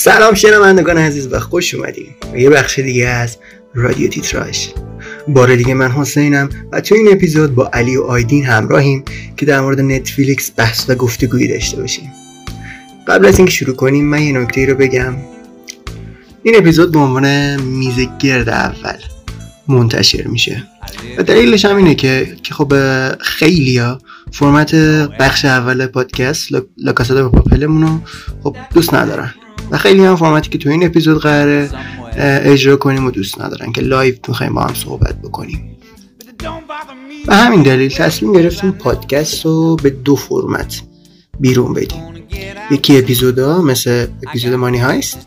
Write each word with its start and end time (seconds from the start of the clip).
سلام 0.00 0.34
شنوندگان 0.34 0.98
عزیز 0.98 1.32
و 1.32 1.40
خوش 1.40 1.74
اومدیم 1.74 2.16
به 2.32 2.42
یه 2.42 2.50
بخش 2.50 2.78
دیگه 2.78 3.06
از 3.06 3.36
رادیو 3.74 4.10
تیتراژ. 4.10 4.68
بار 5.28 5.56
دیگه 5.56 5.74
من 5.74 5.90
حسینم 5.90 6.48
و 6.72 6.80
تو 6.80 6.94
این 6.94 7.08
اپیزود 7.12 7.54
با 7.54 7.70
علی 7.72 7.96
و 7.96 8.02
آیدین 8.02 8.44
همراهیم 8.46 9.04
که 9.36 9.46
در 9.46 9.60
مورد 9.60 9.80
نتفلیکس 9.80 10.52
بحث 10.56 10.90
و 10.90 10.94
گفتگویی 10.94 11.48
داشته 11.48 11.80
باشیم. 11.80 12.12
قبل 13.08 13.26
از 13.26 13.38
اینکه 13.38 13.52
شروع 13.52 13.76
کنیم 13.76 14.04
من 14.04 14.22
یه 14.22 14.38
نکته 14.38 14.60
ای 14.60 14.66
رو 14.66 14.74
بگم. 14.74 15.16
این 16.42 16.56
اپیزود 16.56 16.92
به 16.92 16.98
عنوان 16.98 17.56
میز 17.62 18.08
گرد 18.18 18.48
اول 18.48 18.98
منتشر 19.68 20.26
میشه. 20.26 20.62
و 21.18 21.22
دلیلش 21.22 21.64
هم 21.64 21.76
اینه 21.76 21.94
که 21.94 22.36
که 22.42 22.54
خب 22.54 22.72
خیلی 23.20 23.78
ها 23.78 23.98
فرمت 24.32 24.74
بخش 25.20 25.44
اول 25.44 25.86
پادکست 25.86 26.48
La 26.76 26.93
Casa 26.93 27.26
de 27.26 27.30
Papel 27.30 27.63
مون 27.63 27.82
رو 27.82 28.00
خب 28.42 28.56
دوست 28.74 28.94
ندارن. 28.94 29.34
و 29.70 29.78
خیلی 29.78 30.04
هم 30.04 30.16
فرمتی 30.16 30.50
که 30.50 30.58
تو 30.58 30.70
این 30.70 30.86
اپیزود 30.86 31.20
قراره 31.20 31.70
اجرا 32.44 32.76
کنیم 32.76 33.06
و 33.06 33.10
دوست 33.10 33.40
ندارن 33.40 33.72
که 33.72 33.80
live 33.80 34.14
می‌خوایم 34.28 34.54
با 34.54 34.62
هم 34.62 34.74
صحبت 34.74 35.22
بکنیم. 35.22 35.76
به 37.26 37.34
همین 37.34 37.62
دلیل 37.62 37.90
تصمیم 37.90 38.32
گرفتیم 38.32 38.70
پادکست 38.70 39.44
رو 39.44 39.76
به 39.76 39.90
دو 39.90 40.16
فرمت 40.16 40.82
بیرون 41.40 41.72
بدیم. 41.72 42.02
یکی 42.70 42.98
اپیزودا 42.98 43.62
مثل 43.62 44.06
اپیزود 44.26 44.54
Money 44.54 44.78
Heist 44.78 45.26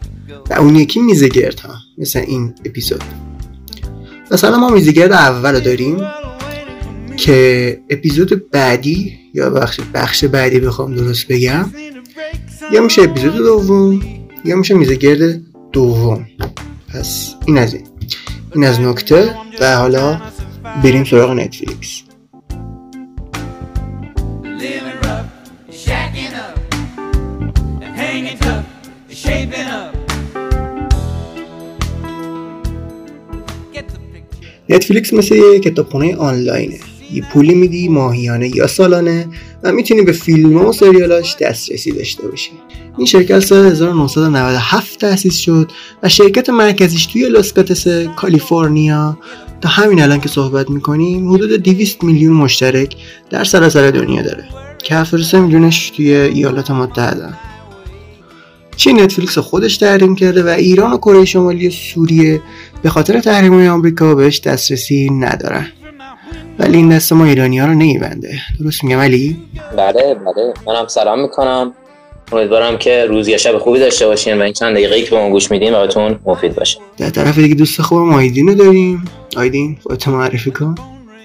و 0.49 0.53
اون 0.53 0.75
یکی 0.75 0.99
میزگرد 0.99 1.59
ها 1.59 1.73
مثل 1.97 2.19
این 2.19 2.53
اپیزود. 2.65 3.03
مثلا 4.31 4.57
ما 4.57 4.69
میزگرد 4.69 5.11
اول 5.11 5.53
رو 5.53 5.59
داریم 5.59 5.97
که 7.17 7.79
اپیزود 7.89 8.51
بعدی 8.51 9.20
یا 9.33 9.49
بخش, 9.49 9.79
بخش 9.93 10.23
بعدی 10.23 10.59
بخوام 10.59 10.95
درست 10.95 11.27
بگم 11.27 11.70
یا 12.71 12.81
میشه 12.81 13.01
اپیزود 13.01 13.35
دوم. 13.35 14.01
یا 14.45 14.55
میشه 14.55 14.73
میزگرد 14.73 15.41
دوم. 15.71 16.27
پس 16.87 17.35
این 17.45 17.57
از 17.57 17.73
این. 17.73 17.87
این 18.55 18.63
از 18.63 18.79
نکته 18.79 19.35
و 19.61 19.75
حالا 19.75 20.21
بریم 20.83 21.03
سراغ 21.03 21.31
نتفلیکس 21.31 22.01
نتفلیکس 34.70 35.13
مثل 35.13 35.35
یه 35.35 35.59
کتابخونه 35.59 36.15
آنلاینه. 36.15 36.79
یه 37.13 37.23
پولی 37.33 37.55
میدی 37.55 37.87
ماهیانه 37.87 38.55
یا 38.55 38.67
سالانه 38.67 39.27
و 39.63 39.71
می‌تونی 39.71 40.01
به 40.01 40.11
فیلم 40.11 40.65
و 40.65 40.73
سریالاش 40.73 41.35
دسترسی 41.35 41.91
داشته 41.91 42.27
باشی. 42.27 42.51
این 42.97 43.07
شرکت 43.07 43.39
سال 43.39 43.65
1997 43.65 44.99
تأسیس 44.99 45.37
شد 45.37 45.71
و 46.03 46.09
شرکت 46.09 46.49
مرکزیش 46.49 47.05
توی 47.05 47.29
لاسکاتس 47.29 47.87
کالیفرنیا. 48.15 49.17
تا 49.61 49.70
همین 49.70 50.01
الان 50.01 50.20
که 50.20 50.29
صحبت 50.29 50.70
می‌کنیم 50.70 51.33
حدود 51.33 51.51
200 51.51 52.03
میلیون 52.03 52.33
مشترک 52.33 52.95
در 53.29 53.43
سراسر 53.43 53.91
دنیا 53.91 54.21
داره 54.21 54.43
که 54.83 54.95
73 54.95 55.39
میلیونش 55.39 55.89
توی 55.89 56.13
ایالات 56.13 56.71
متحده. 56.71 57.29
چین 58.75 58.99
نتفلیکس 59.01 59.37
خودش 59.37 59.77
تحریم 59.77 60.15
کرده 60.15 60.43
و 60.43 60.48
ایران 60.48 60.93
و 60.93 60.98
کره 60.98 61.26
شمالی 61.26 61.67
و 61.67 61.71
سوریه 61.71 62.41
به 62.81 62.89
خاطر 62.89 63.20
تحریم 63.20 63.67
آمریکا 63.70 64.16
بهش 64.16 64.39
دسترسی 64.39 65.09
ندارن. 65.09 65.67
ولی 66.59 66.78
این 66.78 66.89
دست 66.89 67.13
ما 67.13 67.25
ایرانی 67.25 67.59
ها 67.59 67.66
رو 67.66 67.73
نمیبنده 67.73 68.39
درست 68.59 68.83
میگم 68.83 69.00
علی؟ 69.00 69.38
بله 69.78 70.16
بله. 70.16 70.53
منم 70.67 70.87
سلام 70.87 71.21
می‌کنم. 71.21 71.73
امیدوارم 72.33 72.77
که 72.77 73.05
روز 73.09 73.27
یا 73.27 73.37
شب 73.37 73.57
خوبی 73.57 73.79
داشته 73.79 74.07
باشین 74.07 74.37
و 74.37 74.41
این 74.41 74.53
چند 74.53 74.73
دقیقه 74.75 75.01
که 75.01 75.09
به 75.09 75.17
ما 75.17 75.29
گوش 75.29 75.51
میدین 75.51 75.73
براتون 75.73 76.19
مفید 76.25 76.55
باشه. 76.55 76.79
در 76.97 77.09
طرف 77.09 77.37
دیگه 77.37 77.55
دوست 77.55 77.81
خوبم 77.81 78.13
آیدین 78.13 78.47
رو 78.47 78.53
داریم. 78.53 79.05
آیدین 79.37 79.77
خودت 79.83 80.07
معرفی 80.07 80.51
کن. 80.51 80.75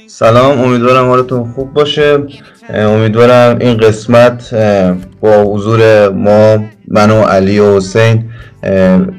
سلام 0.07 0.61
امیدوارم 0.61 1.09
حالتون 1.09 1.53
خوب 1.53 1.73
باشه. 1.75 2.19
امیدوارم 2.75 3.59
این 3.61 3.77
قسمت 3.77 4.55
با 5.21 5.43
حضور 5.43 6.09
ما 6.09 6.65
من 6.89 7.11
و 7.11 7.23
علی 7.23 7.59
و 7.59 7.77
حسین 7.77 8.25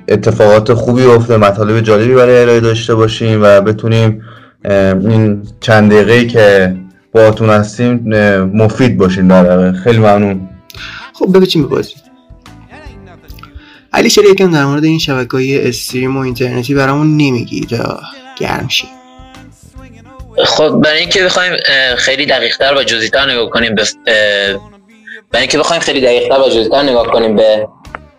اتفاقات 0.07 0.73
خوبی 0.73 1.03
افته 1.03 1.37
مطالب 1.37 1.81
جالبی 1.81 2.13
برای 2.13 2.41
ارائه 2.41 2.59
داشته 2.59 2.95
باشیم 2.95 3.39
و 3.43 3.61
بتونیم 3.61 4.21
این 5.09 5.43
چند 5.59 5.91
دقیقه 5.91 6.25
که 6.25 6.75
باهاتون 7.11 7.49
هستیم 7.49 8.01
مفید 8.53 8.97
باشیم 8.97 9.27
در 9.27 9.71
خیلی 9.71 9.97
ممنون. 9.97 10.49
خب 11.19 11.37
بگو 11.37 11.45
چی 11.45 11.65
علی 13.93 14.09
چرا 14.09 14.29
یکم 14.29 14.51
در 14.51 14.65
مورد 14.65 14.83
این 14.83 14.99
شبکه 14.99 15.31
های 15.31 15.67
استریم 15.67 16.17
و 16.17 16.19
اینترنتی 16.19 16.73
برامون 16.73 17.07
نمیگی 17.17 17.61
تا 17.61 17.99
گرم 18.39 18.67
شیم 18.67 18.89
خب 20.45 20.69
برای 20.69 20.99
اینکه 20.99 21.23
بخوایم 21.23 21.53
خیلی 21.97 22.25
دقیقتر 22.25 22.75
و 22.77 22.83
جزیتر 22.83 23.31
نگاه 23.31 23.49
کنیم 23.49 23.75
به 23.75 23.83
برای 25.31 25.41
اینکه 25.41 25.57
بخوایم 25.57 25.81
خیلی 25.81 26.01
دقیقتر 26.01 26.39
و 26.39 26.49
جزیتر 26.49 26.83
نگاه 26.83 27.07
کنیم 27.07 27.35
به 27.35 27.67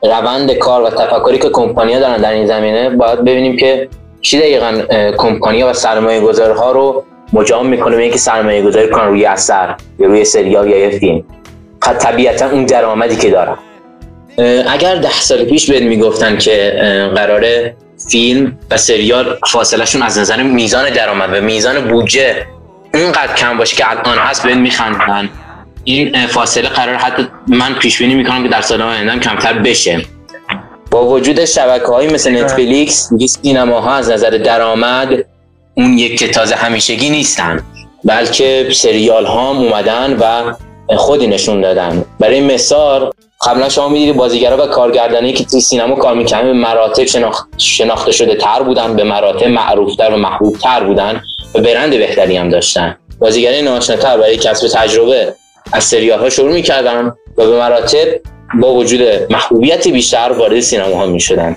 روند 0.02 0.52
کار 0.52 0.82
و 0.82 0.90
تفکری 0.90 1.38
که 1.38 1.48
کمپانیا 1.48 2.00
دارن 2.00 2.16
در 2.16 2.32
این 2.32 2.46
زمینه 2.46 2.90
باید 2.90 3.20
ببینیم 3.20 3.56
که 3.56 3.88
چی 4.20 4.38
دقیقا 4.38 4.82
کمپانیا 5.16 5.70
و 5.70 5.72
سرمایه 5.72 6.20
گذارها 6.20 6.72
رو 6.72 7.04
مجام 7.32 7.66
می‌کنه 7.66 7.96
به 7.96 8.02
اینکه 8.02 8.18
سرمایه 8.18 8.62
گذاری 8.62 8.90
کنن 8.90 9.06
روی 9.06 9.24
اثر 9.24 9.76
یا 9.98 10.06
روی 10.06 10.24
سریال 10.24 10.70
یا 10.70 10.78
یه 10.78 10.98
فیلم. 10.98 11.24
طبیعتا 11.80 12.50
اون 12.50 12.64
درآمدی 12.64 13.16
که 13.16 13.30
دارن 13.30 13.56
اگر 14.68 14.96
ده 14.96 15.20
سال 15.20 15.44
پیش 15.44 15.70
بهت 15.70 15.82
می‌گفتن 15.82 16.38
که 16.38 16.72
قراره 17.14 17.76
فیلم 18.10 18.58
و 18.70 18.76
سریال 18.76 19.38
فاصلهشون 19.52 20.02
از 20.02 20.18
نظر 20.18 20.42
میزان 20.42 20.90
درآمد 20.90 21.38
و 21.38 21.40
میزان 21.40 21.80
بودجه 21.80 22.46
اینقدر 22.94 23.34
کم 23.34 23.58
باشه 23.58 23.76
که 23.76 23.90
الان 23.90 24.18
هست 24.18 24.42
بهت 24.42 24.56
میخندن 24.56 25.28
این 25.84 26.26
فاصله 26.26 26.68
قرار 26.68 26.94
حتی 26.94 27.28
من 27.46 27.74
پیش 27.74 27.98
بینی 27.98 28.14
می‌کنم 28.14 28.42
که 28.42 28.48
در 28.48 28.60
سال 28.60 28.82
آینده 28.82 29.18
کمتر 29.18 29.52
بشه. 29.52 30.02
با 30.90 31.06
وجود 31.06 31.44
شبکه 31.44 31.86
های 31.86 32.06
مثل 32.06 32.44
نتفلیکس 32.44 33.10
سینماها 33.26 33.94
از 33.94 34.10
نظر 34.10 34.30
درآمد 34.30 35.08
اون 35.74 35.98
یک 35.98 36.18
که 36.18 36.28
تازه 36.28 36.54
همیشگی 36.54 37.10
نیستن 37.10 37.60
بلکه 38.04 38.68
سریال 38.72 39.26
ها 39.26 39.50
اومدن 39.50 40.16
و 40.20 40.52
خودی 40.96 41.26
نشون 41.26 41.60
دادن. 41.60 42.04
برای 42.20 42.40
مثال 42.40 43.10
قبلا 43.46 43.68
شما 43.68 43.88
می‌دیدید 43.88 44.16
بازیگرا 44.16 44.64
و 44.64 44.66
کارگردانی 44.66 45.32
که 45.32 45.44
توی 45.44 45.60
سینما 45.60 45.96
کار 45.96 46.14
می‌کنن 46.14 46.42
به 46.42 46.52
مراتب 46.52 47.04
شناخته 47.58 48.12
شده 48.12 48.34
تر 48.34 48.62
بودن 48.62 48.96
به 48.96 49.04
مراتب 49.04 49.46
معروفتر 49.46 50.10
و 50.10 50.16
محبوب 50.16 50.58
تر 50.58 50.84
بودن 50.84 51.22
و 51.54 51.60
برند 51.60 51.90
بهتری 51.90 52.36
هم 52.36 52.48
داشتن. 52.48 52.96
بازیگرای 53.18 53.62
ناشناس‌تر 53.62 54.16
برای 54.16 54.36
کسب 54.36 54.68
تجربه 54.68 55.34
از 55.72 55.84
سریال 55.84 56.20
ها 56.20 56.30
شروع 56.30 56.52
می‌کردن 56.52 57.06
و 57.36 57.46
به 57.46 57.58
مراتب 57.58 58.06
با 58.60 58.74
وجود 58.74 59.00
محبوبیت 59.30 59.88
بیشتر 59.88 60.32
وارد 60.32 60.60
سینما 60.60 60.96
ها 60.96 61.06
می‌شدن. 61.06 61.56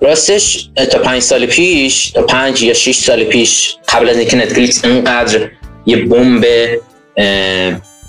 راستش 0.00 0.68
تا 0.90 0.98
پنج 0.98 1.22
سال 1.22 1.46
پیش 1.46 2.10
تا 2.10 2.22
پنج 2.22 2.62
یا 2.62 2.74
شش 2.74 2.96
سال 2.96 3.24
پیش 3.24 3.76
قبل 3.88 4.08
از 4.08 4.18
اینکه 4.18 4.36
نتفلیکس 4.36 4.84
اینقدر 4.84 5.48
یه 5.86 5.96
بمب 5.96 6.44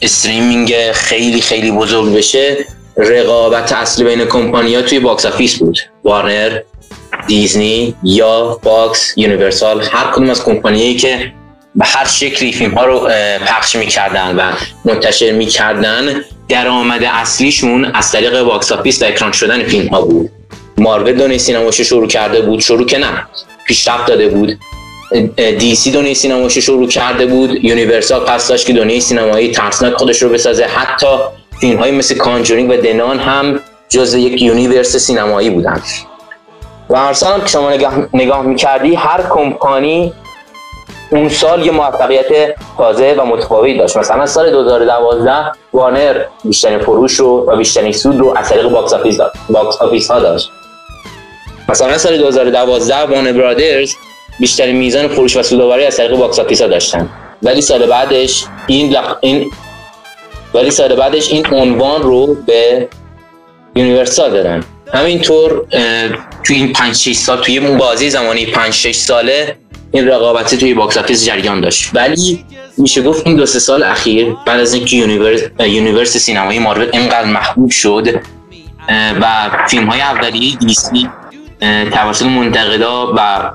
streaming 0.01 0.73
خیلی 0.91 1.41
خیلی 1.41 1.71
بزرگ 1.71 2.13
بشه. 2.13 2.65
رقابت 2.97 3.71
اصلی 3.71 4.05
بین 4.05 4.25
کمپانیا 4.25 4.81
توی 4.81 4.99
box 4.99 5.25
office 5.25 5.57
بود. 5.57 5.79
وارنر 6.03 6.59
دیزنی 7.27 7.95
یا 8.03 8.59
فاکس 8.63 9.13
یونیورسال 9.17 9.81
هر 9.81 10.11
کدوم 10.11 10.29
از 10.29 10.43
کمپانیایی 10.43 10.95
که 10.95 11.31
به 11.75 11.85
هر 11.85 12.05
شکلی 12.05 12.51
فیلم 12.51 12.71
ها 12.71 12.85
رو 12.85 13.09
پخش 13.45 13.75
می‌کردن 13.75 14.35
و 14.35 14.51
منتشر 14.85 15.31
می‌کردن 15.31 16.23
درآمد 16.49 17.03
اصلیشون 17.03 17.85
از 17.85 18.11
طریق 18.11 18.43
box 18.43 18.71
office 18.71 19.01
و 19.01 19.05
اکران 19.05 19.31
شدن 19.31 19.63
فیلم 19.63 19.87
ها 19.87 20.01
بود. 20.01 20.29
مارول 20.77 21.37
سینماش 21.37 21.81
شروع 21.81 22.07
کرده 22.07 22.41
بود 22.41 22.59
شروع 22.59 22.85
که 22.85 22.97
نه 22.97 23.27
پیشرفت 23.67 24.05
داده 24.05 24.27
بود. 24.27 24.57
دی 25.59 25.75
سی 25.75 25.91
دنیای 25.91 26.15
سینماش 26.15 26.57
شروع 26.57 26.87
کرده 26.87 27.25
بود. 27.25 27.63
یونیورسال 27.63 28.19
قصد 28.19 28.47
داشت 28.47 28.67
که 28.67 28.73
دنیای 28.73 29.01
سینمایی 29.01 29.51
ترسناک 29.51 29.93
خودش 29.93 30.23
رو 30.23 30.29
بسازه. 30.29 30.65
حتی 30.65 31.07
فیلم 31.59 31.79
های 31.79 31.91
مثل 31.91 32.15
Conjuring 32.15 32.69
و 32.69 32.77
The 32.77 32.98
Nun 32.98 33.19
هم 33.19 33.59
جز 33.89 34.13
یک 34.13 34.41
universe 34.41 34.95
سینمایی 34.95 35.49
بودن. 35.49 35.81
و 36.89 36.97
هر 36.97 37.13
سال 37.13 37.41
که 37.41 37.47
شما 37.47 37.69
نگاه, 37.69 37.93
نگاه 38.13 38.41
می‌کردی 38.41 38.95
هر 38.95 39.21
کمپانی 39.29 40.13
اون 41.11 41.29
سال 41.29 41.65
یه 41.65 41.71
موفقیت 41.71 42.55
تازه 42.77 43.13
و 43.13 43.25
متفاوتی 43.25 43.77
داشت. 43.77 43.97
مثلا 43.97 44.25
سال 44.25 44.51
2012 44.51 45.31
وارنر 45.73 46.25
بیشترین 46.43 46.79
فروش 46.79 47.13
رو 47.13 47.45
و 47.47 47.55
بیشترین 47.55 47.91
سود 47.91 48.19
رو 48.19 48.33
از 48.37 48.49
طریق 48.49 48.69
box 48.69 48.93
office 48.93 49.17
box 49.49 49.81
office 49.81 50.11
ها 50.11 50.19
داشت. 50.19 50.49
مثلا 51.69 51.97
سال 51.97 52.17
2012 52.17 52.95
وارنر 52.95 53.31
برادرز 53.31 53.93
بیشترین 54.39 54.75
میزان 54.75 55.07
فروش 55.07 55.37
و 55.37 55.43
سودآوری 55.43 55.85
از 55.85 55.97
طریق 55.97 56.15
box 56.15 56.39
office 56.39 56.61
ها 56.61 56.67
داشتن. 56.67 57.09
ولی 57.43 57.61
سال 57.61 57.85
بعدش 57.85 58.45
این 58.67 58.91
لق... 58.91 59.17
این 59.21 59.51
ولی 60.53 60.71
سال 60.71 60.95
بعدش 60.95 61.31
این 61.31 61.45
عنوان 61.51 62.01
رو 62.01 62.35
به 62.47 62.87
یونیورسال 63.75 64.31
دادن. 64.31 64.63
همینطور 64.93 65.65
توی 66.43 66.55
این 66.55 66.73
5 66.73 66.95
6 66.95 67.15
سال 67.15 67.41
توی 67.41 67.57
اون 67.57 67.77
بازه 67.77 68.09
زمانی 68.09 68.45
5 68.45 68.73
6 68.73 68.95
ساله 68.95 69.57
این 69.91 70.07
رقابتی 70.07 70.57
توی 70.57 70.73
box 70.73 70.97
office 70.97 71.25
جریان 71.25 71.61
داشت. 71.61 71.89
ولی 71.93 72.45
میشه 72.77 73.01
گفت 73.01 73.27
این 73.27 73.35
دو 73.35 73.45
سه 73.45 73.59
سال 73.59 73.83
اخیر 73.83 74.35
بعد 74.45 74.59
از 74.59 74.73
اینکه 74.73 74.95
universe 74.95 75.41
universe 75.59 76.17
سینمایی 76.17 76.59
مارول 76.59 76.89
اینقدر 76.93 77.25
محبوب 77.25 77.71
شد 77.71 78.21
و 79.21 79.49
فیلم 79.69 79.85
های 79.85 80.01
اولیه 80.01 80.57
دی 80.57 80.83
سی 80.83 81.09
توسط 81.91 82.25
منتقدا 82.25 83.13
و 83.17 83.49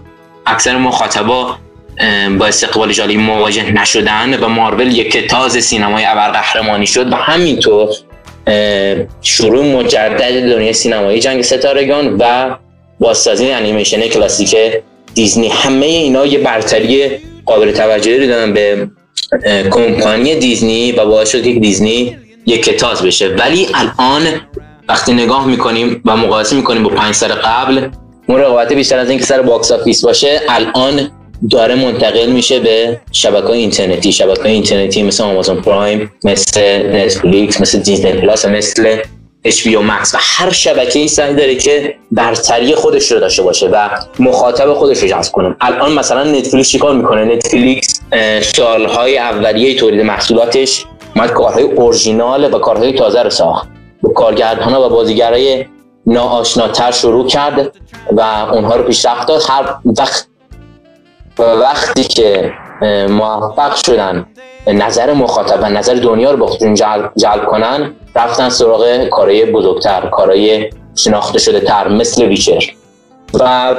اکثر 0.48 0.76
مخاطبا 0.76 1.56
با 2.38 2.46
استقبال 2.46 2.92
جالی 2.92 3.16
مواجه 3.16 3.72
نشدن 3.72 4.40
و 4.40 4.48
مارول 4.48 4.98
یک 4.98 5.26
تاز 5.26 5.52
سینمای 5.52 6.04
ابرقهرمانی 6.04 6.86
شد 6.86 7.12
و 7.12 7.16
همینطور 7.16 7.88
شروع 9.22 9.64
مجدد 9.64 10.50
دنیای 10.50 10.72
سینمایی 10.72 11.20
جنگ 11.20 11.42
ستارگان 11.42 12.16
و 12.18 12.56
بازسازی 13.00 13.50
انیمیشن 13.50 14.00
کلاسیک 14.00 14.56
دیزنی. 15.14 15.48
همه 15.48 15.86
اینا 15.86 16.26
یه 16.26 16.38
برتری 16.38 17.10
قابل 17.46 17.72
توجهی 17.72 18.18
رو 18.18 18.26
دادن 18.26 18.52
به 18.52 18.90
کمپانی 19.70 20.34
دیزنی 20.34 20.92
و 20.92 21.06
باعث 21.06 21.30
شد 21.32 21.42
که 21.42 21.52
دیزنی 21.52 22.16
یک 22.46 22.70
تاز 22.70 23.02
بشه. 23.02 23.28
ولی 23.28 23.68
الان 23.74 24.22
وقتی 24.88 25.12
نگاه 25.12 25.46
می‌کنیم 25.46 26.02
و 26.04 26.16
مقایسه 26.16 26.56
می‌کنیم 26.56 26.82
با 26.82 26.90
پنج 26.90 27.14
سال 27.14 27.32
قبل 27.32 27.88
اون 28.28 28.40
رقابت 28.40 28.72
بیشتر 28.72 28.98
از 28.98 29.10
اینکه 29.10 29.24
سر 29.24 29.42
box 29.42 29.72
office 29.72 30.04
باشه 30.04 30.40
الان 30.48 31.10
داره 31.50 31.74
منتقل 31.74 32.26
میشه 32.26 32.60
به 32.60 33.00
شبکه 33.12 33.50
اینترنتی. 33.50 34.12
شبکه 34.12 34.48
اینترنتی 34.48 35.02
مثل 35.02 35.24
آمازون 35.24 35.62
پرایم 35.62 36.12
مثل 36.24 36.60
نتفلیکس 36.96 37.60
مثل 37.60 37.78
دیزنی 37.78 38.12
پلاس 38.12 38.44
مثل 38.44 38.96
HBO 39.44 39.76
Max 39.76 40.14
و 40.14 40.18
هر 40.20 40.50
شبکه 40.50 40.98
ای 40.98 41.08
سعی 41.08 41.34
داره 41.34 41.54
که 41.54 41.94
برتری 42.12 42.74
خودش 42.74 43.12
رو 43.12 43.20
داشته 43.20 43.42
باشه 43.42 43.68
و 43.68 43.88
مخاطب 44.18 44.74
خودش 44.74 44.98
رو 44.98 45.08
جذب 45.08 45.32
کنه. 45.32 45.56
الان 45.60 45.92
مثلا 45.92 46.24
نتفلیکس 46.24 46.68
چیکار 46.68 46.94
می‌کنه؟ 46.94 47.24
نتفلیکس 47.24 48.00
سالهای 48.56 49.18
اولیه 49.18 49.74
تولید 49.74 50.00
محصولاتش 50.00 50.84
اومد 51.16 51.32
کارهای 51.32 51.62
اورجینال 51.64 52.54
و 52.54 52.58
کارهای 52.58 52.92
تازه 52.92 53.22
رو 53.22 53.30
ساخت. 53.30 53.68
با 54.02 54.10
کارگردان 54.10 54.74
و 54.74 54.88
بازیگرای 54.88 55.64
ناآشناتر 56.08 56.90
شروع 56.90 57.26
کرد 57.26 57.76
و 58.12 58.20
اونها 58.52 58.76
رو 58.76 58.82
پیشرفت 58.82 59.28
داد. 59.28 59.42
هر 59.48 59.74
وقت 59.98 60.28
وقتی 61.38 62.04
که 62.04 62.52
موفق 63.08 63.74
شدن 63.74 64.26
نظر 64.66 65.12
مخاطب 65.12 65.58
و 65.62 65.68
نظر 65.68 65.94
دنیا 65.94 66.30
رو 66.30 66.36
با 66.36 66.56
جلب, 66.74 67.12
جلب 67.16 67.46
کنن 67.46 67.94
رفتن 68.14 68.48
سراغ 68.48 69.04
کارهای 69.04 69.44
بزرگتر 69.52 70.08
کارهای 70.12 70.70
شناخته 70.96 71.38
شده 71.38 71.60
تر 71.60 71.88
مثل 71.88 72.24
ویچر. 72.24 72.72
و 73.34 73.74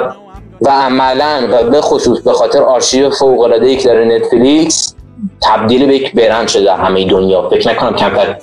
و 0.61 0.69
عملا 0.69 1.47
و 1.51 1.63
به 1.69 1.81
خصوص 1.81 2.19
به 2.19 2.33
خاطر 2.33 2.63
آرشیو 2.63 3.09
فوق 3.09 3.39
العاده 3.39 3.65
ای 3.65 3.77
که 3.77 3.87
داره 3.87 4.05
نتفلیکس 4.05 4.95
تبدیل 5.41 5.85
به 5.85 5.95
یک 5.95 6.15
برند 6.15 6.47
شده 6.47 6.63
در 6.63 6.77
همه 6.77 7.05
دنیا. 7.05 7.49
فکر 7.49 7.69
نکنم 7.69 7.95
کمتر 7.95 8.37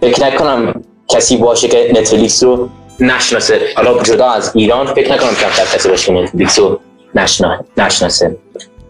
فکر 0.00 0.26
نکنم 0.26 0.82
کسی 1.08 1.36
باشه 1.36 1.68
که 1.68 1.92
نتفلیکس 1.94 2.42
رو 2.42 2.68
نشناسه. 3.00 3.60
حالا 3.76 4.02
جدا 4.02 4.30
از 4.30 4.52
ایران 4.54 4.86
فکر 4.86 5.12
نکنم 5.12 5.30
کمتر 5.30 5.76
کسی 5.76 5.88
باشه 5.88 6.12
نتفلیکس 6.12 6.58
رو 6.58 6.80
نشناسه. 7.76 8.36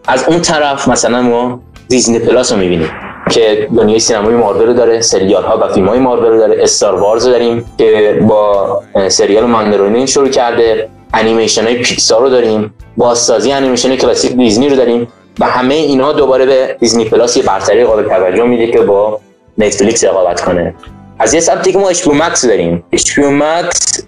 از 0.07 0.23
اون 0.27 0.41
طرف 0.41 0.87
مثلا 0.87 1.21
ما 1.21 1.61
دیزنی 1.87 2.19
پلاس 2.19 2.51
رو 2.51 2.57
می‌بینیم 2.57 2.91
که 3.31 3.67
دنیای 3.77 3.99
سینمای 3.99 4.35
مارول 4.35 4.67
رو 4.67 4.73
داره 4.73 5.01
سریال 5.01 5.43
ها 5.43 5.57
و 5.57 5.73
فیلم 5.73 5.87
های 5.87 5.99
مارول 5.99 6.25
رو 6.25 6.37
داره 6.37 6.63
Star 6.63 6.95
Wars 6.95 7.25
رو 7.25 7.31
داریم 7.31 7.65
که 7.77 8.19
با 8.27 8.81
سریال 9.07 9.45
Mandalorian 9.45 10.05
شروع 10.05 10.29
کرده 10.29 10.89
انیمیشن 11.13 11.63
های 11.63 11.75
پیکسار 11.75 12.21
رو 12.21 12.29
داریم 12.29 12.73
بازسازی 12.97 13.51
انیمیشن 13.51 13.95
کلاسیک 13.95 14.31
دیزنی 14.31 14.69
رو 14.69 14.75
داریم 14.75 15.07
و 15.39 15.45
همه 15.45 15.73
اینها 15.73 16.13
دوباره 16.13 16.45
به 16.45 16.77
دیزنی 16.79 17.05
پلاس 17.05 17.37
یه 17.37 17.43
برتری 17.43 17.83
قابل 17.83 18.03
توجه 18.03 18.43
میده 18.43 18.71
که 18.71 18.81
با 18.81 19.19
نتفلیکس 19.57 20.03
رقابت 20.03 20.41
کنه. 20.41 20.75
از 21.19 21.33
یه 21.33 21.39
سمتی 21.39 21.71
که 21.71 21.77
ما 21.77 21.89
HBO 21.89 22.07
Max 22.07 22.45
داریم. 22.45 22.83
HBO 22.91 23.19
Max 23.19 24.03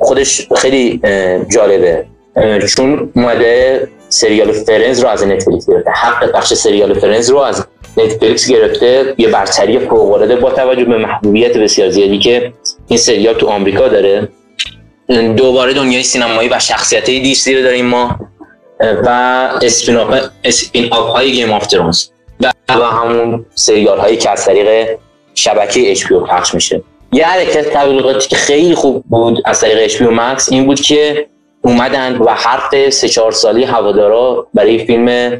خودش 0.00 0.48
خیلی 0.56 1.00
جالبه. 1.48 2.06
چون 2.76 3.12
اومده 3.16 3.88
سریال 4.08 4.52
Friends 4.52 5.00
رو 5.00 5.08
از 5.08 5.26
نتفلیکس 5.26 5.70
گرفته. 5.70 5.90
حق 5.90 6.32
پخش 6.32 6.54
سریال 6.54 6.94
Friends 6.94 7.30
رو 7.30 7.38
از 7.38 7.66
نتفلیکس 7.96 8.50
گرفته. 8.50 9.14
یه 9.18 9.28
برتری 9.28 9.78
فوق 9.78 10.12
العاده 10.12 10.36
با 10.36 10.50
توجه 10.50 10.84
به 10.84 10.98
محبوبیت 10.98 11.56
بسیار 11.56 11.90
زیادی 11.90 12.18
که 12.18 12.52
این 12.88 12.98
سریال 12.98 13.34
تو 13.34 13.46
آمریکا 13.46 13.88
داره. 13.88 14.28
دوباره 15.36 15.74
دنیای 15.74 16.02
سینمایی 16.02 16.48
و 16.48 16.58
شخصیت 16.58 17.04
دی 17.04 17.29
سی 17.29 17.54
رو 17.54 17.62
داریم 17.62 17.86
ما. 17.86 18.18
و 18.80 19.08
spin-off 20.44 21.08
های 21.08 21.32
Game 21.32 21.52
of 21.52 21.66
Thrones 21.66 22.04
و 22.68 22.72
همون 22.72 23.46
سریال 23.54 23.98
هایی 23.98 24.16
که 24.16 24.30
از 24.30 24.44
طریق 24.44 24.98
شبکه 25.36 25.90
HBO 25.90 26.06
پخش 26.06 26.54
میشه. 26.54 26.82
یه 27.12 27.26
حرکت 27.26 27.70
تبلیغاتی 27.72 28.28
که 28.28 28.36
خیلی 28.36 28.74
خوب 28.74 29.04
بود 29.04 29.42
از 29.44 29.60
طریق 29.60 29.78
HBO 29.80 30.02
Max 30.02 30.52
این 30.52 30.66
بود 30.66 30.80
که 30.80 31.26
اومدن 31.62 32.16
و 32.16 32.30
حرف 32.30 32.90
سه 32.90 33.08
چهار 33.08 33.32
سالی 33.32 33.64
هوادارا 33.64 34.46
برای 34.54 34.86
فیلم 34.86 35.36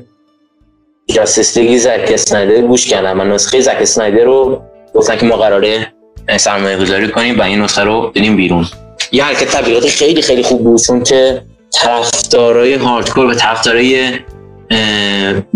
Justice 1.06 1.56
League 1.56 1.78
زک 1.78 2.10
اسنایدر 2.12 2.66
گوش 2.66 2.86
کردن 2.86 3.20
و 3.20 3.24
نسخه 3.24 3.60
زک 3.60 3.76
اسنایدر 3.80 4.24
رو 4.24 4.62
گفتن 4.94 5.16
که 5.16 5.26
ما 5.26 5.36
قراره 5.36 5.92
سرمایه 6.36 6.76
گذاری 6.76 7.08
کنیم 7.08 7.38
و 7.38 7.42
این 7.42 7.60
نسخه 7.60 7.82
رو 7.82 8.12
بدیم 8.14 8.36
بیرون. 8.36 8.66
یه 9.12 9.24
حرکت 9.24 9.56
تبلیغاتی 9.56 9.88
خیلی 9.88 10.22
خیلی 10.22 10.42
خوب 10.42 10.64
بود 10.64 10.80
چون 10.80 11.02
که 11.02 11.42
طرفدارای 11.72 12.74
هاردکور 12.74 13.26
و 13.26 13.34
طرفدارای 13.34 14.10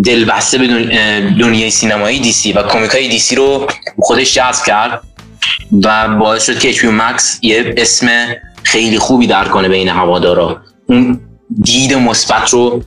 دلبسته 0.04 0.58
به 0.58 0.66
دنیای 1.40 1.70
سینمایی 1.70 2.20
دیسی 2.20 2.52
و 2.52 2.62
کمیک 2.62 2.90
های 2.90 3.08
دیسی 3.08 3.36
رو 3.36 3.66
خودش 3.98 4.34
جذب 4.34 4.64
کرد 4.64 5.02
و 5.84 6.08
باعث 6.08 6.46
شد 6.46 6.58
که 6.58 6.68
اچ 6.68 6.84
مکس 6.84 7.38
یه 7.42 7.74
اسم 7.76 8.08
خیلی 8.62 8.98
خوبی 8.98 9.26
در 9.26 9.44
کنه 9.44 9.68
بین 9.68 9.88
هوادارا. 9.88 10.62
اون 10.86 11.20
دید 11.62 11.94
مثبت 11.94 12.50
رو 12.50 12.82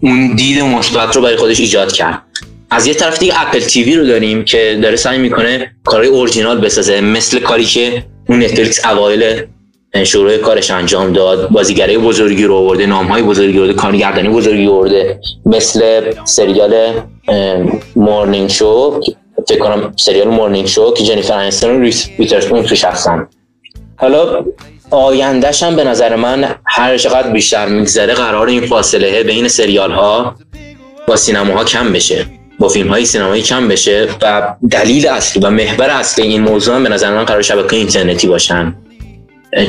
اون 0.00 0.34
دید 0.36 0.62
مثبت 0.62 1.16
رو 1.16 1.22
برای 1.22 1.36
خودش 1.36 1.60
ایجاد 1.60 1.92
کرد. 1.92 2.22
از 2.70 2.86
یه 2.86 2.94
طرف 2.94 3.18
دیگه 3.18 3.40
اپل 3.40 3.60
تیوی 3.60 3.96
رو 3.96 4.06
داریم 4.06 4.44
که 4.44 4.78
داره 4.82 4.96
سعی 4.96 5.18
می‌کنه 5.18 5.70
کارهای 5.84 6.08
اورجینال 6.08 6.60
بسازه 6.60 7.00
مثل 7.00 7.38
کاری 7.38 7.64
که 7.64 8.04
اون 8.28 8.42
نتفلیکس 8.42 8.86
اوایل 8.86 9.42
شروع 9.94 10.36
کارش 10.36 10.70
انجام 10.70 11.12
داد 11.12 11.48
بازیگرای 11.48 11.98
بزرگی 11.98 12.44
رو 12.44 12.54
آورده 12.54 12.86
نامهای 12.86 13.22
بزرگی 13.22 13.58
رو 13.58 13.72
کارگردانی 13.72 14.28
بزرگی 14.28 14.66
آورده 14.66 15.20
مثل 15.46 16.12
سریال 16.24 16.92
Morning 17.96 18.50
Show 18.50 19.00
فکر 19.48 19.58
کنم 19.58 19.92
سریال 19.96 20.28
Morning 20.28 20.66
Show 20.66 20.94
که 20.94 21.04
جنیفر 21.04 21.38
انیستون 21.38 21.76
و 21.76 21.80
ریس 21.80 22.08
ویترسپون 22.16 22.62
توش 22.62 22.84
هستن. 22.84 23.28
حالا 23.96 24.44
آیندهش 24.90 25.62
هم 25.62 25.76
به 25.76 25.84
نظر 25.84 26.16
من 26.16 26.54
هر 26.66 26.98
چقدر 26.98 27.30
بیشتر 27.30 27.66
میگذره 27.66 28.14
قرار 28.14 28.46
این 28.46 28.66
فاصله 28.66 29.22
بین 29.22 29.48
سریال 29.48 29.92
ها 29.92 30.34
با 31.06 31.16
سینما 31.16 31.64
کم 31.64 31.92
بشه 31.92 32.26
با 32.58 32.68
فیلم 32.68 32.88
های 32.88 33.04
سینمایی 33.04 33.42
کم 33.42 33.68
بشه 33.68 34.08
و 34.22 34.56
دلیل 34.70 35.08
اصلی 35.08 35.42
و 35.42 35.50
محور 35.50 35.90
اصلی 35.90 36.26
این 36.26 36.40
موضوع 36.40 36.74
هم 36.74 36.82
به 36.82 36.88
نظر 36.88 37.14
من 37.14 37.24
قرار 37.24 37.42
شبکه 37.42 37.76
اینترنتی 37.76 38.26
باشن. 38.26 38.74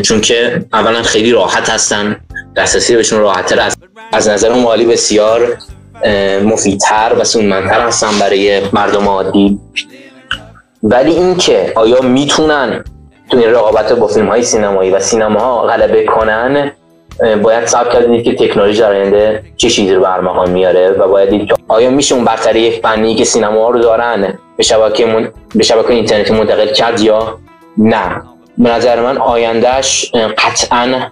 چون 0.01 0.21
که 0.21 0.65
اولا 0.73 1.03
خیلی 1.03 1.31
راحت 1.31 1.69
هستن 1.69 2.15
دسترسی 2.55 2.95
بهشون 2.95 3.19
راحتتر 3.19 3.59
از 3.59 3.77
از 4.11 4.29
نظر 4.29 4.53
مالی 4.53 4.85
بسیار 4.85 5.57
مفیدتر 6.43 7.15
و 7.19 7.23
سونمندتر 7.23 7.81
هستن 7.81 8.19
برای 8.19 8.61
مردم 8.73 9.07
عادی. 9.07 9.59
ولی 10.83 11.11
اینکه 11.11 11.73
آیا 11.75 12.01
می‌تونن 12.01 12.83
تو 13.31 13.37
این 13.37 13.49
رقابت 13.49 13.93
با 13.93 14.07
فیلم 14.07 14.27
های 14.27 14.43
سینمایی 14.43 14.91
و 14.91 14.99
سینما 14.99 15.39
ها 15.39 15.61
غلبه 15.61 16.05
کنن 16.05 16.71
باید 17.43 17.65
صبر 17.65 17.93
کردید 17.93 18.23
که 18.23 18.35
تکنولوژی 18.35 18.79
در 18.79 18.91
آینده 18.91 19.43
چه 19.57 19.69
چیزی 19.69 19.93
رو 19.93 20.01
برمغان 20.01 20.49
میاره 20.49 20.91
و 20.91 21.07
باید 21.07 21.29
دید 21.29 21.49
آیا 21.67 21.89
میشه 21.89 22.15
اون 22.15 22.25
برتری 22.25 22.71
فنی 22.71 23.15
که 23.15 23.25
سینما 23.25 23.63
ها 23.63 23.69
رو 23.69 23.79
دارن 23.79 24.39
به 24.57 24.63
شبکه, 24.63 25.05
من... 25.05 25.31
به 25.55 25.63
شبکه 25.63 25.93
اینترنتی 25.93 26.33
منتقل 26.33 26.67
کرد 26.67 27.01
یا 27.01 27.39
نه؟ 27.77 28.21
به 28.57 28.69
نظر 28.69 29.01
من 29.01 29.17
آیندهش 29.17 30.11
قطعا 30.37 31.11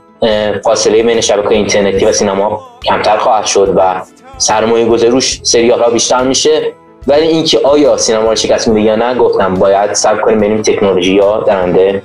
فاصله 0.63 1.03
بین 1.03 1.21
شبکه 1.21 1.49
اینترنتی 1.49 2.05
و 2.05 2.13
سینما 2.13 2.61
کمتر 2.83 3.17
خواهد 3.17 3.45
شد 3.45 3.73
و 3.77 4.01
سرمایه 4.37 4.85
گذاری 4.85 5.11
روش 5.11 5.55
ها 5.55 5.89
بیشتر 5.89 6.23
میشه. 6.23 6.73
ولی 7.07 7.27
اینکه 7.27 7.59
آیا 7.63 7.97
سینما 7.97 8.29
رو 8.29 8.35
شکست 8.35 8.67
میده 8.67 8.81
یا 8.81 8.95
نه 8.95 9.15
گفتم 9.15 9.53
باید 9.53 9.93
صبر 9.93 10.21
کنیم 10.21 10.37
ببینیم 10.37 10.61
تکنولوژی 10.61 11.19
ها 11.19 11.43
درنده 11.47 12.01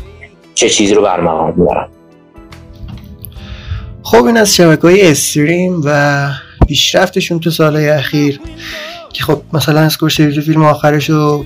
چه 0.55 0.69
چیزی 0.69 0.95
رو 0.95 1.03
برمغان 1.03 1.55
می‌برن. 1.57 1.89
خب 4.03 4.25
این 4.25 4.37
از 4.37 4.55
شبکه 4.55 4.83
های 4.83 5.11
استریم 5.11 5.83
و 5.85 6.29
پیشرفتشون 6.69 7.41
تو 7.41 7.51
سالهای 7.51 7.89
اخیر 7.89 8.41
که 9.13 9.25
خب 9.25 9.41
مثلا 9.53 9.81
اسکورسیزی 9.81 10.41
فیلم 10.41 10.65
آخرش 10.65 11.11
رو 11.11 11.45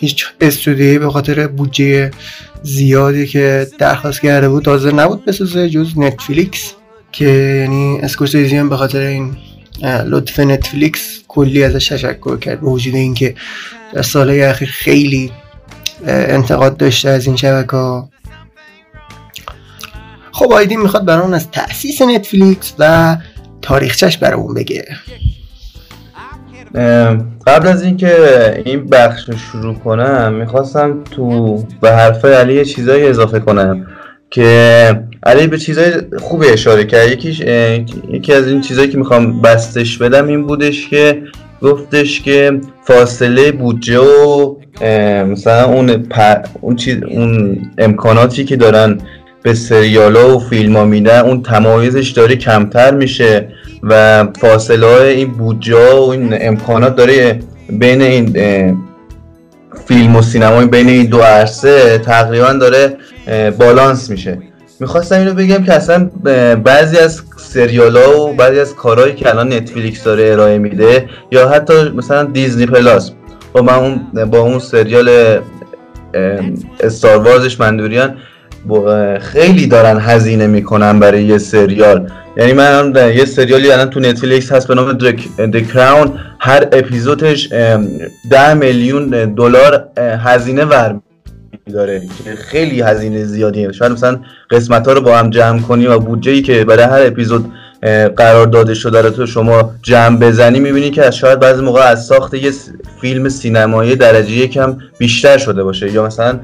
هیچ 0.00 0.26
استودیویی 0.40 0.98
به 0.98 1.10
خاطر 1.10 1.46
بودجه 1.46 2.10
زیادی 2.62 3.26
که 3.26 3.66
درخواست 3.78 4.20
کرده 4.20 4.48
بود 4.48 4.64
تازه 4.64 4.92
نبود 4.92 5.24
بسازه 5.24 5.70
جز 5.70 5.98
نتفلیکس 5.98 6.72
که 7.12 7.28
یعنی 7.64 7.98
اسکورسیزی 8.02 8.56
هم 8.56 8.68
به 8.68 8.76
خاطر 8.76 9.00
این 9.00 9.36
لطف 9.82 10.40
نتفلیکس 10.40 11.20
کلی 11.28 11.64
ازش 11.64 11.88
تشکر 11.88 12.38
کرد 12.38 12.60
به 12.60 12.66
وجود 12.66 12.94
اینکه 12.94 13.34
در 13.92 14.02
سالهای 14.02 14.42
اخیر 14.42 14.68
خیلی 14.68 15.32
انتقاد 16.06 16.76
داشته 16.76 17.08
از 17.08 17.26
این 17.26 17.36
شبکه 17.36 18.02
خب 20.32 20.52
آیدین 20.52 20.80
می‌خواد 20.80 21.04
برامون 21.04 21.34
از 21.34 21.50
تأسیس 21.50 22.02
نتفلیکس 22.02 22.74
و 22.78 23.16
تاریخچش 23.62 24.18
برامون 24.18 24.54
بگه. 24.54 24.84
قبل 27.46 27.68
از 27.68 27.82
اینکه 27.82 28.12
این 28.64 28.86
بخش 28.86 29.28
رو 29.28 29.36
شروع 29.36 29.74
کنم 29.74 30.32
می‌خواستم 30.32 31.04
تو 31.10 31.56
به 31.80 31.90
حرف 31.90 32.24
علی 32.24 32.64
چیزایی 32.64 33.06
اضافه 33.06 33.40
کنم 33.40 33.86
که 34.30 35.02
علی 35.22 35.46
به 35.46 35.58
چیزای 35.58 35.92
خوبی 36.18 36.46
اشاره 36.46 36.84
کرد. 36.84 37.08
یکیش 37.08 37.40
یکی 38.10 38.32
از 38.32 38.48
این 38.48 38.60
چیزایی 38.60 38.88
که 38.88 38.98
می‌خوام 38.98 39.42
بستش 39.42 39.98
بدم 39.98 40.26
این 40.26 40.46
بودش 40.46 40.88
که 40.88 41.22
گفتش 41.62 42.20
که 42.20 42.60
فاصله 42.84 43.52
بودجه 43.52 43.98
و 43.98 44.54
مثلا 45.24 45.64
اون, 45.64 46.06
اون, 46.60 46.76
چیز... 46.76 47.02
اون 47.02 47.58
امکاناتی 47.78 48.44
که 48.44 48.56
دارن 48.56 48.98
به 49.48 49.54
سریال 49.54 50.16
ها 50.16 50.36
و 50.36 50.40
فیلم 50.40 50.76
ها 50.76 50.84
میدن 50.84 51.20
اون 51.20 51.42
تمایزش 51.42 52.10
داره 52.10 52.36
کمتر 52.36 52.94
میشه 52.94 53.48
و 53.82 54.24
فاصله 54.40 54.86
های 54.86 55.08
این 55.08 55.32
بودجه 55.32 55.94
و 55.94 56.08
این 56.08 56.36
امکانات 56.40 56.96
داره 56.96 57.38
بین 57.70 58.02
این 58.02 58.32
فیلم 59.86 60.16
و 60.16 60.22
سینمای 60.22 60.66
بین 60.66 60.88
این 60.88 61.06
دو 61.06 61.18
عرصه 61.18 61.98
تقریبا 61.98 62.52
داره 62.52 62.96
بالانس 63.58 64.10
میشه. 64.10 64.38
می‌خواستم 64.80 65.18
اینو 65.18 65.34
بگم 65.34 65.64
که 65.64 65.72
اصلا 65.72 66.10
بعضی 66.64 66.98
از 66.98 67.22
سریال 67.36 67.96
ها 67.96 68.20
و 68.20 68.32
بعضی 68.32 68.60
از 68.60 68.74
کارهایی 68.74 69.14
که 69.14 69.28
الان 69.28 69.52
نتفلیکس 69.52 70.04
داره 70.04 70.32
ارائه 70.32 70.58
میده 70.58 71.08
یا 71.32 71.48
حتی 71.48 71.88
مثلا 71.88 72.24
دیزنی 72.24 72.66
پلاس 72.66 73.10
با, 73.52 73.62
من 73.62 73.96
با 74.24 74.38
اون 74.38 74.58
سریال 74.58 75.38
استار 76.80 77.18
وارزش 77.18 77.60
مندوریان. 77.60 78.16
خیلی 79.20 79.66
دارن 79.66 80.00
هزینه 80.00 80.46
می‌کنن 80.46 81.00
برای 81.00 81.24
یه 81.24 81.38
سریال. 81.38 82.10
یعنی 82.36 82.52
من 82.52 82.92
یه 82.96 83.24
سریالی 83.24 83.72
الان 83.72 83.90
تو 83.90 84.00
نتفلیکس 84.00 84.52
هست 84.52 84.68
به 84.68 84.74
نام 84.74 84.92
د 85.38 85.56
کراون 85.72 86.12
هر 86.40 86.68
اپیزودش 86.72 87.52
ده 88.30 88.54
میلیون 88.54 89.34
دلار 89.34 89.88
هزینه 89.98 90.64
ور 90.64 91.00
داره 91.72 92.02
که 92.24 92.36
خیلی 92.36 92.80
هزینه 92.80 93.24
زیادیه. 93.24 93.72
شاید 93.72 93.92
مثلا 93.92 94.20
قسمت 94.50 94.86
ها 94.86 94.92
رو 94.92 95.00
با 95.00 95.16
هم 95.18 95.30
جمع 95.30 95.60
کنی 95.60 95.86
و 95.86 95.98
بودجه 95.98 96.32
ای 96.32 96.42
که 96.42 96.64
برای 96.64 96.84
هر 96.84 97.06
اپیزود 97.06 97.52
قرار 98.16 98.46
داده 98.46 98.74
شده 98.74 99.02
رو 99.02 99.10
تو 99.10 99.26
شما 99.26 99.70
جمع 99.82 100.18
بزنی 100.18 100.60
می‌بینی 100.60 100.90
که 100.90 101.10
شاید 101.10 101.40
بعضی 101.40 101.62
موقع 101.62 101.80
از 101.80 102.06
ساخت 102.06 102.34
یه 102.34 102.52
فیلم 103.00 103.28
سینمایی 103.28 103.96
درجه 103.96 104.30
یکم 104.30 104.76
بیشتر 104.98 105.38
شده 105.38 105.62
باشه. 105.62 105.92
یا 105.92 106.06
مثلا 106.06 106.40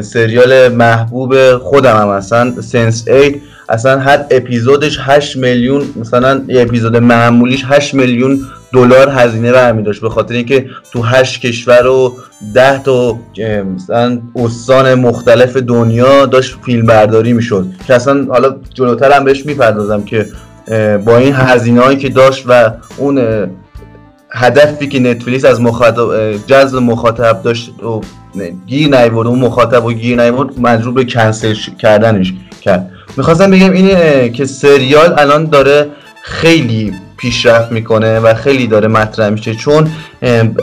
سریال 0.00 0.68
محبوب 0.68 1.56
خودم 1.56 1.96
هم 1.96 2.08
مثلا 2.08 2.60
سنس 2.60 3.08
8 3.08 3.34
اصلا 3.68 3.98
هر 3.98 4.24
اپیزودش 4.30 4.98
8 5.00 5.36
میلیون 5.36 5.84
مثلا 5.96 6.44
یه 6.48 6.62
اپیزود 6.62 6.96
معمولیش 6.96 7.64
8 7.68 7.94
میلیون 7.94 8.40
دلار 8.72 9.08
هزینه 9.08 9.52
برمی 9.52 9.82
داشت. 9.82 10.00
به 10.00 10.08
خاطر 10.08 10.34
اینکه 10.34 10.66
تو 10.92 11.02
8 11.02 11.40
کشور 11.40 11.86
و 11.86 12.16
10 12.54 12.82
تا 12.82 13.18
مثلا 13.74 14.18
استان 14.36 14.94
مختلف 14.94 15.56
دنیا 15.56 16.26
داشت 16.26 16.56
فیلم 16.66 16.86
برداری 16.86 17.32
می‌شد. 17.32 17.66
که 17.86 17.94
اصلا 17.94 18.26
حالا 18.28 18.56
جلوتر 18.74 19.12
هم 19.12 19.24
بهش 19.24 19.46
می‌پردازم 19.46 20.04
که 20.04 20.26
با 21.04 21.16
این 21.16 21.34
هزینه 21.34 21.96
که 21.96 22.08
داشت 22.08 22.44
و 22.48 22.70
اون 22.96 23.22
هدفی 24.34 24.88
که 24.88 25.00
نتفلیکس 25.00 25.44
از 25.44 25.60
مخاطب 25.60 26.36
جذب 26.46 26.78
مخاطب 26.78 27.42
داشت 27.42 27.82
و 27.82 28.00
گیر 28.66 29.00
نیورد 29.00 29.26
اون 29.26 29.38
مخاطب 29.38 29.84
و 29.84 29.92
گیر 29.92 30.22
نیورد 30.22 30.60
مجبور 30.60 30.92
به 30.94 31.04
کنسل 31.04 31.54
کردنش 31.78 32.32
کرد. 32.60 32.90
می‌خواستم 33.16 33.50
بگم 33.50 33.72
اینه 33.72 34.28
که 34.28 34.44
سریال 34.44 35.14
الان 35.18 35.44
داره 35.44 35.86
خیلی 36.22 36.94
پیشرفت 37.16 37.72
می‌کنه 37.72 38.20
و 38.20 38.34
خیلی 38.34 38.66
داره 38.66 38.88
مطرح 38.88 39.28
میشه 39.28 39.54
چون 39.54 39.90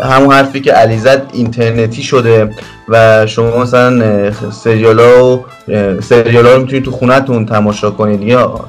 همون 0.04 0.34
حرفی 0.34 0.62
که 0.62 0.72
علیزد 0.72 1.22
اینترنتی 1.34 2.04
شده 2.04 2.50
و 2.90 3.26
شما 3.28 3.58
مثلا 3.58 4.32
سریال 4.52 5.00
ها 5.00 5.34
و 5.34 5.46
سریال 6.02 6.46
ها 6.46 6.54
رو 6.54 6.62
می‌تونید 6.62 6.86
تو 6.86 6.92
خونتون 6.92 7.46
تماشا 7.46 7.92
کنید 7.92 8.22
یا 8.22 8.66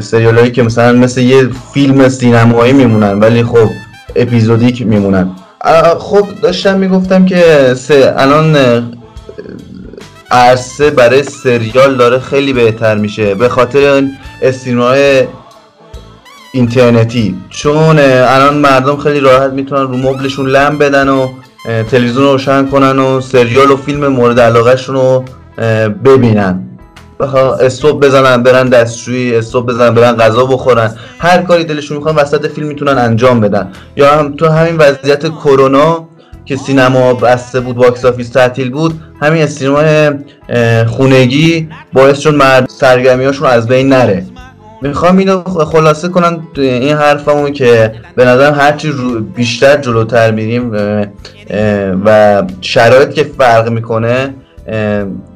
سریال 0.00 0.38
هایی 0.38 0.50
که 0.50 0.62
مثلا 0.62 0.92
مثل 0.92 1.20
یه 1.20 1.48
فیلم 1.74 2.08
سینمایی 2.08 2.72
میمونن 2.72 3.20
ولی 3.20 3.42
خب 3.42 3.68
اپیزودیک 4.16 4.86
میمونن. 4.86 5.30
خب 5.98 6.26
داشتم 6.42 6.78
می‌گفتم 6.78 7.24
که 7.24 7.74
الان 8.16 8.56
عرصه 10.30 10.90
برای 10.90 11.22
سریال 11.22 11.96
داره 11.96 12.18
خیلی 12.18 12.52
بهتر 12.52 12.96
میشه 12.96 13.34
به 13.34 13.48
خاطر 13.48 14.02
این 14.64 14.78
های 14.78 15.24
اینترنتی. 16.52 17.34
چون 17.50 17.98
الان 17.98 18.54
مردم 18.54 18.96
خیلی 18.96 19.20
راحت 19.20 19.50
می‌تونن 19.50 19.82
رو 19.82 19.96
مبلشون 19.96 20.46
لم 20.46 20.78
بدن 20.78 21.08
و 21.08 21.28
تلویزیون 21.90 22.24
روشن 22.24 22.66
کنن 22.66 22.98
و 22.98 23.20
سریال 23.20 23.70
و 23.70 23.76
فیلم 23.76 24.06
مورد 24.06 24.40
علاقهشون 24.40 24.94
رو 24.94 25.24
ببینن. 26.04 26.66
استوب 27.60 28.04
بزنن 28.04 28.42
برن 28.42 28.68
دستشویی 28.68 29.36
استوب 29.36 29.66
بزنن 29.66 29.94
برن 29.94 30.12
غذا 30.16 30.44
بخورن. 30.44 30.94
هر 31.18 31.42
کاری 31.42 31.64
دلشون 31.64 31.96
می‌خوان 31.96 32.14
وسط 32.14 32.46
فیلم 32.46 32.66
می‌تونن 32.66 32.98
انجام 32.98 33.40
بدن. 33.40 33.72
یا 33.96 34.14
هم 34.14 34.36
تو 34.36 34.48
همین 34.48 34.76
وضعیت 34.76 35.28
کرونا 35.28 36.08
که 36.44 36.56
سینما 36.56 37.14
بسته 37.14 37.60
بود 37.60 37.76
box 37.76 38.04
office 38.04 38.28
تعطیل 38.28 38.70
بود 38.70 39.00
همین 39.22 39.46
سینما 39.46 40.10
خونگی 40.86 41.68
باعث 41.92 42.18
شد 42.18 42.34
مردم 42.34 42.68
سرگرمیاشون 42.68 43.48
از 43.48 43.68
بین 43.68 43.88
نره. 43.88 44.24
می‌خوام 44.82 45.18
اینو 45.18 45.42
خلاصه 45.44 46.08
کنم 46.08 46.48
این 46.56 46.96
حرفمو 46.96 47.50
که 47.50 47.94
به 48.16 48.24
نظرم 48.24 48.54
هرچی 48.54 48.92
بیشتر 49.36 49.76
جلوتر 49.76 50.30
میریم 50.30 50.72
و 52.04 52.42
شرایط 52.60 53.10
که 53.10 53.24
فرق 53.38 53.68
می‌کنه 53.68 54.34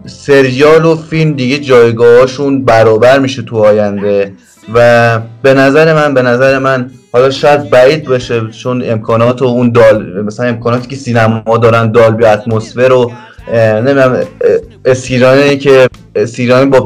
سریال 0.06 0.84
و 0.84 0.96
فیلم 0.96 1.32
دیگه 1.32 1.58
جایگاهاشون 1.58 2.64
برابر 2.64 3.18
میشه 3.18 3.42
تو 3.42 3.56
آینده 3.56 4.32
و 4.74 5.20
به 5.42 5.54
نظر 5.54 5.94
من 5.94 6.14
به 6.14 6.22
نظر 6.22 6.58
من 6.58 6.90
حالا 7.12 7.30
شاید 7.30 7.70
بعید 7.70 8.04
باشه 8.04 8.50
چون 8.50 8.82
امکانات 8.90 9.42
و 9.42 9.44
اون 9.44 9.72
دال 9.72 10.22
مثلا 10.22 10.46
امکاناتی 10.46 10.88
که 10.88 10.96
سینما 10.96 11.58
دارن 11.62 11.92
Dolby 11.92 12.24
Atmosphere 12.24 12.92
و 12.92 13.12
نمی‌دونم 13.52 14.18
اسیرانی 14.84 15.58
که 15.58 15.88
اسیرانی 16.14 16.70
با 16.70 16.84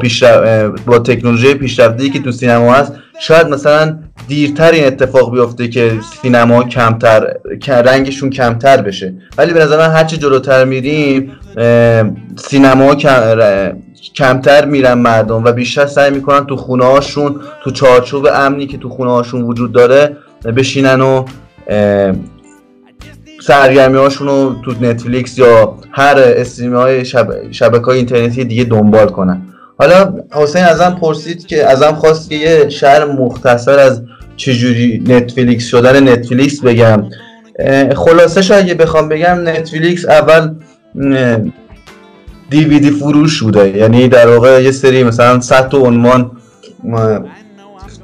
با 0.85 0.99
تکنولوژی 0.99 1.53
پیشرفته 1.53 2.09
که 2.09 2.19
تو 2.19 2.31
سینما 2.31 2.73
هست 2.73 2.93
شاید 3.19 3.47
مثلا 3.47 3.99
دیرتر 4.27 4.71
این 4.71 4.85
اتفاق 4.85 5.31
بیفته 5.33 5.67
که 5.67 5.91
سینما 6.21 6.63
کمتر 6.63 7.33
رنگشون 7.67 8.29
کمتر 8.29 8.81
بشه. 8.81 9.13
ولی 9.37 9.53
به 9.53 9.59
نظر 9.59 9.77
من 9.77 9.91
هرچی 9.93 10.17
جلوتر 10.17 10.65
میریم 10.65 11.31
سینما 12.35 12.95
کمتر 14.15 14.65
میرن 14.65 14.93
مردم 14.93 15.43
و 15.43 15.51
بیشتر 15.51 15.85
سعی 15.85 16.11
می‌کنن 16.11 16.45
تو 16.45 16.55
خونه 16.55 16.85
هاشون 16.85 17.35
تو 17.63 17.71
چارچوب 17.71 18.27
امنی 18.33 18.67
که 18.67 18.77
تو 18.77 18.89
خونه 18.89 19.11
هاشون 19.11 19.41
وجود 19.41 19.71
داره 19.71 20.17
بشینن 20.55 21.01
و 21.01 21.25
سرگرمی 23.41 23.97
هاشون 23.97 24.27
رو 24.27 24.55
تو 24.65 24.71
نتفلیکس 24.81 25.37
یا 25.37 25.75
هر 25.91 26.15
استریمی 26.17 26.75
های 26.75 27.05
شبکه 27.51 27.85
های 27.85 27.97
اینترنتی 27.97 28.43
دیگه 28.43 28.63
دنبال 28.63 29.07
کنن. 29.07 29.41
حالا 29.77 30.13
حسین 30.31 30.63
ازم 30.63 30.97
پرسید 31.01 31.47
که 31.47 31.65
ازم 31.65 31.91
خواست 31.91 32.29
که 32.29 32.35
یه 32.35 32.69
شهر 32.69 33.05
مختصر 33.05 33.79
از 33.79 34.01
چجوری 34.37 35.03
نتفلیکس 35.07 35.65
شدن 35.65 36.09
نتفلیکس 36.09 36.61
بگم. 36.61 37.09
خلاصه 37.95 38.55
اگه 38.55 38.73
بخوام 38.73 39.09
بگم 39.09 39.39
نتفلیکس 39.43 40.05
اول 40.05 40.55
دیویدی 42.49 42.91
فروش 42.91 43.43
بوده. 43.43 43.77
یعنی 43.77 44.07
در 44.07 44.27
واقع 44.27 44.63
یه 44.63 44.71
سری 44.71 45.03
مثلا 45.03 45.39
100 45.39 45.69
تا 45.69 45.77
عنوان 45.77 46.31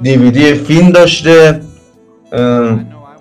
دیویدی 0.02 0.54
فیلم 0.54 0.90
داشته 0.90 1.60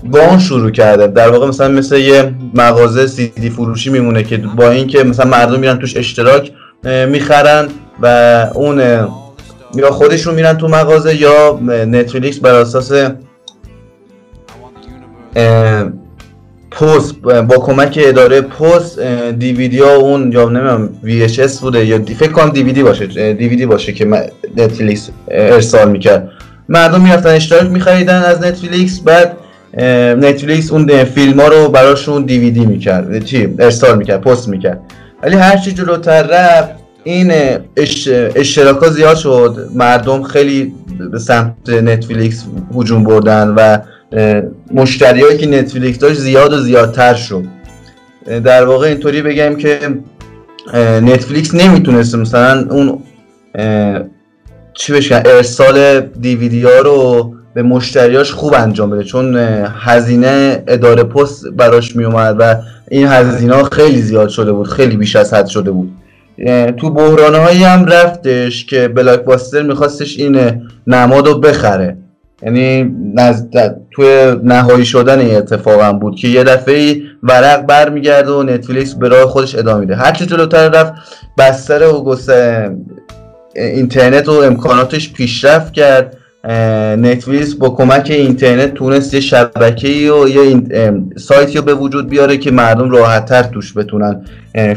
با 0.04 0.20
اون 0.30 0.40
شروع 0.40 0.72
کرده. 0.72 1.08
در 1.08 1.30
واقع 1.30 1.48
مثلا 1.48 1.68
مثل 1.68 1.98
یه 1.98 2.34
مغازه 2.54 3.08
سی 3.08 3.28
دی 3.28 3.50
فروشی 3.50 3.90
میمونه 3.90 4.24
که 4.24 4.38
با 4.38 4.70
اینکه 4.70 5.04
مثلا 5.04 5.26
مردم 5.26 5.60
میرن 5.60 5.80
توش 5.80 5.98
اشتراک 5.98 6.52
می‌خرن 7.10 7.68
و 8.02 8.08
اون 8.54 8.80
یا 9.76 9.92
خودشون 9.92 10.36
میرن 10.36 10.58
تو 10.58 10.68
مغازه 10.68 11.16
یا 11.16 11.60
نتفلیکس 11.66 12.40
بر 12.40 12.56
اساس 12.56 12.92
پست 16.80 17.22
با 17.22 17.58
کمک 17.58 18.00
اداره 18.02 18.42
پست 18.42 19.00
دیویدی 19.40 19.80
ها 19.80 19.96
اون 19.96 20.32
یا 20.32 20.44
نمی‌دونم 20.50 20.90
VHS 21.04 21.60
بوده 21.62 21.86
یا 21.86 22.00
فکر 22.06 22.32
کنم 22.32 22.50
دیویدی 22.50 22.84
باشه 22.84 23.34
دیویدی 23.34 23.66
باشه 23.66 23.94
که 23.94 24.06
نتفلیکس 24.58 25.10
ارسال 25.28 25.92
می‌کرد. 25.92 26.30
مردم 26.70 27.02
می‌رفتن 27.02 27.30
اشتراک 27.30 27.72
میخریدن 27.72 28.24
از 28.24 28.42
نتفلیکس 28.42 29.00
بعد 29.00 29.38
نتفلیکس 30.18 30.72
اون 30.72 31.04
فیلم 31.04 31.40
ها 31.40 31.48
رو 31.48 31.70
براشون 31.70 32.24
دیویدی 32.24 32.66
می‌کرد 32.66 33.24
چی؟ 33.24 33.56
ارسال 33.60 33.98
می‌کرد 33.98 34.22
پست 34.22 34.48
می‌کرد. 34.48 34.80
ولی 35.24 35.36
هرچی 35.36 35.72
جلوتر 35.72 36.24
رفت 36.24 36.72
این 37.04 37.34
اشتراک 38.36 38.78
ها 38.78 38.90
زیاد 38.90 39.18
شد. 39.18 39.70
مردم 39.76 40.24
خیلی 40.24 40.74
به 41.12 41.20
سمت 41.20 41.70
نتفلیکس 41.70 42.46
هجوم 42.76 43.04
بردن 43.04 43.48
و 43.48 43.78
مشتریایی 44.72 45.38
که 45.38 45.48
نتفلیکس 45.48 46.00
داشت 46.00 46.20
زیاد 46.20 46.54
و 46.54 46.58
زیادتر 46.58 47.14
شد. 47.14 47.44
در 48.44 48.66
واقع 48.66 48.88
اینطوری 48.88 49.22
بگم 49.22 49.56
که 49.56 49.80
نتفلیکس 51.02 51.56
نمی‌تونست 51.56 52.16
مثلا 52.16 52.68
اون 52.70 53.00
چی 54.74 54.94
بشه 54.94 55.24
ارسال 55.26 56.00
دیویدی 56.00 56.64
ها 56.64 56.80
رو 56.80 57.34
به 57.54 57.64
مشتریاش 57.64 58.32
خوب 58.32 58.54
انجام 58.54 58.90
بده. 58.90 59.04
چون 59.04 59.38
هزینه 59.80 60.64
اداره 60.68 61.04
پست 61.04 61.48
براش 61.48 61.96
میومد 61.96 62.36
و 62.40 62.56
این 62.92 63.08
هزینه 63.08 63.56
ها 63.56 63.64
خیلی 63.64 64.02
زیاد 64.02 64.30
شده 64.30 64.52
بود 64.52 64.68
خیلی 64.68 64.98
بیش 64.98 65.16
از 65.16 65.34
حد 65.34 65.48
شده 65.48 65.72
بود. 65.72 65.92
تو 66.78 66.90
بحرانه 66.90 67.38
هایی 67.38 67.64
هم 67.64 67.86
رفتش 67.86 68.66
که 68.66 68.88
بلاک 68.88 69.20
باستر 69.20 69.62
میخواستش 69.62 70.18
این 70.18 70.62
نماد 70.88 71.28
رو 71.28 71.40
بخره. 71.40 71.98
یعنی 72.44 72.96
نزد... 73.16 73.76
توی 73.92 74.36
نهایی 74.44 74.86
شدن 74.86 75.20
این 75.20 75.36
اتفاق 75.36 75.82
هم 75.82 76.00
بود 76.00 76.16
که 76.16 76.28
یه 76.28 76.44
دفعه 76.44 77.02
ورق 77.24 77.66
برمیگرده 77.66 78.32
و 78.32 78.44
نتفلیکس 78.44 78.94
به 78.94 79.08
راه 79.08 79.26
خودش 79.26 79.56
ادامه 79.56 79.80
میده. 79.80 79.96
هرچی 79.96 80.26
جلوتر 80.26 80.70
رفت 80.70 80.94
بستر 81.38 81.84
و 81.84 82.18
اینترنت 83.56 84.30
و 84.30 84.32
امکاناتش 84.32 85.14
پیشرفت 85.14 85.74
کرد. 85.74 86.18
نتفلیکس 86.98 87.54
با 87.54 87.70
کمک 87.70 88.08
اینترنت 88.12 88.74
تونست 88.74 89.14
یه 89.14 89.20
شبکه 89.20 90.12
و 90.12 90.28
یه 90.30 90.62
سایتی 91.18 91.58
رو 91.58 91.64
به 91.64 91.74
وجود 91.74 92.10
بیاره 92.10 92.38
که 92.38 92.52
مردم 92.52 92.92
راحتتر 92.92 93.44
توش 93.44 93.78
بتونن 93.78 94.26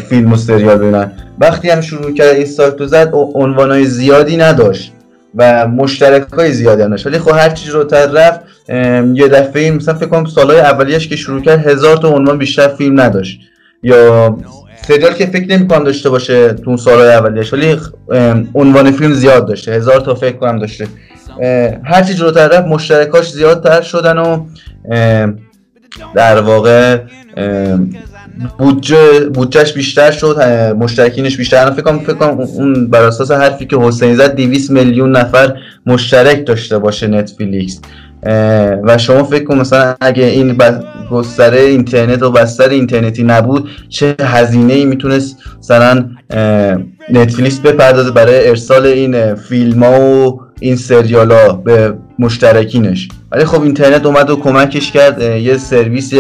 فیلم 0.09 0.33
و 0.33 0.37
سریال 0.37 0.79
ببینن. 0.79 1.13
وقتی 1.41 1.71
هم 1.71 1.81
شروع 1.81 2.13
کرد 2.13 2.37
این 2.37 2.47
سایت 2.47 2.81
رو 2.81 2.87
زد 2.87 3.11
عنوانهای 3.35 3.85
زیادی 3.85 4.37
نداشت. 4.37 4.93
و 5.39 5.69
مشترک 5.69 6.33
های 6.33 6.53
زیادی 6.53 6.83
هم 6.83 6.97
ولی 7.07 7.19
خب 7.19 7.31
هر 7.31 7.51
چیز 7.51 7.71
رو 7.71 7.89
رفت 7.95 8.41
یه 9.15 9.29
دفعه 9.29 9.63
این 9.63 9.75
مثلا 9.75 9.95
فکر 9.95 10.09
کنم 10.09 10.25
سالهای 10.25 10.61
اولیش 10.61 11.09
که 11.09 11.17
شروع 11.17 11.43
کرد 11.43 11.67
هزار 11.67 11.97
تا 11.97 12.09
عنوان 12.09 12.39
بیشتر 12.39 12.69
فیلم 12.69 13.01
نداشت. 13.01 13.41
یا 13.83 14.37
سریال 14.87 15.13
که 15.15 15.27
فکر 15.27 15.47
نمی 15.57 15.69
کنم 15.69 15.85
داشته 15.85 16.11
باشه 16.11 16.53
تو 16.53 16.71
اون 16.71 16.77
سالهای 16.77 17.09
اولیش 17.09 17.53
ولی 17.53 17.77
عنوان 18.55 18.91
فیلم 18.91 19.13
زیاد 19.13 19.49
داشته 19.49 19.73
هزار 19.73 20.01
تا 20.01 20.15
فکر 20.15 20.37
کنم 20.37 20.59
داشته. 20.59 20.89
هرچی 21.85 22.15
جلوتر 22.15 22.49
رفت 22.49 22.67
مشترکاش 22.67 23.31
زیادتر 23.31 23.81
شدن 23.83 24.19
و 24.19 24.47
در 26.15 26.41
واقع 26.41 26.99
بودجه 28.59 29.21
بودجهش 29.35 29.73
بیشتر 29.73 30.11
شد 30.11 30.43
مشترکینش 30.79 31.37
بیشتر. 31.37 31.71
فکر 31.71 31.83
کنم 31.83 31.99
فکر 31.99 32.15
کنم 32.15 32.41
اون 32.41 32.87
بر 32.87 33.03
اساس 33.03 33.31
حرفی 33.31 33.67
که 33.67 33.77
حسین 33.77 34.17
زد 34.17 34.35
200 34.35 34.71
میلیون 34.71 35.17
نفر 35.17 35.55
مشترک 35.87 36.47
داشته 36.47 36.79
باشه 36.79 37.07
نتفلیکس. 37.07 37.81
و 38.83 38.99
شما 38.99 39.25
فکر 39.25 39.45
کن 39.45 39.59
مثلا 39.59 39.95
اگه 40.01 40.25
این 40.25 40.59
گستره 41.11 41.61
اینترنت 41.61 42.23
و 42.23 42.31
بستر 42.31 42.69
اینترنتی 42.69 43.23
نبود 43.23 43.69
چه 43.89 44.17
هزینه 44.21 44.73
ای 44.73 44.85
می‌تونست 44.85 45.37
مثلا 45.59 46.05
نتفلیکس 47.13 47.59
بپردازه 47.59 48.11
برای 48.11 48.49
ارسال 48.49 48.87
این 48.87 49.35
فیلم 49.35 49.83
ها 49.83 50.01
و 50.01 50.41
این 50.61 50.77
سریال 50.77 51.33
ها 51.33 51.53
به 51.53 51.95
مشترکینش. 52.19 53.09
ولی 53.33 53.45
خب 53.45 53.63
اینترنت 53.63 54.07
اومد 54.07 54.31
و 54.31 54.37
کمکش 54.37 54.93
کرد 54.93 55.23
یه 55.23 55.57
سرویس 55.57 56.13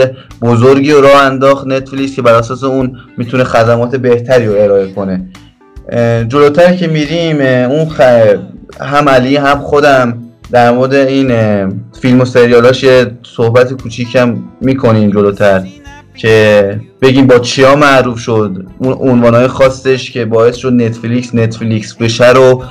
بزرگی 0.42 0.92
رو 0.92 1.01
راه 1.01 1.22
انداخت 1.22 1.66
نتفلیکس 1.66 2.16
که 2.16 2.22
بر 2.22 2.35
اساس 2.35 2.64
اون 2.64 2.96
می‌تونه 3.16 3.44
خدمات 3.44 3.96
بهتری 3.96 4.46
رو 4.46 4.53
ارائه 4.53 4.92
کنه. 4.92 5.29
جلوتر 6.29 6.77
که 6.77 6.87
میریم 6.87 7.40
اون 7.70 7.88
خ... 7.88 8.01
هم 8.81 9.09
علی 9.09 9.37
هم 9.37 9.59
خودم 9.59 10.18
در 10.51 10.70
مورد 10.70 10.94
این 10.94 11.33
فیلم 12.01 12.20
و 12.20 12.24
سریالاش 12.24 12.83
یه 12.83 13.07
صحبت 13.37 13.72
کوچیکم 13.72 14.37
می‌کنیم 14.61 15.11
جلوتر 15.11 15.62
که 16.16 16.81
بگیم 17.03 17.27
با 17.27 17.38
چیا 17.38 17.77
معروف 17.77 18.18
شد 18.18 18.66
اون 18.79 18.92
عنوانهای 18.92 19.46
خاصش 19.46 20.11
که 20.11 20.24
باعث 20.24 20.57
شد 20.57 20.72
نتفلیکس 20.72 21.35
نتفلیکس 21.35 21.94
بشه 21.94 22.31
رو 22.31 22.62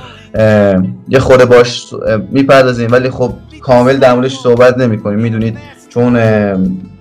یه 1.08 1.18
خورده 1.18 1.44
باش 1.44 1.94
می‌پردازیم 2.30 2.92
ولی 2.92 3.10
خب 3.10 3.32
کامل 3.62 3.96
در 3.96 4.14
موردش 4.14 4.38
صحبت 4.38 4.78
نمی 4.78 4.98
کنیم 4.98 5.18
می‌دونید 5.18 5.58
چون 5.88 6.18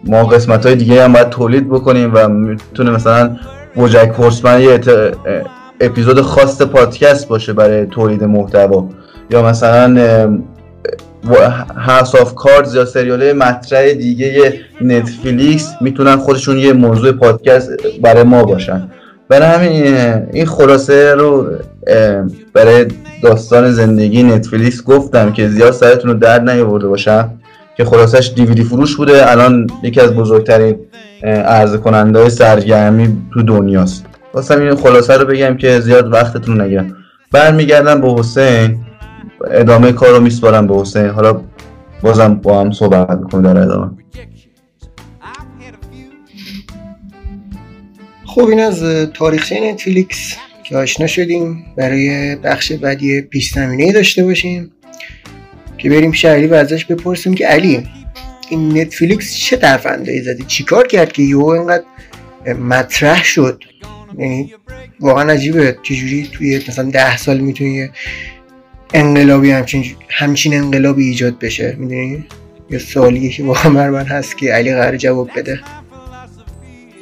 ما 0.03 0.23
قسمت 0.23 0.65
های 0.65 0.75
دیگه 0.75 1.03
هم 1.03 1.13
باید 1.13 1.29
تولید 1.29 1.69
بکنیم 1.69 2.11
و 2.13 2.27
می‌تونه 2.27 2.91
مثلا 2.91 3.35
بوجک 3.75 4.11
هورسمن 4.17 4.61
یه 4.61 4.81
اپیزود 5.81 6.21
خاص 6.21 6.61
پادکست 6.61 7.27
باشه 7.27 7.53
برای 7.53 7.85
تولید 7.85 8.23
محتوا. 8.23 8.89
یا 9.29 9.41
مثلا 9.41 10.39
House 11.77 12.15
of 12.15 12.35
Cards 12.35 12.75
یا 12.75 12.85
سریال 12.85 13.33
مطرح 13.33 13.93
دیگه 13.93 14.53
نتفلیکس 14.81 15.69
می‌تونن 15.81 16.15
خودشون 16.15 16.57
یه 16.57 16.73
موضوع 16.73 17.11
پادکست 17.11 17.69
برای 18.01 18.23
ما 18.23 18.43
باشن. 18.43 18.89
برای 19.29 19.47
همین 19.47 19.97
این 20.33 20.45
خلاصه 20.45 21.13
رو 21.13 21.49
برای 22.53 22.85
داستان 23.23 23.71
زندگی 23.71 24.23
نتفلیکس 24.23 24.83
گفتم 24.83 25.33
که 25.33 25.49
زیاد 25.49 25.71
سرتون 25.71 26.11
رو 26.11 26.17
درد 26.17 26.49
نیاورده 26.49 26.87
باشم 26.87 27.31
که 27.77 27.85
خلاصش 27.85 28.31
دیویدی 28.35 28.63
فروش 28.63 28.95
بوده. 28.95 29.31
الان 29.31 29.67
یکی 29.83 30.01
از 30.01 30.13
بزرگترین 30.13 30.75
عرضه 31.23 31.77
کننده 31.77 32.29
سرگرمی 32.29 33.17
تو 33.33 33.43
دنیاست. 33.43 34.05
خواستم 34.31 34.61
این 34.61 34.75
خلاصه 34.75 35.17
رو 35.17 35.25
بگم 35.25 35.57
که 35.57 35.79
زیاد 35.79 36.13
وقتتون 36.13 36.61
نگیرم. 36.61 36.95
برمیگردم 37.31 38.01
به 38.01 38.13
حسین. 38.13 38.85
ادامه 39.51 39.91
کار 39.91 40.09
رو 40.09 40.19
میسپارم 40.19 40.67
به 40.67 40.75
حسین. 40.75 41.05
حالا 41.05 41.41
بازم 42.01 42.33
با 42.35 42.61
هم 42.61 42.71
صحبت 42.71 43.17
می‌کنم 43.17 43.53
در 43.53 43.61
ادامه. 43.61 43.91
خب 48.25 48.45
این 48.45 48.59
از 48.59 48.83
تاریخچه 49.13 49.71
نتفلیکس. 49.73 50.37
که 50.69 50.77
آشنا 50.77 51.07
شدیم 51.07 51.65
برای 51.77 52.35
بخش 52.35 52.71
بعدی 52.71 53.21
پیش 53.21 53.53
زمینه 53.53 53.91
داشته 53.91 54.23
باشیم 54.23 54.71
که 55.77 55.89
بریم 55.89 56.11
شهری 56.11 56.47
و 56.47 56.53
ازش 56.53 56.85
بپرسیم 56.85 57.33
که 57.33 57.47
علی 57.47 57.87
این 58.49 58.77
نتفلیکس 58.77 59.35
چه 59.35 59.79
ای 60.07 60.21
زدی 60.21 60.43
چیکار 60.43 60.87
کرد 60.87 61.11
که 61.11 61.23
یهو 61.23 61.45
اینقدر 61.45 61.83
مطرح 62.59 63.23
شد؟ 63.23 63.63
یعنی 64.17 64.53
واقعا 64.99 65.31
عجیبه. 65.31 65.77
چجوری 65.83 66.29
توی 66.33 66.57
مثلا 66.67 66.89
ده 66.89 67.17
سال 67.17 67.37
می‌تونی 67.37 67.89
انقلابی 68.93 69.51
همچین 69.51 69.85
همچین 70.09 70.53
انقلابی 70.53 71.03
ایجاد 71.03 71.39
بشه؟ 71.39 71.75
می‌دونی؟ 71.79 72.25
یه 72.69 72.79
سوالیه 72.79 73.29
که 73.29 73.43
واقعا 73.43 73.91
من 73.91 74.05
هست 74.05 74.37
که 74.37 74.53
علی 74.53 74.73
قرار 74.73 74.97
جواب 74.97 75.29
بده. 75.35 75.59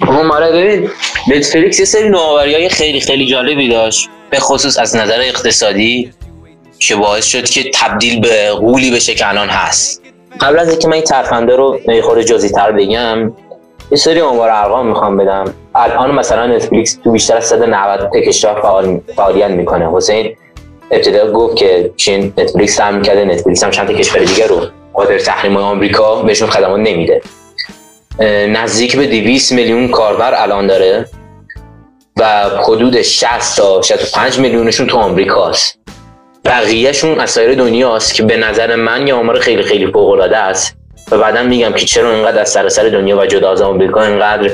ماره 0.02 0.52
ببین 0.52 0.90
نتفلیکس 1.28 1.80
یه 1.80 1.86
سری 1.86 2.10
نوآوری 2.10 2.54
های 2.54 2.70
خیلی 2.70 3.00
خیلی 3.00 3.26
جالبی 3.26 3.70
داشت. 3.70 4.10
به 4.30 4.40
خصوص 4.40 4.80
از 4.80 4.96
نظر 4.96 5.20
اقتصادی 5.20 6.12
که 6.80 6.96
باعث 6.96 7.26
شد 7.26 7.44
که 7.44 7.72
تبدیل 7.74 8.22
به 8.22 8.52
غولی 8.52 8.92
بشه 8.92 9.14
که 9.14 9.30
الان 9.30 9.50
هست. 9.50 10.02
قبل 10.42 10.60
از 10.60 10.70
اینکه 10.70 10.88
من 10.88 10.94
این 10.94 11.04
ترفنده 11.04 11.56
رو 11.56 11.80
خود 12.04 12.22
جزئی 12.22 12.50
تر 12.50 12.72
بگم 12.72 13.34
یه 13.92 13.98
سری 13.98 14.22
آمار 14.22 14.50
ارقام 14.50 14.88
می‌خوام 14.88 15.18
بدم. 15.18 15.54
الان 15.76 16.12
مثلا 16.12 16.48
نتفلیکس 16.48 16.98
تو 17.04 17.12
بیشتر 17.12 17.38
از 17.38 17.46
190 17.46 18.10
تکشار 18.14 18.62
فعال 18.62 19.02
فعالیت 19.16 19.50
می‌کنه. 19.50 19.96
حسین 19.96 20.36
ابتدا 20.92 21.32
گفت 21.32 21.56
که 21.56 21.92
چین 21.98 22.34
نتفلیکس 22.38 22.80
هم 22.80 23.02
کرده 23.02 23.26
نتفلیکس 23.26 23.64
هم 23.64 23.72
چند 23.72 23.88
تا 23.88 23.94
کشور 23.94 24.20
دیگه 24.20 24.48
رو 24.48 24.62
خاطر 24.94 25.20
تحریم 25.20 25.58
آمریکا 25.58 26.16
بهشون 26.16 26.50
خدمات 26.50 26.80
نمیده. 26.80 27.22
نزدیک 28.48 28.98
به 28.98 29.08
200 29.08 29.52
میلیون 29.52 29.88
کاربر 29.88 30.34
الان 30.42 30.68
داره 30.68 31.06
و 32.18 32.50
حدود 32.64 33.02
60 33.02 33.58
تا 33.58 33.82
65 33.82 34.40
میلیونشون 34.40 34.88
تو 34.88 34.98
آمریکاست 34.98 35.80
بقیهشون 36.46 37.20
از 37.20 37.30
سایر 37.30 37.56
دنیاست 37.56 38.14
که 38.14 38.24
به 38.24 38.38
نظر 38.38 38.76
من 38.76 39.08
یه 39.08 39.14
آمار 39.14 39.40
خیلی 39.40 39.64
خیلی 39.64 39.92
فوق 39.92 40.10
العاده 40.10 40.38
است 40.38 40.78
و 41.12 41.18
بعدا 41.18 41.44
میگم 41.44 41.74
که 41.74 41.86
چرا 41.86 42.16
اینقدر 42.16 42.42
از 42.42 42.50
سراسر 42.50 42.90
دنیا 42.90 43.18
و 43.18 43.26
جدا 43.26 43.52
از 43.52 43.62
آمریکا 43.62 44.04
اینقدر 44.04 44.52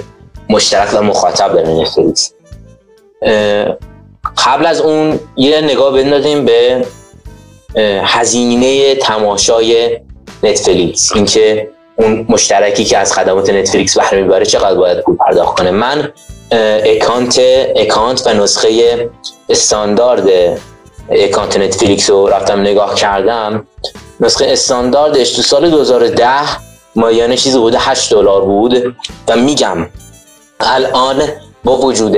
مشترک 0.49 0.93
و 0.93 1.01
مخاطب 1.01 1.53
داره 1.53 1.69
نتفلیکس 1.69 2.33
قبل 4.45 4.65
از 4.65 4.81
اون 4.81 5.19
یه 5.35 5.61
نگاه 5.61 5.93
بندازیم 5.93 6.45
به 6.45 6.85
هزینه 8.03 8.95
تماشای 8.95 9.99
نتفلیکس. 10.43 11.11
اینکه 11.15 11.69
اون 12.01 12.25
مشترکی 12.29 12.85
که 12.85 12.97
از 12.97 13.13
خدمات 13.13 13.49
نتفلیکس 13.49 13.97
بهره 13.97 14.21
می‌بره 14.21 14.45
چقدر 14.45 14.75
باید 14.75 14.99
پول 14.99 15.15
پرداخت 15.15 15.57
کنه؟ 15.57 15.71
من 15.71 16.11
account 16.85 17.41
account 17.75 18.27
و 18.27 18.33
نسخه 18.33 19.09
استاندارد 19.49 20.29
account 21.09 21.57
نتفلیکس 21.57 22.09
رو 22.09 22.27
رفتم 22.27 22.61
نگاه 22.61 22.95
کردم. 22.95 23.67
نسخه 24.19 24.45
استانداردش 24.45 25.31
تو 25.31 25.41
سال 25.41 25.69
2010 25.69 26.25
ماهیانه 26.95 27.37
چیزی 27.37 27.59
بوده 27.59 27.77
8 27.79 28.13
دلار 28.13 28.41
بود 28.41 28.95
و 29.27 29.35
میگم 29.35 29.87
الان 30.59 31.21
با 31.63 31.77
وجود 31.77 32.17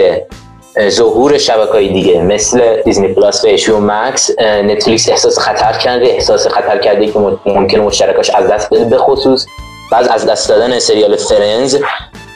ظهور 0.89 1.37
شبکه 1.37 1.71
های 1.71 1.93
دیگه 1.93 2.21
مثل 2.21 2.81
دیزنی 2.81 3.07
پلاس 3.07 3.45
و 3.45 3.47
HBO 3.47 3.79
Max 3.79 4.39
نتفلیکس 4.39 5.09
احساس 5.09 5.39
خطر 5.39 5.77
کرده 5.77 6.05
احساس 6.05 6.47
خطر 6.47 6.77
کرده 6.77 7.07
که 7.07 7.19
ممکنه 7.45 7.81
مشترکاش 7.81 8.29
از 8.29 8.47
دست 8.47 8.69
بده 8.69 8.85
به 8.85 8.97
خصوص 8.97 9.45
بعد 9.91 10.07
از 10.07 10.25
دست 10.25 10.49
دادن 10.49 10.79
سریال 10.79 11.15
فرنز 11.15 11.77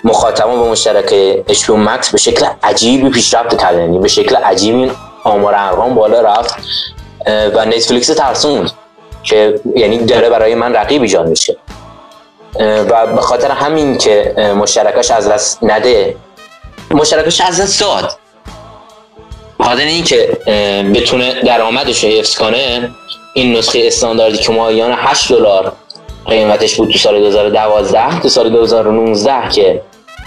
مخاطبان 0.04 0.60
به 0.60 0.70
مشترک 0.70 1.14
اشیو 1.48 1.76
مکس 1.78 2.10
به 2.10 2.18
شکل 2.18 2.46
عجیبی 2.64 3.10
پیشرفت 3.10 3.62
کردن. 3.62 3.80
یعنی 3.80 4.00
به 4.00 4.08
شکل 4.08 4.36
عجیبی 4.36 4.92
آمار 5.24 5.56
ارقام 5.56 5.96
بالا 5.96 6.22
رفت 6.22 6.56
و 7.28 7.66
نتفلیکس 7.66 8.08
ترسوند 8.08 8.72
که 9.24 9.60
یعنی 9.76 9.98
داره 9.98 10.30
برای 10.30 10.56
من 10.56 10.74
رقیب 10.74 11.02
ایجاد 11.02 11.28
میشه. 11.28 11.58
و 12.60 13.08
به 13.08 13.22
خاطر 13.22 13.52
همین 13.52 13.98
که 13.98 14.34
مشترکاش 14.58 15.12
از 15.12 15.28
دست 15.28 15.60
نده 15.62 16.16
مشترکاش 16.92 17.42
از 17.42 17.62
دست 17.62 17.80
داد. 17.82 18.12
خاطر 19.64 19.82
این 19.82 20.04
که 20.04 20.38
بتونه 20.96 21.42
درآمدش 21.42 22.04
رو 22.04 22.10
حفظ 22.10 22.36
کنه 22.38 22.92
این 23.34 23.58
نسخه 23.58 23.82
استانداردی 23.84 24.38
که 24.38 24.52
ماهیانه 24.52 24.96
8 24.98 25.32
دلار 25.32 25.72
قیمتش 26.28 26.76
بود 26.76 26.92
تو 26.92 26.98
سال 26.98 27.20
2012 27.20 28.20
تو 28.20 28.30
سال 28.30 28.50
2019 28.50 29.50
که 29.50 29.82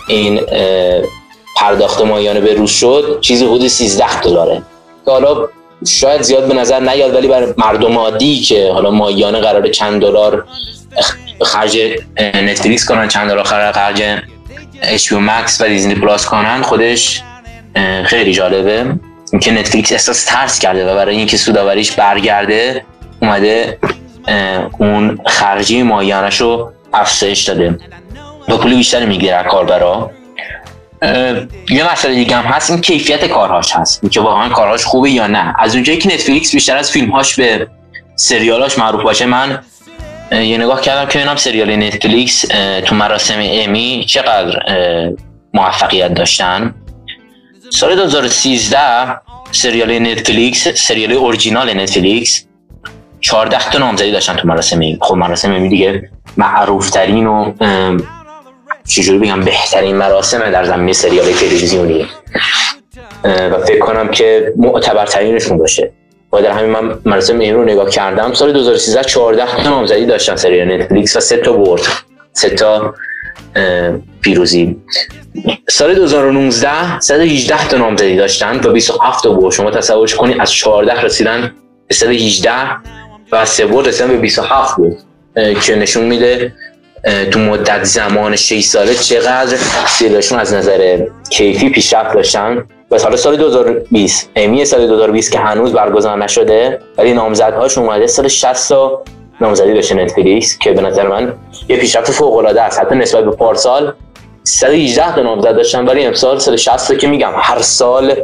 این 0.08 0.40
پرداخت 1.56 2.00
ماهیانه 2.00 2.40
به 2.40 2.54
روز 2.54 2.70
شد 2.70 3.18
چیزی 3.20 3.44
حدود 3.44 3.68
13 3.68 4.20
دلاره. 4.20 4.62
که 5.04 5.10
حالا 5.10 5.48
شاید 5.86 6.22
زیاد 6.22 6.48
به 6.48 6.54
نظر 6.54 6.80
نیاد 6.80 7.14
ولی 7.14 7.28
برای 7.28 7.54
مردم 7.58 7.98
عادی 7.98 8.40
که 8.40 8.72
حالا 8.72 8.90
ماهیانه 8.90 9.40
قرار 9.40 9.68
چند 9.68 10.00
دلار 10.02 10.44
خرج 11.42 11.78
نتفلیکس 12.34 12.88
کنن 12.88 13.08
چند 13.08 13.30
دلار 13.30 13.44
خرج 13.44 14.02
اچ 14.82 15.12
مکس 15.12 15.60
و 15.60 15.68
دیزنی 15.68 15.94
پلاس 15.94 16.26
کنن 16.26 16.62
خودش 16.62 17.22
خیلی 18.04 18.32
جالبه. 18.32 18.86
اینکه 19.32 19.52
نتفلیکس 19.52 19.92
احساس 19.92 20.24
ترس 20.24 20.58
کرده 20.58 20.92
و 20.92 20.94
برای 20.94 21.16
اینکه 21.16 21.36
سوداوریش 21.36 21.92
برگرده 21.92 22.84
اومده 23.22 23.78
اون 24.78 25.20
خرجی 25.26 25.82
ماهیانش 25.82 26.40
رو 26.40 26.72
افزایش 26.92 27.42
داده. 27.42 27.78
با 28.48 28.56
پول 28.56 28.74
بیشتری 28.74 29.06
می‌گیره 29.06 29.42
کاربرا. 29.42 30.10
یه 31.70 31.92
مسئله 31.92 32.14
دیگه 32.14 32.36
هم 32.36 32.44
هست 32.44 32.70
این 32.70 32.80
کیفیت 32.80 33.24
کارهاش 33.24 33.72
هست. 33.72 33.98
اینکه 34.02 34.20
واقعا 34.20 34.48
کارهاش 34.48 34.84
خوبه 34.84 35.10
یا 35.10 35.26
نه. 35.26 35.54
از 35.58 35.74
اونجایی 35.74 35.98
که 35.98 36.08
نتفلیکس 36.08 36.52
بیشتر 36.54 36.76
از 36.76 36.90
فیلمهاش 36.90 37.34
به 37.34 37.68
سریالاش 38.16 38.78
معروف 38.78 39.02
باشه 39.02 39.26
من 39.26 39.58
یه 40.32 40.58
نگاه 40.58 40.80
کردم 40.80 41.08
که 41.10 41.18
ببینم 41.18 41.36
سریال 41.36 41.76
نتفلیکس 41.76 42.40
تو 42.84 42.94
مراسم 42.94 43.38
امی 43.38 44.04
چقدر 44.08 44.58
موفقیت 45.54 46.14
داشتن. 46.14 46.74
سال 47.70 47.96
2013 47.96 48.78
سریال 49.52 49.98
نتفلیکس 49.98 50.68
سریال 50.68 51.12
اورجینال 51.12 51.80
نتفلیکس 51.80 52.46
14 53.20 53.70
تا 53.70 53.78
نامزدی 53.78 54.12
داشتن 54.12 54.36
تو 54.36 54.48
مراسم 54.48 54.76
امی 54.76 54.98
خب 55.00 55.14
مراسم 55.14 55.52
امی 55.52 55.68
دیگه 55.68 56.10
معروف 56.36 56.90
ترین 56.90 57.26
و 57.26 57.52
چجوری 58.88 59.18
بگم 59.18 59.40
بهترین 59.40 59.96
مراسم 59.96 60.50
در 60.50 60.64
زمینه 60.64 60.92
سریال 60.92 61.32
تلویزیونی. 61.32 62.06
و 63.24 63.58
فکر 63.66 63.78
کنم 63.78 64.08
که 64.08 64.52
معتبرترینشون 64.56 65.58
باشه. 65.58 65.92
و 66.32 66.42
در 66.42 66.50
همین 66.50 66.70
من 66.70 66.98
مراسم 67.04 67.38
این 67.38 67.54
رو 67.54 67.64
نگاه 67.64 67.90
کردم 67.90 68.32
سال 68.32 68.52
2013 68.52 69.04
14 69.04 69.62
تا 69.64 69.70
نامزدی 69.70 70.06
داشتن 70.06 70.36
سریال 70.36 70.72
نتفلیکس 70.72 71.16
و 71.16 71.20
سه 71.20 71.36
تا 71.36 71.52
برد. 71.52 71.82
سه 72.32 72.50
تا 72.50 72.94
پیروزی. 74.20 74.76
سال 75.68 75.94
2019 75.94 77.00
118 77.00 77.68
تا 77.68 77.76
نامزدی 77.76 78.16
داشتن 78.16 78.60
و 78.64 78.72
27 78.72 79.22
تا 79.22 79.32
برد. 79.32 79.52
شما 79.52 79.70
تصورش 79.70 80.14
کنید 80.14 80.40
از 80.40 80.52
14 80.52 81.00
رسیدن 81.00 81.54
به 81.88 81.94
118 81.94 82.50
و 83.32 83.44
سه 83.44 83.66
برد 83.66 83.88
رسیدن 83.88 84.08
به 84.08 84.16
27 84.16 84.76
بود. 84.76 84.98
که 85.62 85.76
نشون 85.76 86.04
میده 86.04 86.52
تو 87.30 87.38
مدت 87.38 87.84
زمان 87.84 88.36
6 88.36 88.64
ساله 88.64 88.94
چقدر 88.94 89.56
سیرشون 89.86 90.38
از 90.38 90.54
نظر 90.54 91.06
کیفی 91.30 91.70
پیشرفت 91.70 92.14
داشتن. 92.14 92.64
و 92.90 92.98
سال 92.98 93.16
سال 93.16 93.36
2020 93.36 94.30
امی 94.36 94.64
سال 94.64 94.86
2020 94.86 95.32
که 95.32 95.38
هنوز 95.38 95.72
برگزار 95.72 96.18
نشده 96.18 96.78
ولی 96.98 97.12
نامزدهاش 97.12 97.78
اومده 97.78 98.06
سال 98.06 98.28
60 98.28 98.68
تا 98.68 99.02
نامزدی 99.40 99.74
داشته 99.74 99.94
نتفلیکس 99.94 100.58
که 100.58 100.72
به 100.72 100.82
نظر 100.82 101.08
من 101.08 101.32
یه 101.68 101.76
پیشرفت 101.76 102.10
فوق 102.10 102.36
العاده 102.36 102.62
است. 102.62 102.80
حتی 102.80 102.94
نسبت 102.94 103.24
به 103.24 103.30
پارسال 103.30 103.92
118 104.44 105.14
تا 105.14 105.22
نامزد 105.22 105.56
داشتن 105.56 105.86
ولی 105.86 106.04
امسال 106.04 106.38
سال 106.38 106.56
60 106.56 106.98
که 106.98 107.08
میگم 107.08 107.32
هر 107.36 107.62
سال 107.62 108.14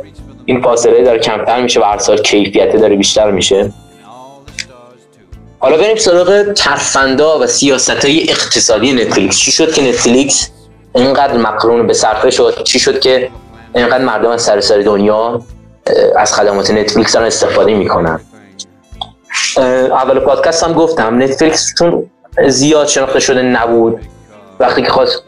این 0.45 0.63
فاصله 0.63 1.05
داره 1.05 1.19
کمتر 1.19 1.63
میشه 1.63 1.81
و 1.81 1.85
هر 1.85 1.99
سال 1.99 2.19
کیفیت 2.19 2.77
داره 2.77 2.97
بیشتر 2.97 3.31
میشه. 3.31 3.73
حالا 5.59 5.77
بریم 5.77 5.97
سراغ 5.97 6.53
ترفندا 6.53 7.39
و 7.39 7.47
سیاست 7.47 8.05
های 8.05 8.31
اقتصادی 8.31 8.93
نتفلیکس. 8.93 9.39
چی 9.39 9.53
شد 9.53 9.73
که 9.73 9.83
نتفلیکس 9.83 10.51
اینقدر 10.95 11.37
مقرون 11.37 11.87
به 11.87 11.93
صرفه 11.93 12.31
شد؟ 12.31 12.63
چی 12.65 12.79
شد 12.79 13.01
که 13.01 13.31
اینقدر 13.75 14.05
مردم 14.05 14.31
از 14.31 14.43
سراسر 14.43 14.79
دنیا 14.79 15.43
از 16.17 16.35
خدمات 16.35 16.71
نتفلیکس 16.71 17.13
دارن 17.13 17.27
استفاده 17.27 17.75
می‌کنن؟ 17.75 18.21
اول 19.91 20.19
پادکست 20.19 20.65
هم 20.65 20.73
گفتم 20.73 21.23
نتفلیکس 21.23 21.75
چون 21.79 22.11
زیاد 22.49 22.87
شناخته 22.87 23.21
شده 23.21 23.43
نبود. 23.43 24.01
وقتی 24.61 24.83
که 24.83 24.89
خواست 24.89 25.23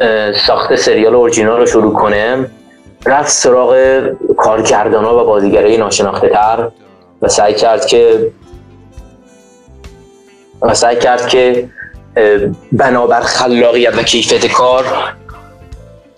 ساخت 0.46 0.76
سریال 0.76 1.14
اورجینال 1.14 1.60
رو 1.60 1.66
شروع 1.66 1.94
کنه 1.94 2.50
رفت 3.06 3.30
سراغ 3.30 4.00
کارگردان 4.36 5.04
ها 5.04 5.22
و 5.22 5.26
بازیگرای 5.26 5.76
ناشناخته 5.76 6.28
تر 6.28 6.68
و 7.22 7.28
سعی 7.28 7.54
کرد 7.54 7.86
که 7.86 8.30
و 10.62 10.74
سعی 10.74 10.96
کرد 10.96 11.28
که 11.28 11.68
بنابر 12.72 13.20
خلاقیت 13.20 13.98
و 13.98 14.02
کیفیت 14.02 14.46
کار 14.46 14.84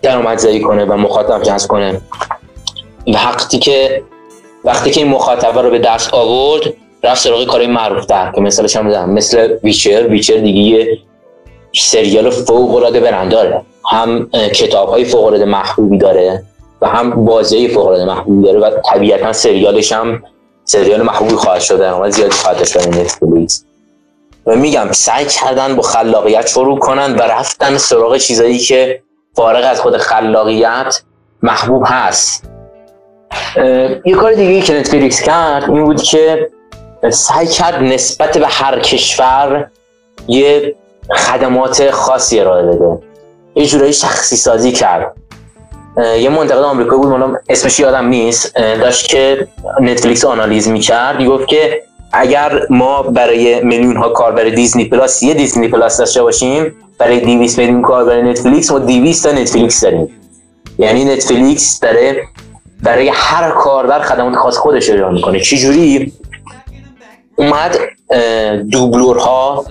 درآمدزایی 0.02 0.60
کنه 0.60 0.84
و 0.84 0.96
مخاطب 0.96 1.42
جذب 1.42 1.68
کنه. 1.68 2.00
و 3.06 3.12
وقتی 3.12 3.58
که 3.58 4.02
وقتی 4.64 4.90
که 4.90 5.00
این 5.00 5.10
مخاطبه 5.10 5.62
رو 5.62 5.70
به 5.70 5.78
دست 5.78 6.14
آورد 6.14 6.62
رفت 7.04 7.22
سراغ 7.22 7.46
کارهای 7.46 7.66
معروف 7.66 8.04
تر 8.04 8.32
که 8.34 8.40
مثالش 8.40 8.76
هم 8.76 9.10
مثل 9.10 9.56
ویچر. 9.64 10.08
ویچر 10.08 10.36
دیگه 10.36 10.98
سریال 11.74 12.30
فوق 12.30 12.74
العاده 12.74 13.00
برند 13.00 13.30
داره. 13.30 13.62
هم 13.90 14.30
کتاب 14.30 14.88
های 14.88 15.04
فوق 15.04 15.24
العاده 15.24 15.44
محبوبی 15.44 15.98
داره 15.98 16.42
و 16.80 16.88
هم 16.88 17.24
بازی 17.24 17.68
فوق 17.68 17.86
العاده 17.86 18.04
محبوبی 18.04 18.46
داره 18.46 18.58
و 18.58 18.70
طبیعتا 18.92 19.32
سریالش 19.32 19.92
هم 19.92 20.22
سریال 20.64 21.02
محبوبی 21.02 21.34
خواهد 21.34 21.60
شد. 21.60 21.78
درآمد 21.78 22.10
زیادی 22.10 22.32
خواهد 22.32 22.58
داشت 22.58 22.88
نتفلیکس 22.88 23.64
و 24.50 24.56
میگم 24.56 24.92
سعی 24.92 25.24
کردن 25.24 25.76
با 25.76 25.82
خلاقیت 25.82 26.48
شروع 26.48 26.78
کنن 26.78 27.14
و 27.14 27.22
رفتن 27.22 27.78
سراغ 27.78 28.16
چیزایی 28.16 28.58
که 28.58 29.02
فارغ 29.36 29.64
از 29.70 29.80
خود 29.80 29.96
خلاقیت 29.96 31.02
محبوب 31.42 31.84
هست. 31.86 32.44
یه 34.04 34.14
کار 34.14 34.32
دیگه 34.32 34.60
که 34.60 34.74
نتفلیکس 34.74 35.22
کرد 35.22 35.70
این 35.70 35.84
بود 35.84 36.02
که 36.02 36.50
سعی 37.10 37.46
کرد 37.46 37.82
نسبت 37.82 38.38
به 38.38 38.46
هر 38.46 38.80
کشور 38.80 39.70
یه 40.28 40.74
خدمات 41.16 41.90
خاصی 41.90 42.40
ارائه 42.40 42.62
بده. 42.62 42.98
یه 43.54 43.66
جورایی 43.66 43.92
شخصی 43.92 44.36
سازی 44.36 44.72
کرد. 44.72 45.16
یه 46.18 46.28
منتقد 46.28 46.62
آمریکایی 46.62 47.02
بود 47.02 47.40
اسمش 47.48 47.80
یادم 47.80 48.06
نیست. 48.06 48.56
داشت 48.56 49.08
که 49.08 49.48
نتفلیکس 49.80 50.24
آنالیز 50.24 50.68
می‌کرد. 50.68 51.24
گفت 51.24 51.46
که 51.46 51.82
اگر 52.12 52.66
ما 52.70 53.02
برای 53.02 53.60
میلیون 53.64 53.96
ها 53.96 54.08
کاربر 54.08 54.44
دیزنی 54.44 54.84
پلاس 54.84 55.22
یه 55.22 55.34
دیزنی 55.34 55.68
پلاس 55.68 55.96
داشته 55.96 56.22
باشیم 56.22 56.74
برای 56.98 57.20
200 57.20 57.58
میلیون 57.58 57.82
کاربر 57.82 58.22
نتفلیکس 58.22 58.70
ما 58.70 58.78
200 58.78 59.28
تا 59.28 59.32
نتفلیکس 59.32 59.80
داریم. 59.80 60.08
یعنی 60.78 61.04
نتفلیکس 61.04 61.80
داره 61.80 62.22
برای 62.82 63.10
هر 63.14 63.50
کاربر 63.50 64.00
خدمات 64.00 64.34
خاص 64.34 64.56
خودش 64.56 64.90
اجرا 64.90 65.10
می‌کنه. 65.10 65.40
چجوری؟ 65.40 66.12
اومد 67.36 67.78
دوبلورها 68.70 69.64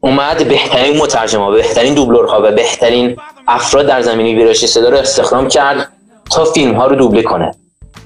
اومد 0.00 0.48
بهترین 0.48 0.96
مترجمها 0.96 1.50
بهترین 1.50 1.94
دوبلورها 1.94 2.40
و 2.44 2.52
بهترین 2.52 3.16
افراد 3.48 3.86
در 3.86 4.02
زمینه 4.02 4.38
ویرایش 4.38 4.64
صدا 4.64 4.88
رو 4.88 4.96
استخدام 4.96 5.48
کرد 5.48 5.92
تا 6.30 6.44
فیلم 6.44 6.74
ها 6.74 6.86
رو 6.86 6.96
دوبله 6.96 7.22
کنه 7.22 7.54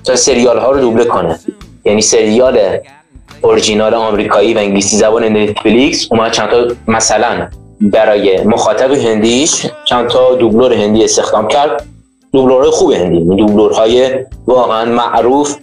تا 0.04 0.16
سریال 0.16 0.58
ها 0.58 0.70
رو 0.70 0.80
دوبله 0.80 1.04
کنه. 1.04 1.38
یعنی 1.86 2.02
سریال 2.02 2.78
اورجینال 3.42 3.94
آمریکایی 3.94 4.54
و 4.54 4.58
انگلیسی 4.58 4.96
زبان 4.96 5.36
نتفلیکس 5.36 6.08
اومد 6.10 6.32
چند 6.32 6.50
تا 6.50 6.66
مثلا 6.88 7.48
برای 7.80 8.42
مخاطب 8.44 8.92
هندیش 8.92 9.66
چند 9.84 10.08
تا 10.08 10.34
دوبلور 10.34 10.72
هندی 10.72 11.04
استخدام 11.04 11.48
کرد. 11.48 11.84
دوبلورهای 12.32 12.70
خوب 12.70 12.92
هندی 12.92 13.36
دوبلورهای 13.36 14.10
واقعا 14.46 14.84
معروف 14.84 15.56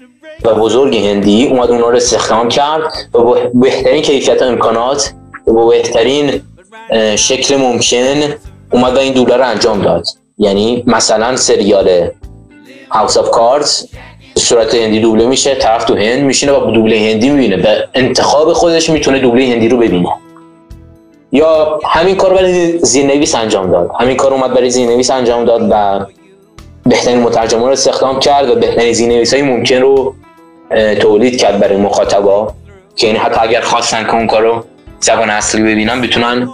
و 0.46 0.54
بزرگ 0.56 0.98
هندی 0.98 1.48
اومد 1.48 1.72
اونا 1.72 1.90
رو 1.90 1.96
استخدام 1.96 2.50
کرد 2.50 2.84
و 3.14 3.18
با 3.18 3.38
بهترین 3.54 4.02
کیفیت 4.02 4.42
امکانات 4.42 5.14
و 5.48 5.54
با 5.54 5.68
بهترین 5.68 6.42
شکل 7.16 7.58
ممکن 7.58 8.34
اومد 8.72 8.96
و 8.96 9.00
این 9.00 9.14
دوبلور 9.14 9.38
رو 9.38 9.48
انجام 9.48 9.82
داد. 9.82 10.06
یعنی 10.38 10.84
مثلا 10.88 11.36
سریال 11.36 12.10
هاوس 12.90 13.18
آف 13.18 13.32
کاردز 13.32 13.88
صورت 14.36 14.76
هندی 14.76 15.00
دوبله 15.00 15.26
میشه 15.26 15.56
طرف 15.56 15.84
تو 15.84 15.96
هند 15.96 16.22
میشینه 16.22 16.52
و 16.54 16.72
دوبله 16.72 17.12
هندی 17.12 17.30
می‌بینه. 17.30 17.58
به 17.58 17.88
انتخاب 17.94 18.54
خودش 18.54 18.90
می‌تونه 18.90 19.20
دوبله 19.20 19.44
هندی 19.44 19.70
رو 19.70 19.78
ببینه. 19.78 20.10
یا 21.32 21.80
همین 21.86 22.16
کار 22.16 22.34
برای 22.34 22.80
زیرنویس 22.80 23.36
انجام 23.36 23.72
داد. 23.72 23.92
همین 24.00 24.18
کار 24.18 24.34
اومد 24.34 24.54
برای 24.54 24.70
زیرنویس 24.70 25.12
انجام 25.12 25.46
داد 25.46 25.68
و 25.70 26.06
بهترین 26.86 27.20
مترجمان 27.20 27.66
رو 27.66 27.72
استخدام 27.72 28.20
کرد 28.20 28.50
و 28.50 28.56
بهترین 28.56 28.94
زیرنویس 28.94 29.34
های 29.34 29.44
ممکن 29.44 29.76
رو 29.76 30.16
تولید 31.02 31.38
کرد 31.38 31.60
برای 31.60 31.78
مخاطبا. 31.78 32.54
که 32.96 33.08
این 33.08 33.16
حتی 33.16 33.40
اگر 33.42 33.62
خواستن 33.62 34.04
که 34.04 34.14
اون 34.14 34.28
کارو 34.28 34.64
زبان 35.00 35.30
اصلی 35.30 35.62
ببینن 35.62 36.02
بتونن 36.02 36.50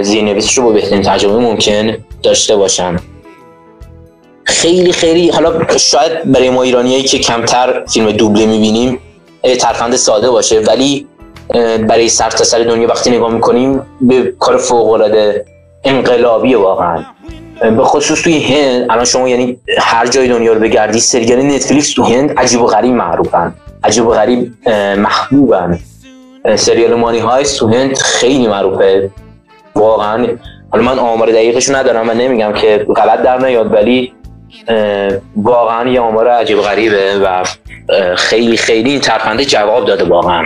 زیرنویسش 0.00 0.58
رو 0.58 0.64
با 0.64 0.70
بهترین 0.70 1.02
ترجمه 1.02 1.38
ممکن 1.38 1.96
داشته 2.22 2.56
باشن. 2.56 2.96
خیلی 4.64 4.92
خیلی 4.92 5.30
حالا 5.30 5.76
شاید 5.76 6.32
برای 6.32 6.50
ما 6.50 6.62
ایرانیایی 6.62 7.02
که 7.02 7.18
کمتر 7.18 7.84
فیلم 7.86 8.10
دوبله 8.10 8.46
می‌بینیم 8.46 8.98
ترفند 9.60 9.96
ساده 9.96 10.30
باشه 10.30 10.60
ولی 10.60 11.06
برای 11.88 12.08
سرتاسر 12.08 12.44
سر 12.44 12.58
دنیا 12.58 12.88
وقتی 12.88 13.10
نگاه 13.10 13.32
می‌کنیم 13.32 13.82
به 14.00 14.34
کار 14.38 14.56
فوق 14.56 14.90
العاده 14.90 15.44
انقلابی 15.84 16.54
واقعا. 16.54 17.04
به 17.60 17.84
خصوص 17.84 18.22
توی 18.22 18.38
هند 18.38 18.86
الان 18.90 19.04
شما 19.04 19.28
یعنی 19.28 19.58
هر 19.78 20.06
جای 20.06 20.28
دنیا 20.28 20.52
رو 20.52 20.60
بگردی 20.60 21.00
سریال 21.00 21.42
نتفلیکس 21.42 21.92
تو 21.92 22.02
هند 22.02 22.38
عجیب 22.38 22.62
و 22.62 22.66
غریب 22.66 22.92
معروفن. 22.92 23.54
عجیب 23.84 24.06
و 24.06 24.10
غریب 24.10 24.52
محبوبن. 24.96 25.78
سریال 26.56 26.94
مانی 26.94 27.18
های 27.18 27.44
تو 27.44 27.68
هند 27.68 27.98
خیلی 27.98 28.46
معروفه. 28.46 29.10
واقعا 29.74 30.26
حالا 30.70 30.84
من 30.84 30.98
آمار 30.98 31.30
دقیقش 31.30 31.68
ندارم 31.68 32.06
من 32.06 32.16
نمیگم 32.16 32.52
که 32.52 32.86
غلط 32.96 33.22
در 33.22 33.38
نیاد 33.38 33.72
ولی 33.72 34.12
واقعا 35.36 35.90
یه 35.90 36.00
آمار 36.00 36.28
عجیب 36.28 36.58
غریبه 36.58 37.18
و 37.24 37.44
خیلی 38.16 38.56
خیلی 38.56 38.98
ترفنده 38.98 39.44
جواب 39.44 39.86
داده 39.86 40.04
واقعا. 40.04 40.44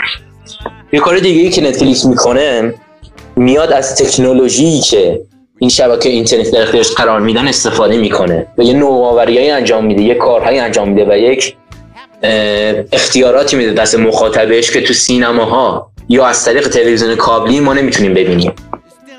یه 0.93 1.01
کار 1.01 1.19
دیگه 1.19 1.51
که 1.51 1.63
نتفلیکس 1.63 2.05
می‌کنه 2.05 2.75
میاد 3.37 3.73
از 3.73 3.97
تکنولوژی 3.97 4.81
که 4.81 5.21
این 5.59 5.71
شبکه 5.71 6.09
اینترنت 6.09 6.51
در 6.51 6.63
اختیارش 6.63 6.91
قرار 6.93 7.21
میدن 7.21 7.49
استفاده 7.49 7.97
می‌کنه 7.97 8.47
و 8.59 8.63
یه 8.63 8.73
نوآوریایی 8.73 9.51
انجام 9.51 9.85
میده 9.85 10.03
یه 10.03 10.15
کارهایی 10.15 10.59
انجام 10.59 10.89
میده 10.89 11.05
و 11.05 11.19
یک 11.19 11.57
اختیاراتی 12.93 13.57
میده 13.57 13.73
دست 13.73 13.99
مخاطبش 13.99 14.71
که 14.71 14.81
تو 14.81 14.95
سینماها 14.95 15.91
یا 16.09 16.27
از 16.27 16.45
طریق 16.45 16.69
تلویزیون 16.69 17.15
کابلی 17.15 17.61
ما 17.61 17.75
نمی‌تونیم 17.75 18.15
ببینیم. 18.15 18.53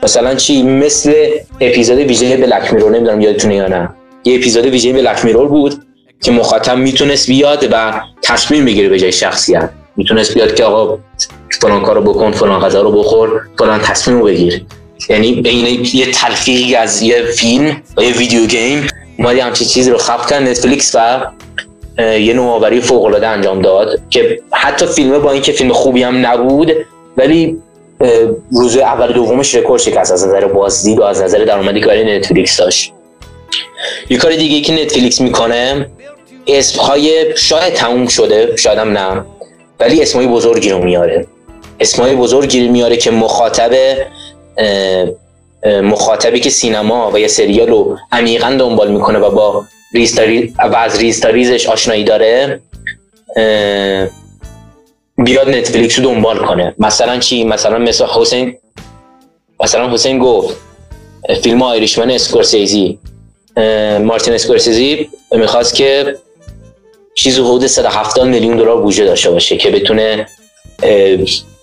مثلا 0.03 0.35
چی؟ 0.35 0.63
مثل 0.63 1.13
اپیزود 1.61 1.97
ویژه 1.97 2.37
بلک 2.37 2.73
میرور 2.73 2.91
نمی‌دونم 2.91 3.21
یادتونه 3.21 3.55
یا 3.55 3.67
نه. 3.67 3.89
یه 4.23 4.35
اپیزود 4.35 4.65
ویژه 4.65 4.93
بلک 4.93 5.25
میرور 5.25 5.47
بود 5.47 5.83
که 6.21 6.31
مخاطب 6.31 6.77
می‌تونست 6.77 7.27
بیاد 7.27 7.67
و 7.71 8.01
تصمیم 8.21 8.65
بگیره 8.65 8.89
به 8.89 8.99
جای 8.99 9.11
شخصیت. 9.11 9.69
می‌تونست 9.95 10.33
بیاد 10.33 10.55
که 10.55 10.63
آقا 10.63 10.97
فلان 11.61 11.83
کارو 11.83 12.01
بکن 12.01 12.31
فلان 12.31 12.61
غذا 12.61 12.81
رو 12.81 12.91
بخور 12.91 13.41
فلان 13.57 13.79
تصمیم 13.79 14.19
رو 14.19 14.25
بگیر. 14.25 14.65
یعنی 15.09 15.33
بین 15.33 15.87
یه 15.93 16.11
تلفیقی 16.11 16.75
از 16.75 17.01
یه 17.01 17.23
فیلم 17.23 17.81
و 17.97 18.03
یه 18.03 18.13
ویدیو 18.13 18.45
گیم 18.45 18.87
اومدی 19.17 19.39
همچین 19.39 19.67
چیزی 19.67 19.91
رو 19.91 19.97
خلق 19.97 20.29
کرد 20.29 20.43
نتفلیکس 20.43 20.95
و 20.95 21.25
یه 21.99 22.33
نوآوری 22.33 22.81
فوق 22.81 23.03
العاده 23.03 23.27
انجام 23.27 23.61
داد 23.61 23.99
که 24.09 24.39
حتی 24.51 24.85
فیلمه 24.85 25.19
با 25.19 25.31
اینکه 25.31 25.51
فیلم 25.51 25.73
خوبی 25.73 26.03
هم 26.03 26.25
نبود 26.27 26.71
ولی 27.17 27.57
روز 28.51 28.77
اول 28.77 29.13
دومش 29.13 29.55
رکورد 29.55 29.81
شکست 29.81 30.11
از 30.11 30.27
نظر 30.27 30.47
بازدید 30.47 30.99
و 30.99 31.03
از 31.03 31.21
نظر 31.21 31.45
درآمدی 31.45 31.79
که 31.79 31.87
برای 31.87 32.17
نتفلیکس 32.17 32.57
داشت. 32.57 32.93
یه 34.09 34.17
کار 34.17 34.35
دیگه 34.35 34.61
که 34.61 34.73
نتفلیکس 34.73 35.21
می‌کنه 35.21 35.89
اسم 36.47 36.81
های 36.81 37.37
شاید 37.37 37.73
تموم 37.73 38.07
شده 38.07 38.55
شاید 38.55 38.79
هم 38.79 38.97
نه 38.97 39.25
ولی 39.79 40.01
اسمای 40.01 40.27
بزرگی 40.27 40.69
رو 40.69 40.83
میاره. 40.83 41.27
اسمای 41.79 42.15
بزرگی 42.15 42.65
رو 42.65 42.71
میاره 42.71 42.97
که 42.97 43.11
مخاطب 43.11 43.71
مخاطبی 45.65 46.39
که 46.39 46.49
سینما 46.49 47.11
و 47.13 47.19
یا 47.19 47.27
سریال 47.27 47.67
رو 47.67 47.97
عمیقا 48.11 48.55
دنبال 48.59 48.91
می‌کنه 48.91 49.19
و 49.19 49.29
با 49.29 49.65
و 50.71 50.75
از 50.75 50.99
ریستاریزش 50.99 51.67
آشنایی 51.67 52.03
داره 52.03 52.61
بیاد 55.17 55.49
نتفلیکس 55.49 55.99
رو 55.99 56.05
دنبال 56.05 56.37
کنه. 56.37 56.75
مثلا 56.79 57.19
چی؟ 57.19 57.43
مثلا 57.43 57.77
مثل 57.77 58.05
حسین 58.05 58.57
مثلا 59.63 59.93
حسین 59.93 60.19
گفت 60.19 60.57
فیلم 61.43 61.61
Irishman 61.61 62.11
اسکورسیزی. 62.11 62.99
مارتین 64.03 64.33
اسکورسیزی 64.33 65.09
می‌خواست 65.31 65.75
که 65.75 66.15
چیز 67.13 67.39
حدود 67.39 67.67
170 67.67 68.27
میلیون 68.27 68.57
دلار 68.57 68.81
بودجه 68.81 69.05
داشته 69.05 69.31
باشه 69.31 69.57
که 69.57 69.69
بتونه 69.69 70.25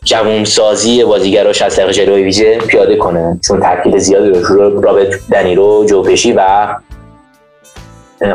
جوون 0.05 0.45
سازی 0.45 1.05
بازیگراش 1.05 1.63
از 1.63 1.77
طریق 1.77 1.91
جلوه‌ی 1.91 2.23
ویژه 2.23 2.59
پیاده 2.59 2.97
کنه. 2.97 3.41
چون 3.49 3.61
تاکید 3.61 3.99
زیادی 3.99 4.29
رو 4.29 4.81
رابرت 4.81 5.15
دنیرو 5.33 5.85
جو 5.89 6.04
پشی 6.04 6.33
و 6.33 6.69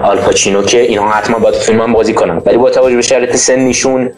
آل 0.04 0.19
پاچینو 0.19 0.63
که 0.63 0.82
اینا 0.82 1.10
حتما 1.10 1.39
باید 1.39 1.56
فیلم 1.56 1.82
هم 1.82 1.93
بازی 1.93 2.13
کنن. 2.13 2.41
ولی 2.45 2.58
با 2.58 2.69
توجه 2.69 2.95
به 2.95 3.02
شرایط 3.02 3.36
سنیشون 3.36 4.12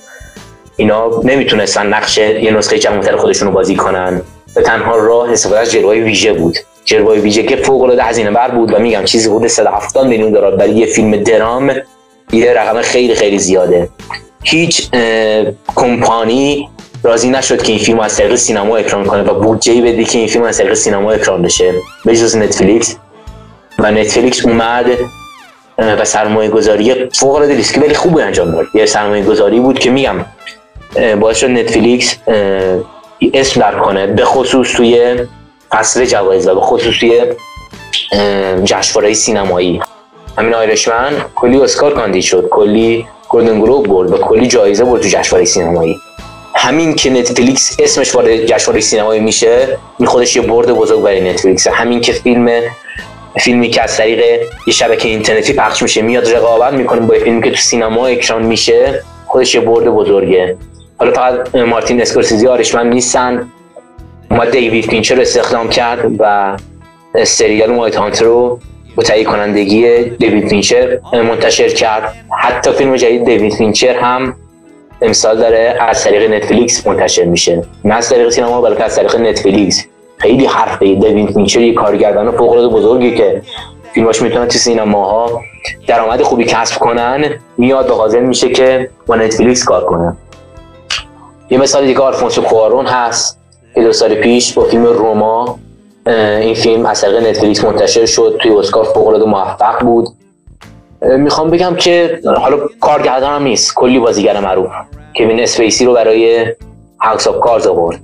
اینا 0.77 1.21
نمی‌تونستن 1.23 1.88
نقش 1.88 2.17
یه 2.17 2.51
نسخه 2.51 2.79
جوانتر 2.79 3.15
خودشون 3.15 3.47
رو 3.47 3.53
بازی 3.53 3.75
کنن. 3.75 4.21
به 4.56 4.62
تنها 4.62 4.95
راه 4.95 5.32
استفاده 5.32 5.60
از 5.60 5.71
جلوه 5.71 5.95
ویژه 5.95 6.34
بود. 6.34 6.58
جلوه 6.86 7.17
ویژه 7.17 7.43
که 7.43 7.56
فوق 7.56 7.82
العاده 7.82 8.04
هزینه 8.04 8.32
بر 8.32 8.52
بود 8.52 8.74
و 8.74 8.80
میگم 8.80 9.04
چیزی 9.06 9.30
حدود 9.30 9.48
170 9.48 10.08
میلیون 10.08 10.32
دلار 10.32 10.56
برای 10.56 10.74
یه 10.74 10.86
فیلم 10.86 11.15
درام 11.15 11.72
یه 12.32 12.54
رقم 12.54 12.82
خیلی 12.82 13.15
خیلی 13.15 13.39
زیاده. 13.39 13.89
هیچ 14.43 14.89
کمپانی 15.76 16.69
راضی 17.04 17.30
نشد 17.30 17.62
که 17.62 17.72
این 17.72 17.82
فیلم 17.82 18.00
از 18.00 18.17
طریق 18.17 18.36
سینما 18.36 18.78
اکران 18.78 19.06
کنه 19.06 19.24
و 19.24 19.39
بودجه 19.39 19.82
بده 19.82 20.04
که 20.04 20.17
این 20.17 20.28
فیلم 20.28 20.43
از 20.43 20.58
طریق 20.58 20.74
سینما 20.74 21.12
اکران 21.12 21.41
بشه. 21.41 21.74
به 22.06 22.15
جز 22.15 22.38
نتفلیکس. 22.38 22.96
و 23.80 23.91
نتفلیکس 23.91 24.46
اومد 24.46 24.86
و 25.78 26.06
سرمایه 26.06 26.50
گذاری 26.50 27.10
فوق 27.10 27.36
العاده 27.36 27.56
ریسکی 27.56 27.80
ولی 27.80 27.93
خوب 27.93 28.17
انجام 28.17 28.52
داد. 28.52 28.65
یه 28.74 28.86
سرمایه 28.86 29.24
گذاری 29.24 29.60
بود 29.60 29.80
که 29.80 29.89
میگم 29.89 30.26
باعث 31.19 31.38
شد 31.38 31.50
نتفلیکس 31.50 32.17
اسم 33.34 33.62
در 33.62 33.80
کنه. 33.80 34.08
به 34.08 34.26
خصوص 34.26 34.74
توی 34.74 35.15
فصل 35.73 36.05
جوایز 36.05 36.47
و 36.47 36.55
به 36.55 36.62
خصوص 36.62 36.99
توی 36.99 37.21
جشنواره 38.63 39.13
سینمایی. 39.13 39.81
همین 40.38 40.53
Irishman 40.54 41.13
کلی 41.36 41.62
اسکار 41.62 41.93
کاندید 41.93 42.23
شد 42.23 42.47
کلی 42.51 43.07
گلدن 43.29 43.62
گلوب 43.62 43.88
برد 43.88 44.12
و 44.12 44.17
کلی 44.17 44.47
جایزه 44.47 44.83
برد 44.83 45.01
تو 45.01 45.07
جشنواره 45.07 45.45
سینمایی. 45.45 45.95
همین 46.55 46.95
که 46.95 47.09
نتفلیکس 47.09 47.75
اسمش 47.79 48.15
وارد 48.15 48.45
جشنواره 48.45 48.81
سینمایی 48.81 49.21
میشه 49.21 49.77
این 49.99 50.07
خودش 50.07 50.36
یه 50.36 50.41
برد 50.41 50.71
بزرگ 50.71 51.01
برای 51.01 51.21
نتفلیکس. 51.29 51.67
همین 51.67 52.01
که 52.01 52.13
فیلم 52.13 52.62
فیلمی 53.39 53.69
که 53.69 53.81
از 53.81 53.97
طریق 53.97 54.19
یه 54.67 54.73
شبکه 54.73 55.07
اینترنتی 55.07 55.53
پخش 55.53 55.81
میشه 55.81 56.01
میاد 56.01 56.36
رقابت 56.36 56.73
می‌کنه 56.73 56.99
با 56.99 57.13
فیلمی 57.13 57.43
که 57.43 57.49
تو 57.49 57.55
سینما 57.55 58.07
اکران 58.07 58.43
میشه 58.43 59.03
خودش 59.27 59.55
یه 59.55 59.62
برد 59.62 59.86
بزرگه. 59.86 60.57
حالا 60.97 61.12
فقط 61.13 61.55
مارتین 61.55 62.01
اسکورسیزی 62.01 62.47
Irishman 62.47 62.89
نیستن. 62.89 63.51
ما 64.34 64.46
دیوید 64.46 64.88
فینچر 64.88 65.15
رو 65.15 65.22
استخدام 65.22 65.69
کرد 65.69 66.12
و 66.19 66.58
سریال 67.24 67.72
Mindhunter 67.71 68.26
رو 68.26 68.60
با 68.96 69.04
تهیه 69.04 69.24
کنندگی 69.24 70.04
دیوید 70.04 70.48
فینچر 70.48 71.00
منتشر 71.13 71.69
کرد. 71.69 72.13
حتی 72.39 72.72
فیلم 72.72 72.96
جدید 72.96 73.26
دیوید 73.26 73.54
فینچر 73.54 73.93
هم 73.93 74.36
امسال 75.02 75.38
داره 75.38 75.78
از 75.80 76.04
طریق 76.04 76.32
نتفلیکس 76.32 76.88
منتشر 76.88 77.24
میشه. 77.24 77.63
نه 77.86 77.96
از 77.96 78.10
طریق 78.10 78.30
سینما 78.30 78.62
بلکه 78.62 78.84
از 78.84 78.96
طریق 78.96 79.15
نتفلیکس. 79.15 79.86
خیلی 80.17 80.46
حرفه 80.46 80.86
دیوید 80.86 81.34
فینچر 81.34 81.62
یه 81.62 81.74
کارگردان 81.74 82.32
فوق 82.32 82.52
العاده 82.52 82.67
بزرگی 82.67 83.15
که 83.15 83.41
فیلماش 83.93 84.22
می‌تونن 84.22 84.48
تو 84.48 84.58
سینماها 84.58 85.41
درآمد 85.88 86.22
خوبی 86.22 86.43
کسب 86.43 86.80
کنن 86.80 87.39
میاد 87.58 87.88
به 87.88 87.93
حاضر 87.93 88.19
میشه 88.19 88.50
که 88.50 88.89
با 89.08 89.15
نتفلیکس 89.15 89.63
کار 89.63 89.86
کنه. 89.86 90.17
یه 91.50 91.58
مثال 91.58 91.86
دیگه 91.86 92.00
آلفونسو 92.00 92.41
کوارون 92.41 92.86
هست. 92.86 93.42
که 93.75 93.83
دو 93.83 93.93
سال 93.93 94.15
پیش 94.15 94.53
با 94.53 94.63
فیلم 94.63 94.86
روما 94.86 95.59
این 96.05 96.53
فیلم 96.55 96.86
از 96.86 97.01
طریق 97.01 97.27
نتفلیکس 97.27 97.63
منتشر 97.63 98.05
شد 98.05 98.38
توی 98.41 98.51
اسکار 98.51 98.83
فوق 98.83 99.07
العاده 99.07 99.25
موفق 99.25 99.81
بود. 99.81 100.07
می‌خوام 101.01 101.49
بگم 101.49 101.75
که 101.75 102.19
حالا 102.38 102.57
کارگردان 102.79 103.33
هم 103.33 103.43
نیست 103.43 103.75
کلی 103.75 103.99
بازیگر 103.99 104.39
معروف. 104.39 104.71
کوین 105.15 105.39
اسپیسی 105.39 105.86
رو 105.86 105.93
برای 105.93 106.45
House 107.02 107.28
of 107.28 107.39
Cards 107.39 107.67
آورد. 107.67 107.99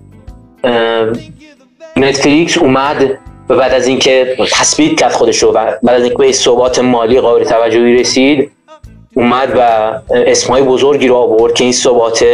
نتفلیکس 1.97 2.57
اومد 2.57 3.17
و 3.49 3.55
بعد 3.55 3.73
از 3.73 3.87
اینکه 3.87 4.35
تثبیت 4.51 4.99
کرد 4.99 5.11
خودش 5.11 5.43
رو 5.43 5.49
و 5.49 5.53
بعد 5.83 5.95
از 5.95 6.01
اینکه 6.01 6.17
به 6.17 6.31
ثبات 6.31 6.79
مالی 6.79 7.19
قابل 7.19 7.43
توجهی 7.43 7.93
رسید 7.93 8.51
اومد 9.15 9.53
و 9.57 9.91
اسمای 10.11 10.61
بزرگی 10.63 11.07
رو 11.07 11.15
آورد 11.15 11.53
که 11.53 11.63
این 11.63 11.73
ثبات 11.73 12.25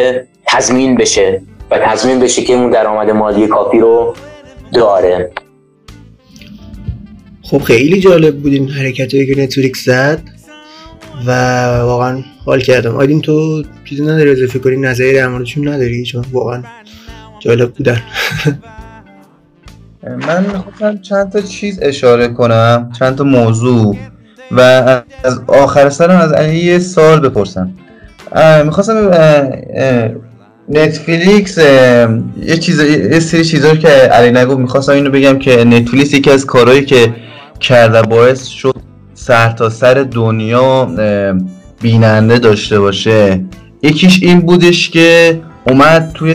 تضمین 0.45 0.95
بشه. 0.95 1.41
و 1.71 1.79
تضمین 1.85 2.19
بشه 2.19 2.43
که 2.43 2.53
اون 2.53 2.69
درآمد 2.69 3.09
مالی 3.09 3.47
کافی 3.47 3.79
رو 3.79 4.15
داره. 4.73 5.31
خب 7.43 7.61
خیلی 7.61 7.99
جالب 7.99 8.37
بود 8.37 8.53
این 8.53 8.69
حرکت 8.69 9.09
که 9.09 9.35
نتفلیکس 9.37 9.85
زد 9.85 10.21
و 11.27 11.31
واقعا 11.81 12.23
حال 12.45 12.61
کردم. 12.61 12.95
آیدین 12.95 13.21
تو 13.21 13.63
چیزی 13.85 14.03
نداری 14.03 14.31
اضافه 14.31 14.59
کنی؟ 14.59 14.77
نظری 14.77 15.13
در 15.13 15.27
موردشون 15.27 15.67
نداری؟ 15.67 16.03
چون 16.03 16.25
واقعا 16.31 16.63
جالب 17.39 17.71
بودن. 17.73 18.01
من 20.27 20.45
می‌خواستم 20.45 20.97
چند 21.01 21.31
تا 21.31 21.41
چیز 21.41 21.79
اشاره 21.81 22.27
کنم 22.27 22.91
چند 22.99 23.15
تا 23.15 23.23
موضوع 23.23 23.97
و 24.51 24.59
از 25.23 25.41
آخر 25.47 25.89
سرم 25.89 26.19
از 26.19 26.31
علی 26.31 26.57
یه 26.57 26.79
سال 26.79 27.19
بپرسم. 27.19 27.73
می‌خواستم 28.65 29.11
نتفلیکس 30.69 31.57
یه 31.57 32.57
چیز 32.61 32.79
یه 32.79 33.19
سری 33.19 33.45
چیزایی 33.45 33.77
که 33.77 33.87
علی 33.87 34.31
نگو 34.31 34.55
می‌خواستم 34.57 34.91
اینو 34.93 35.09
بگم 35.09 35.39
که 35.39 35.63
نتفلیکس 35.63 36.13
یکی 36.13 36.31
از 36.31 36.45
کارهایی 36.45 36.85
که 36.85 37.13
کرده 37.59 38.01
باعث 38.01 38.45
شد 38.47 38.75
سر 39.13 39.51
تا 39.51 39.69
سر 39.69 39.93
دنیا 39.93 40.89
بیننده 41.81 42.39
داشته 42.39 42.79
باشه. 42.79 43.41
یکیش 43.83 44.23
این 44.23 44.39
بودش 44.39 44.89
که 44.89 45.41
اومد 45.67 46.11
توی 46.13 46.33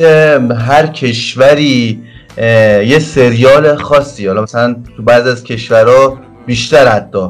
هر 0.69 0.87
کشوری 0.87 2.01
یه 2.87 2.99
سریال 2.99 3.77
خاصی 3.77 4.27
حالا 4.27 4.43
مثلا 4.43 4.77
تو 4.97 5.03
بعض 5.03 5.27
از 5.27 5.45
کشورها 5.45 6.19
بیشتر 6.47 6.89
حتی 6.89 7.29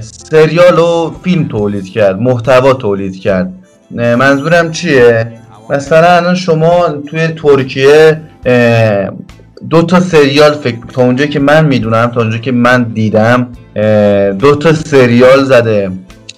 سریال 0.00 0.78
و 0.78 1.14
فیلم 1.24 1.48
تولید 1.48 1.88
کرد 1.88 2.20
محتوا 2.20 2.74
تولید 2.74 3.20
کرد. 3.20 3.52
منظورم 3.90 4.70
چیه؟ 4.70 5.32
مثلا 5.70 6.16
الان 6.16 6.34
شما 6.34 6.88
توی 7.10 7.26
ترکیه 7.26 8.20
دو 9.70 9.82
تا 9.82 10.00
سریال 10.00 10.52
فکر 10.52 10.76
تا 10.92 11.02
اونجا 11.02 11.26
که 11.26 11.38
من 11.38 11.64
می‌دونم 11.64 12.06
تا 12.06 12.20
اونجا 12.20 12.38
که 12.38 12.52
من 12.52 12.82
دیدم 12.82 13.48
دو 14.38 14.54
تا 14.54 14.72
سریال 14.72 15.44
زده. 15.44 15.90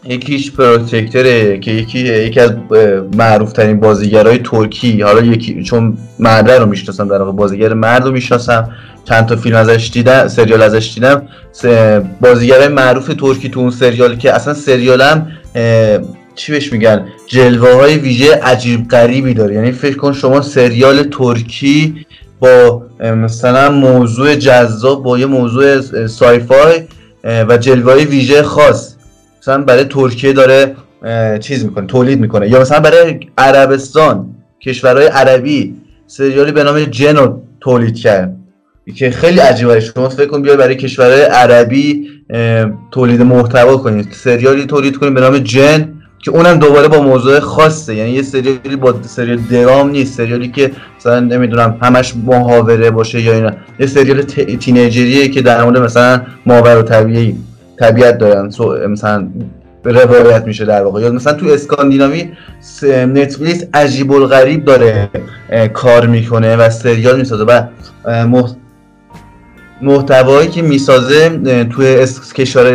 یکیش 0.04 0.52
پروتکتره 0.52 1.58
که 1.58 1.70
یکی 1.70 1.98
یکی 1.98 2.40
از 2.40 2.50
معروف 3.16 3.52
ترین 3.52 3.80
بازیگرای 3.80 4.38
ترکی. 4.38 5.02
حالا 5.02 5.22
یکی 5.22 5.62
چون 5.62 5.98
مرده 6.18 6.58
رو 6.58 6.66
می‌شناسم 6.66 7.08
در 7.08 7.18
واقع 7.18 7.32
بازیگر 7.32 7.74
مرد 7.74 8.04
رو 8.04 8.10
می‌شناسم. 8.10 8.70
چند 9.04 9.26
تا 9.26 9.36
فیلم 9.36 9.56
ازش 9.56 9.90
دیدم 9.92 10.28
سریال 10.28 10.62
ازش 10.62 10.94
دیدم. 10.94 11.22
بازیگرای 12.20 12.68
معروف 12.68 13.06
ترکی 13.06 13.48
تو 13.48 13.60
اون 13.60 13.70
سریال 13.70 14.16
که 14.16 14.32
اصلا 14.32 14.54
سریالم 14.54 15.26
چی 16.40 16.52
بهش 16.52 16.72
میگن؟ 16.72 17.08
جلوه 17.26 17.72
های 17.72 17.96
ویژه 17.96 18.34
عجیب 18.34 18.88
غریبی 18.88 19.34
داره. 19.34 19.54
یعنی 19.54 19.72
فکر 19.72 19.96
کن 19.96 20.12
شما 20.12 20.40
سریال 20.40 21.02
ترکی 21.02 22.06
با 22.40 22.82
مثلا 23.00 23.70
موضوع 23.70 24.34
جذاب 24.34 25.02
با 25.02 25.18
یه 25.18 25.26
موضوع 25.26 25.80
سایفای 26.06 26.82
و 27.24 27.56
جلوه 27.56 27.92
های 27.92 28.04
ویژه 28.04 28.42
خاص. 28.42 28.94
مثلا 29.42 29.62
برای 29.62 29.84
ترکیه 29.84 30.32
داره 30.32 30.76
چیز 31.40 31.64
می‌کنه 31.64 31.86
تولید 31.86 32.20
می‌کنه. 32.20 32.48
یا 32.48 32.60
مثلا 32.60 32.80
برای 32.80 33.20
عربستان 33.38 34.26
کشورهای 34.62 35.06
عربی 35.06 35.74
سریالی 36.06 36.52
به 36.52 36.64
نام 36.64 36.84
جن 36.84 37.16
رو 37.16 37.42
تولید 37.60 37.96
کرد. 37.96 38.36
که 38.96 39.10
خیلی 39.10 39.40
عجیبه. 39.40 39.80
شما 39.80 40.08
فکر 40.08 40.26
کن 40.26 40.42
بیای 40.42 40.56
برای 40.56 40.76
کشورهای 40.76 41.22
عربی 41.22 42.08
تولید 42.92 43.22
محتوا 43.22 43.76
کنید 43.76 44.08
سریالی 44.12 44.66
تولید 44.66 44.96
کنید 44.96 45.14
به 45.14 45.20
نام 45.20 45.38
جن. 45.38 45.99
که 46.22 46.30
اونم 46.30 46.58
دوباره 46.58 46.88
با 46.88 47.00
موضوع 47.02 47.40
خاصه. 47.40 47.94
یعنی 47.94 48.10
یه 48.10 48.22
سریالی 48.22 48.76
با 48.76 48.94
سریال 49.02 49.38
درام 49.38 49.90
نیست. 49.90 50.16
سریالی 50.16 50.48
که 50.48 50.70
مثلا 50.98 51.20
نمی‌دونم 51.20 51.78
همش 51.82 52.14
محاوره 52.24 52.90
باشه 52.90 53.20
یا 53.20 53.32
اینا. 53.32 53.52
یه 53.78 53.86
سریال 53.86 54.22
تینیجریه 54.22 55.28
که 55.28 55.42
در 55.42 55.64
مورد 55.64 55.78
مثلا 55.78 56.22
ماور 56.46 56.78
و 56.78 56.82
طبیعی 56.82 57.36
طبیعت 57.78 58.18
دارن. 58.18 58.50
مثلا 58.88 59.28
روایت 59.84 60.44
میشه 60.44 60.64
در 60.64 60.82
واقع. 60.82 61.00
یا 61.00 61.10
مثلا 61.10 61.32
تو 61.32 61.46
اسکاندیناوی 61.46 62.28
نتفلیکس 62.90 63.64
عجیب 63.74 64.12
الغریب 64.12 64.64
داره 64.64 65.08
کار 65.72 66.06
می‌کنه 66.06 66.56
و 66.56 66.70
سریال 66.70 67.18
می‌سازه 67.18 67.44
و 67.44 67.62
محتوایی 69.82 70.48
که 70.48 70.62
می‌سازه 70.62 71.40
توی 71.64 72.06
کشور 72.34 72.66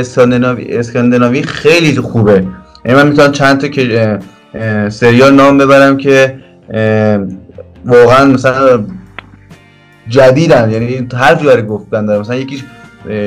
اسکاندیناوی 0.69 1.43
خیلی 1.43 1.95
خوبه. 1.95 2.43
یعنی 2.85 2.97
من 2.97 3.07
می‌تونم 3.07 3.31
چند 3.31 3.61
تا 3.61 3.67
که 3.67 4.19
سریال 4.89 5.33
نام 5.33 5.57
ببرم 5.57 5.97
که 5.97 6.35
واقعا 7.85 8.25
مثلا 8.25 8.85
جدیدن. 10.07 10.71
یعنی 10.71 11.07
حرفی 11.13 11.45
برای 11.45 11.65
گفتن 11.65 12.05
دارم. 12.05 12.21
مثلا 12.21 12.35
یکیش 12.35 12.63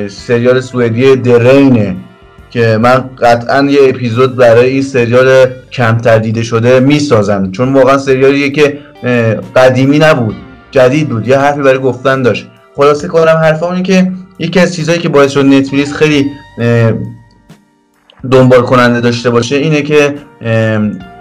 سریال 0.09 0.61
سوئدی 0.61 1.15
درینه 1.15 1.95
که 2.49 2.77
من 2.81 3.09
قطعا 3.21 3.63
یه 3.63 3.79
اپیزود 3.89 4.35
برای 4.35 4.69
این 4.69 4.81
سریال 4.81 5.45
کمتر 5.71 6.17
دیده 6.17 6.43
شده 6.43 6.79
می‌سازم. 6.79 7.51
چون 7.51 7.73
واقعا 7.73 7.97
سریالیه 7.97 8.49
که 8.49 8.77
قدیمی 9.55 9.99
نبود. 9.99 10.35
جدید 10.71 11.09
بود. 11.09 11.27
یه 11.27 11.37
حرفی 11.37 11.61
برای 11.61 11.79
گفتن 11.79 12.21
داشت. 12.21 12.47
خلاصه 12.75 13.07
کنم 13.07 13.37
حرفا 13.43 13.79
که 13.79 14.11
یکی 14.39 14.59
از 14.59 14.75
چیزهایی 14.75 15.01
که 15.01 15.09
باعث 15.09 15.31
شد 15.31 15.45
نتفلیکس 15.45 15.93
خیلی 15.93 16.25
دنبال 18.31 18.61
کننده 18.61 19.01
داشته 19.01 19.29
باشه 19.29 19.55
اینه 19.55 19.81
که 19.81 20.15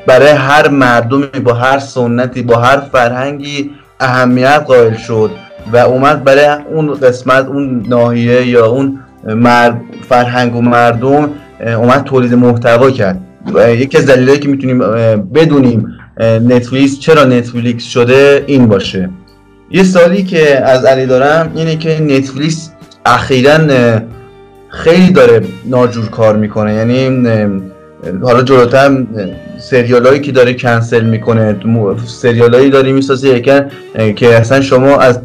برای 0.06 0.28
هر 0.28 0.68
مردمی 0.68 1.40
با 1.44 1.54
هر 1.54 1.78
سنتی 1.78 2.42
با 2.42 2.56
هر 2.56 2.80
فرهنگی 2.92 3.70
اهمیت 4.00 4.64
قائل 4.66 4.94
شد 4.94 5.30
و 5.72 5.76
اومد 5.76 6.24
برای 6.24 6.62
اون 6.70 6.94
قسمت 6.94 7.46
اون 7.46 7.84
ناحیه 7.88 8.46
یا 8.46 8.66
اون 8.66 8.98
مرد 9.24 9.80
فرهنگ 10.08 10.56
و 10.56 10.60
مردم 10.60 11.30
اومد 11.76 12.04
تولید 12.04 12.34
محتوا 12.34 12.90
کرد. 12.90 13.20
یکی 13.68 13.98
از 13.98 14.06
دلایلی 14.06 14.38
که 14.38 14.48
می‌تونیم 14.48 14.78
بدونیم 15.34 15.86
نتفلیکس 16.20 16.98
چرا 16.98 17.24
نتفلیکس 17.24 17.84
شده 17.84 18.44
این 18.46 18.66
باشه. 18.66 19.10
یه 19.70 19.82
سالی 19.84 20.22
که 20.22 20.64
از 20.64 20.84
علی 20.84 21.06
دارم 21.06 21.52
اینه 21.54 21.76
که 21.76 22.02
نتفلیکس 22.02 22.70
اخیرا 23.06 23.58
خیلی 24.68 25.12
داره 25.12 25.40
ناجور 25.64 26.08
کار 26.08 26.36
می‌کنه. 26.36 26.74
یعنی 26.74 27.28
حالا 28.22 28.42
جلوتر 28.42 29.06
سریال 29.60 30.06
هایی 30.06 30.20
که 30.20 30.32
داره 30.32 30.54
کنسل 30.54 31.04
می‌کنه 31.04 31.56
سریال 32.06 32.54
هایی 32.54 32.70
داره 32.70 32.92
می‌سازه 32.92 33.40
که 34.16 34.36
اصلا 34.38 34.60
شما 34.60 34.96
از 34.96 35.20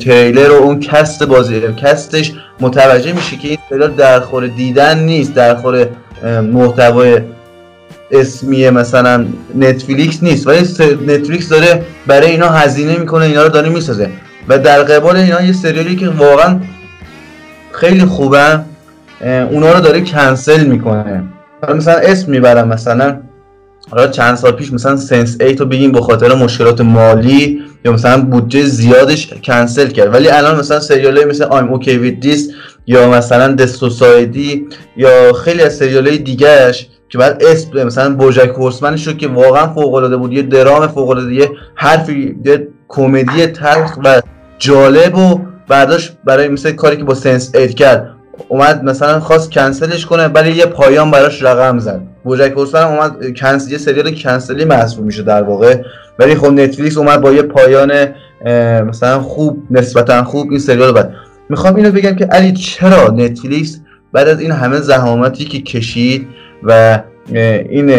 تریلر 0.00 0.50
و 0.50 0.54
اون 0.54 0.80
cast 0.80 1.22
بازی 1.22 1.60
cast 1.60 2.08
ش 2.08 2.32
متوجه 2.60 3.12
میشه 3.12 3.36
که 3.36 3.48
این 3.48 3.58
سریال 3.70 3.90
درخور 3.92 4.46
دیدن 4.46 4.98
نیست 4.98 5.34
درخور 5.34 5.86
محتوای 6.52 7.20
اسمی 8.10 8.70
مثلا 8.70 9.26
نتفلیکس 9.54 10.22
نیست. 10.22 10.46
ولی 10.46 10.58
نتفلیکس 11.06 11.48
داره 11.48 11.82
برای 12.06 12.30
اینا 12.30 12.48
هزینه 12.48 12.96
می‌کنه 12.96 13.24
اینا 13.24 13.42
رو 13.42 13.48
داره 13.48 13.68
می‌سازه. 13.68 14.10
و 14.48 14.58
در 14.58 14.82
قبال 14.82 15.16
اینا 15.16 15.42
یه 15.42 15.52
سریالی 15.52 15.96
که 15.96 16.08
واقعا 16.08 16.60
خیلی 17.72 18.04
خوبه. 18.04 18.60
اونا 19.50 19.72
رو 19.72 19.80
داره 19.80 20.00
کنسل 20.00 20.64
می‌کنه. 20.64 21.22
حالا 21.62 21.74
مثلا 21.74 21.94
اسم 21.94 22.30
می‌برم 22.30 22.68
مثلا. 22.68 23.18
حالا 23.90 24.06
چند 24.06 24.34
سال 24.34 24.52
پیش 24.52 24.72
مثلا 24.72 24.96
سنس 24.96 25.40
8 25.40 25.60
رو 25.60 25.66
بگیم 25.66 25.92
به 25.92 26.00
خاطر 26.00 26.34
مشکلات 26.34 26.80
مالی 26.80 27.62
یا 27.84 27.92
مثلا 27.92 28.22
بودجه 28.22 28.62
زیادش 28.62 29.34
کنسل 29.44 29.86
کرد. 29.86 30.14
ولی 30.14 30.28
الان 30.28 30.58
مثلا 30.58 30.80
سریاله 30.80 31.24
مثل 31.24 31.44
I'm 31.44 31.80
okay 31.80 31.98
with 32.04 32.26
this 32.26 32.40
یا 32.86 33.10
مثلا 33.10 33.56
Society 33.66 34.60
یا 34.96 35.32
خیلی 35.32 35.62
از 35.62 35.76
سریاله 35.76 36.16
دیگهش 36.16 36.88
که 37.08 37.18
بعد 37.18 37.42
اسم 37.44 37.82
مثلا 37.84 38.14
بوجک 38.14 38.48
هورسمنش 38.48 39.06
رو 39.06 39.12
که 39.12 39.28
واقعا 39.28 39.66
فوق 39.66 39.94
العاده 39.94 40.16
بود. 40.16 40.32
یه 40.32 40.42
درام 40.42 40.86
فوق 40.86 41.10
العاده 41.10 41.34
یه 41.34 41.50
حرفی 41.74 42.36
یه 42.44 42.68
کمدی 42.88 43.46
تلخ 43.46 43.98
و 44.04 44.20
جالب 44.58 45.18
و 45.18 45.40
برداشت 45.72 46.16
برای 46.24 46.48
مثل 46.48 46.72
کاری 46.72 46.96
که 46.96 47.04
با 47.04 47.14
سنس 47.14 47.54
8 47.54 47.76
کرد. 47.76 48.10
اومد 48.48 48.84
مثلا 48.84 49.20
خواست 49.20 49.50
کنسلش 49.50 50.06
کنه 50.06 50.26
ولی 50.26 50.52
یه 50.52 50.66
پایان 50.66 51.10
براش 51.10 51.42
رقم 51.42 51.78
زد. 51.78 52.00
بوجک 52.24 52.52
هورسمن 52.52 52.82
اومد 52.82 53.36
کنسل 53.36 53.72
یه 53.72 53.78
سریال 53.78 54.10
کنسلی 54.14 54.64
محسوب 54.64 55.04
میشه 55.04 55.22
در 55.22 55.42
واقع. 55.42 55.82
ولی 56.18 56.34
خب 56.34 56.46
نتفلیکس 56.46 56.96
اومد 56.96 57.20
با 57.20 57.32
یه 57.32 57.42
پایان 57.42 57.92
مثلا 58.88 59.20
خوب 59.20 59.62
نسبتا 59.70 60.24
خوب 60.24 60.50
این 60.50 60.58
سریال 60.58 60.92
بعد. 60.92 61.14
می‌خوام 61.48 61.74
اینو 61.74 61.90
بگم 61.90 62.16
که 62.16 62.24
علی 62.24 62.52
چرا 62.52 63.08
نتفلیکس 63.08 63.80
بعد 64.12 64.28
از 64.28 64.40
این 64.40 64.50
همه 64.50 64.80
زحماتی 64.80 65.44
که 65.44 65.60
کشید 65.60 66.26
و 66.62 67.00
این 67.32 67.92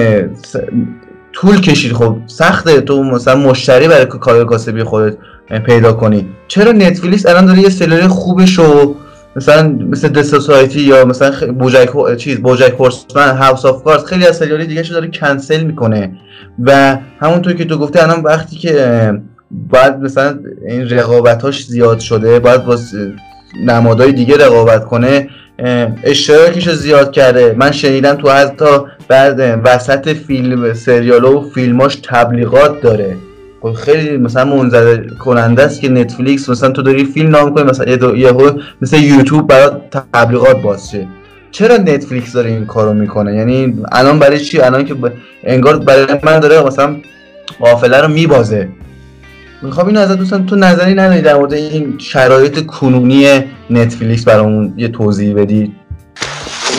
طول 1.34 1.62
کشید؟ 1.62 1.94
خب 1.94 2.18
سخته. 2.28 2.82
تو 2.82 3.04
مثلا 3.04 3.36
مشتری 3.36 3.88
برای 3.88 4.06
کار 4.06 4.46
کاسبی 4.46 4.84
خودت. 4.84 5.18
پیدا 5.66 5.94
کنی 5.94 6.26
چرا 6.48 6.72
نتفلیکس 6.72 7.26
الان 7.26 7.46
داره 7.46 7.60
یه 7.60 7.70
سریال 7.70 8.08
خوبش 8.08 8.58
رو 8.58 8.96
مثلا 9.36 9.70
مثل 9.90 10.08
The 10.08 10.40
Society 10.40 10.82
یا 10.82 11.06
مثلا 11.06 11.54
بوجک 11.54 12.18
چیز 12.18 12.38
بوجک 12.38 12.74
هورسمن 12.80 13.38
House 13.38 13.66
of 13.66 13.84
Cards 13.84 14.06
خیلی 14.06 14.28
از 14.28 14.38
سریال 14.38 14.66
دیگه 14.66 14.82
داره 14.82 15.08
کنسل 15.08 15.64
می‌کنه. 15.64 16.12
و 16.64 16.98
همونطور 17.20 17.54
که 17.54 17.66
تو 17.66 17.78
گفته 17.78 18.04
الان 18.04 18.22
وقتی 18.22 18.56
که 18.56 19.14
باید 19.52 19.98
مثلا 19.98 20.40
این 20.68 20.90
رقابتاش 20.90 21.66
زیاد 21.66 22.00
شده 22.00 22.40
باید 22.40 22.66
با 22.66 22.78
نمادهای 23.66 24.12
دیگه 24.12 24.38
رقابت 24.38 24.86
کنه 24.86 25.30
اشتراکش 26.04 26.68
رو 26.68 26.74
زیاد 26.74 27.12
کرده. 27.12 27.56
من 27.58 27.72
شنیدم 27.72 28.16
تو 28.16 28.30
حتی 28.30 28.66
بعد 29.08 29.62
وسط 29.64 30.10
فیلم 30.10 30.74
سریال 30.74 31.24
و 31.24 31.50
فیلماش 31.56 32.00
تبلیغات 32.04 32.82
داره. 32.82 33.16
خب 33.64 33.74
خیلی 33.74 34.18
مثلا 34.18 34.46
منزده 34.46 35.08
کننده 35.20 35.64
است 35.64 35.82
که 35.82 35.90
نتفلیکس 35.90 36.50
مثلا 36.50 36.70
تو 36.70 36.82
داری 36.82 37.06
فیلم 37.06 37.30
نام 37.30 37.54
کنی 37.54 37.64
مثلا 37.64 38.16
یه 38.16 38.32
مثل 38.82 38.98
یوتیوب 38.98 39.48
برای 39.48 39.72
تبلیغات 40.14 40.62
باز 40.62 40.92
شه. 40.92 41.08
چرا 41.52 41.78
نتفلیکس 41.78 42.34
داره 42.34 42.50
این 42.50 42.66
کارو 42.66 42.94
می‌کنه؟ 42.94 43.36
یعنی 43.36 43.84
الان 43.92 44.20
برای 44.20 44.40
چی؟ 44.40 44.62
الان 44.62 44.86
که 44.86 44.96
انگار 45.44 45.80
برای 45.80 46.06
من 46.24 46.40
داره 46.40 46.64
مثلا 46.68 46.96
قافله 47.60 48.02
رو 48.02 48.08
میبازه. 48.08 48.70
می‌خوام 49.62 49.88
اینو 49.88 50.00
ازت 50.00 50.18
دوستان 50.18 50.46
تو 50.46 50.56
نظری 50.56 50.94
نداری 50.94 51.22
در 51.22 51.36
مورد 51.36 51.54
این 51.54 51.98
شرایط 51.98 52.66
کنونی 52.66 53.44
نتفلیکس 53.70 54.26
برامون 54.26 54.74
یه 54.78 54.88
توضیح 54.88 55.36
بدی؟ 55.36 55.76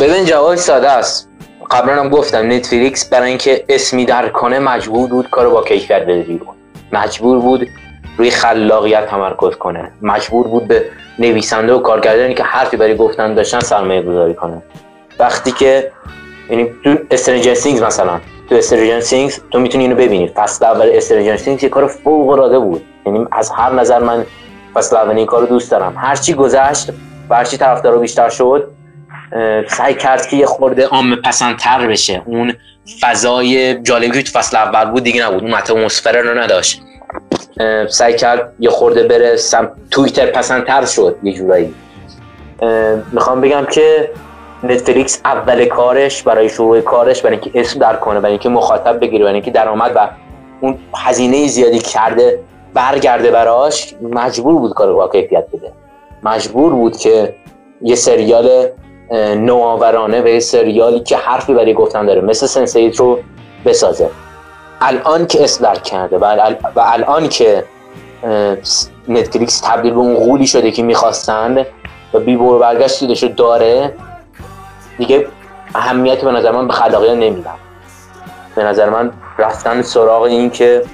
ببین 0.00 0.24
جواب 0.24 0.54
ساده 0.54 0.90
است. 0.90 1.28
قبلا 1.70 1.94
هم 1.94 2.08
گفتم 2.08 2.52
نتفلیکس 2.52 3.08
برای 3.08 3.28
اینکه 3.28 3.64
اسمی 3.68 4.04
در 4.04 4.28
کنه 4.28 4.58
مجبور 4.58 5.08
بود 5.08 5.30
کارو 5.30 5.50
با 5.50 5.62
کیفیت 5.62 6.02
بده 6.02 6.22
بیرون 6.22 6.54
مجبور 6.94 7.38
بود 7.38 7.68
روی 8.18 8.30
خلاقیت 8.30 9.06
تمرکز 9.06 9.54
کنه. 9.56 9.92
مجبور 10.02 10.46
بود 10.46 10.68
به 10.68 10.84
نویسنده 11.18 11.72
و 11.72 11.78
کارگردانی 11.78 12.34
که 12.34 12.42
حرفی 12.42 12.76
برای 12.76 12.96
گفتن 12.96 13.34
داشتن 13.34 13.60
سرمایه 13.60 14.02
گذاری 14.02 14.34
کنه. 14.34 14.62
وقتی 15.18 15.52
که 15.52 15.92
یعنی 16.50 16.70
تو 16.84 16.96
Stranger 17.10 17.54
Things 17.54 17.82
مثلا 17.82 18.20
تو 18.48 18.54
Stranger 18.54 19.00
Things 19.00 19.40
تو 19.50 19.58
می‌تونی 19.58 19.84
اینو 19.84 19.96
ببینی. 19.96 20.28
فصل 20.28 20.64
اول 20.64 20.90
Stranger 20.92 21.36
Things 21.36 21.62
یه 21.62 21.68
کار 21.68 21.86
فوق 21.86 22.28
العاده 22.28 22.58
بود. 22.58 22.82
یعنی 23.06 23.26
از 23.32 23.50
هر 23.50 23.72
نظر 23.72 23.98
من 23.98 24.26
فصل 24.74 24.96
اول 24.96 25.16
این 25.16 25.26
کارو 25.26 25.46
دوست 25.46 25.70
دارم. 25.70 25.94
هرچی 25.96 26.34
گذشت 26.34 26.90
و 27.30 27.34
هرچی 27.34 27.56
طرفدارا 27.56 27.98
بیشتر 27.98 28.28
شد 28.28 28.70
سعی 29.68 29.94
کرد 29.94 30.26
که 30.26 30.36
یه 30.36 30.46
خورده 30.46 30.86
عام 30.86 31.16
پسندتر 31.16 31.86
بشه. 31.86 32.22
اون 32.24 32.54
فضای 33.00 33.74
جالبی 33.82 34.22
تو 34.22 34.38
فصل 34.38 34.56
اول 34.56 34.90
بود 34.90 35.02
دیگه 35.02 35.26
نبود. 35.26 35.42
اون 35.42 35.54
اتمسفر 35.54 36.12
رو 36.12 36.38
نداشت. 36.38 36.82
سعی 37.88 38.16
کرد 38.16 38.52
یه 38.58 38.70
خورده 38.70 39.02
بره 39.02 39.36
سم 39.36 39.70
تویتر 39.90 40.26
پسندتر 40.26 40.84
شد 40.84 41.16
یه 41.22 41.32
جورایی. 41.32 41.74
می‌خوام 43.12 43.40
بگم 43.40 43.64
که 43.64 44.10
نتفلیکس 44.62 45.20
اول 45.24 45.64
کارش 45.64 46.22
برای 46.22 46.48
شروع 46.48 46.80
کارش 46.80 47.22
برای 47.22 47.36
اینکه 47.36 47.60
اسم 47.60 47.78
در 47.78 47.96
کنه 47.96 48.20
برای 48.20 48.32
اینکه 48.32 48.48
مخاطب 48.48 49.00
بگیره 49.00 49.24
برای 49.24 49.34
اینکه 49.34 49.50
درآمد 49.50 49.92
و 49.94 50.08
اون 50.60 50.78
هزینه 50.96 51.46
زیادی 51.46 51.78
کرده 51.78 52.40
برگرده 52.74 53.30
براش 53.30 53.94
مجبور 54.02 54.54
بود 54.54 54.74
کار 54.74 54.92
با 54.92 55.08
کیفیت 55.08 55.44
بده. 55.52 55.72
مجبور 56.22 56.72
بود 56.72 56.96
که 56.96 57.34
یه 57.82 57.94
سریال 57.94 58.66
نوآورانه 59.12 60.22
و 60.22 60.26
یه 60.26 60.40
سریالی 60.40 61.00
که 61.00 61.16
حرفی 61.16 61.54
برای 61.54 61.74
گفتن 61.74 62.06
داره. 62.06 62.20
مثل 62.20 62.46
سنسیت 62.46 62.96
رو 62.96 63.18
بسازه. 63.64 64.10
الان 64.80 65.26
که 65.26 65.44
اسم 65.44 65.64
در 65.64 65.74
کرده 65.74 66.18
و, 66.18 66.24
الان 66.76 67.28
که 67.28 67.64
نتفلیکس 69.08 69.60
تبدیل 69.60 69.92
به 69.92 69.98
اون 69.98 70.14
غولی 70.14 70.46
شده 70.46 70.70
که 70.70 70.82
می‌خواستند 70.82 71.66
و 72.14 72.18
بی 72.18 72.36
برو 72.36 72.58
برگشت 72.58 73.24
داره. 73.36 73.92
دیگه 74.98 75.26
اهمیتی 75.74 76.26
به 76.26 76.32
نظر 76.32 76.50
من 76.50 76.66
به 76.66 76.72
خلاقیت 76.72 77.12
نمیدم 77.12 77.56
به 78.56 78.64
نظر 78.64 78.90
من 78.90 79.12
رفتن 79.38 79.82
سراغ 79.82 80.22
این 80.22 80.50
که 80.50 80.84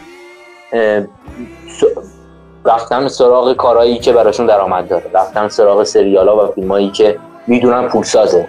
رفتن 2.64 3.08
سراغ 3.08 3.52
کارهایی 3.52 3.98
که 3.98 4.12
براشون 4.12 4.46
درآمد 4.46 4.88
داره. 4.88 5.04
رفتن 5.14 5.48
سراغ 5.48 5.82
سریال 5.82 6.28
ها 6.28 6.44
و 6.44 6.52
فیلم 6.52 6.70
هایی 6.70 6.90
که 6.90 7.18
می‌دونن 7.50 7.88
پول 7.88 8.04
سازه 8.04 8.46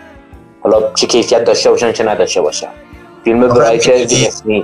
حالا 0.61 0.93
چه 0.95 1.07
کیفیت 1.07 1.43
داشته 1.43 1.69
باشن 1.69 1.91
چه 1.91 2.03
نداشته 2.03 2.41
باشن. 2.41 2.67
فیلم 3.23 3.47
برایت 3.47 3.89
اسمیت 3.89 4.63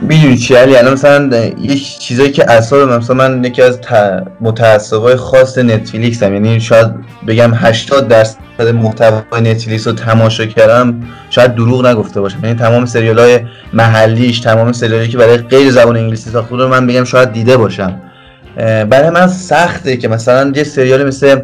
می‌دونی 0.00 0.36
چی؟ 0.36 0.54
علی 0.54 0.76
الان 0.76 0.92
مثلا 0.92 1.36
یه 1.60 1.76
چیزایی 1.76 2.30
که 2.30 2.50
اصلا 2.50 2.98
مثلا 2.98 3.16
من 3.16 3.44
یکی 3.44 3.62
از 3.62 3.78
متعصبای 4.40 5.16
خاص 5.16 5.58
نتفلیکس 5.58 6.22
هم 6.22 6.34
یعنی 6.34 6.60
شاید 6.60 6.86
بگم 7.26 7.50
80 7.54 8.08
درصد 8.08 8.38
محتوای 8.74 9.40
نتفلیکس 9.40 9.86
رو 9.86 9.92
تماشا 9.92 10.46
کردم 10.46 11.02
شاید 11.30 11.54
دروغ 11.54 11.86
نگفته 11.86 12.20
باشم. 12.20 12.44
یعنی 12.44 12.58
تمام 12.58 12.86
سریال 12.86 13.18
های 13.18 13.40
محلیش 13.72 14.40
تمام 14.40 14.72
سریالی 14.72 15.08
که 15.08 15.18
برای 15.18 15.36
غیر 15.36 15.70
زبان 15.70 15.96
انگلیسی 15.96 16.30
ساخته 16.30 16.56
رو 16.56 16.68
من 16.68 16.86
بگم 16.86 17.04
شاید 17.04 17.32
دیده 17.32 17.56
باشم. 17.56 18.00
برای 18.56 19.10
من 19.10 19.26
سخته 19.26 19.96
که 19.96 20.08
مثلا 20.08 20.52
یه 20.56 20.64
سریال 20.64 21.06
مثل 21.06 21.40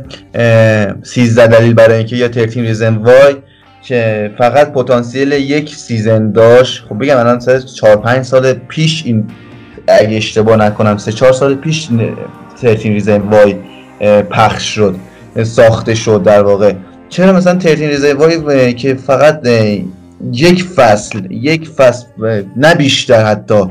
13 1.03 1.47
دلیل 1.47 1.75
برای 1.75 1.97
اینکه 1.97 2.17
یا 2.17 2.33
13 2.33 2.61
Reasons 2.63 2.97
Why 2.97 3.37
که 3.83 4.31
فقط 4.39 4.73
پتانسیل 4.73 5.33
یک 5.33 5.75
season 5.75 6.33
داشت. 6.33 6.85
خب 6.89 6.99
بگم 6.99 7.17
الان 7.17 7.39
4 7.39 7.97
5 7.97 8.25
سال 8.25 8.53
پیش 8.53 9.03
این 9.07 9.25
اگه 9.89 10.17
اشتباه 10.17 10.57
نکنم 10.57 10.97
3 10.97 11.13
4 11.13 11.33
سال 11.33 11.55
پیش 11.55 11.89
13 12.57 12.83
Reasons 12.83 13.19
Why 13.19 13.57
پخش 14.31 14.75
شد 14.75 14.97
ساخته 15.43 15.95
شد 15.95 16.23
در 16.23 16.43
واقع. 16.43 16.73
چرا 17.09 17.33
مثلا 17.33 17.61
13 17.61 17.89
Reasons 17.89 18.13
Why 18.13 18.75
که 18.75 18.95
فقط 18.95 19.47
یک 20.33 20.65
فصل 20.65 21.31
یک 21.31 21.69
فصل 21.69 22.07
نه 22.57 22.75
بیشتر 22.75 23.25
حتی 23.25 23.65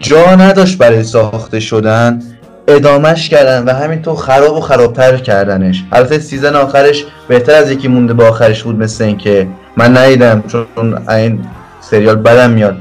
جا 0.00 0.34
نداشت 0.34 0.78
برای 0.78 1.02
ساخته 1.02 1.60
شدن 1.60 2.22
ادامش 2.68 3.28
کردن 3.28 3.64
و 3.64 3.72
همینطور 3.74 4.16
خراب 4.16 4.56
و 4.56 4.60
خرابتر 4.60 5.16
کردنش. 5.16 5.84
البته 5.92 6.18
سیزن 6.18 6.56
آخرش 6.56 7.04
بهتر 7.28 7.54
از 7.54 7.70
یکی 7.70 7.88
مونده 7.88 8.14
به 8.14 8.24
آخرش 8.24 8.62
بود 8.62 8.78
مثل 8.78 9.04
این 9.04 9.16
که 9.16 9.46
من 9.76 9.96
ندیدم 9.96 10.44
چون 10.48 11.08
این 11.08 11.40
سریال 11.80 12.16
بدم 12.16 12.50
میاد. 12.50 12.76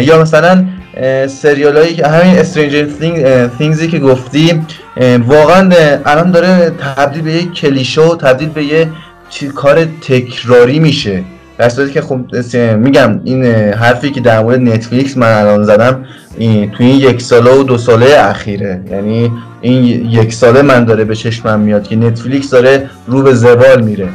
یا 0.00 0.22
مثلا 0.22 0.64
سریال 1.26 1.76
هایی 1.76 1.94
که 1.94 2.06
همین 2.06 2.38
استرینجر 2.38 2.86
Thingsی 3.58 3.90
که 3.90 3.98
گفتی 3.98 4.62
واقعا 5.26 5.70
الان 6.06 6.30
داره 6.30 6.72
تبدیل 6.96 7.22
به 7.22 7.32
یک 7.32 7.52
کلیشه 7.52 8.00
و 8.00 8.16
تبدیل 8.16 8.48
به 8.48 8.64
یه 8.64 8.88
کار 9.54 9.84
تکراری 9.84 10.78
میشه. 10.78 11.24
در 11.58 11.68
صورتی 11.68 11.92
که 11.92 12.00
خب 12.00 12.20
میگم 12.78 13.20
این 13.24 13.44
حرفی 13.72 14.10
که 14.10 14.20
در 14.20 14.42
مورد 14.42 14.60
نتفلیکس 14.60 15.16
من 15.16 15.32
الان 15.32 15.64
زدم 15.64 16.04
این 16.38 16.70
تو 16.70 16.84
این 16.84 16.96
یک 16.96 17.22
ساله 17.22 17.50
و 17.50 17.62
دو 17.62 17.78
ساله 17.78 18.06
اخیره. 18.18 18.80
یعنی 18.90 19.32
این 19.60 19.84
یک 20.10 20.32
ساله 20.32 20.62
من 20.62 20.84
داره 20.84 21.04
به 21.04 21.14
چشمم 21.14 21.60
میاد 21.60 21.82
که 21.88 21.96
نتفلیکس 21.96 22.50
داره 22.50 22.90
رو 23.06 23.22
به 23.22 23.34
زوال 23.34 23.82
میره. 23.82 24.08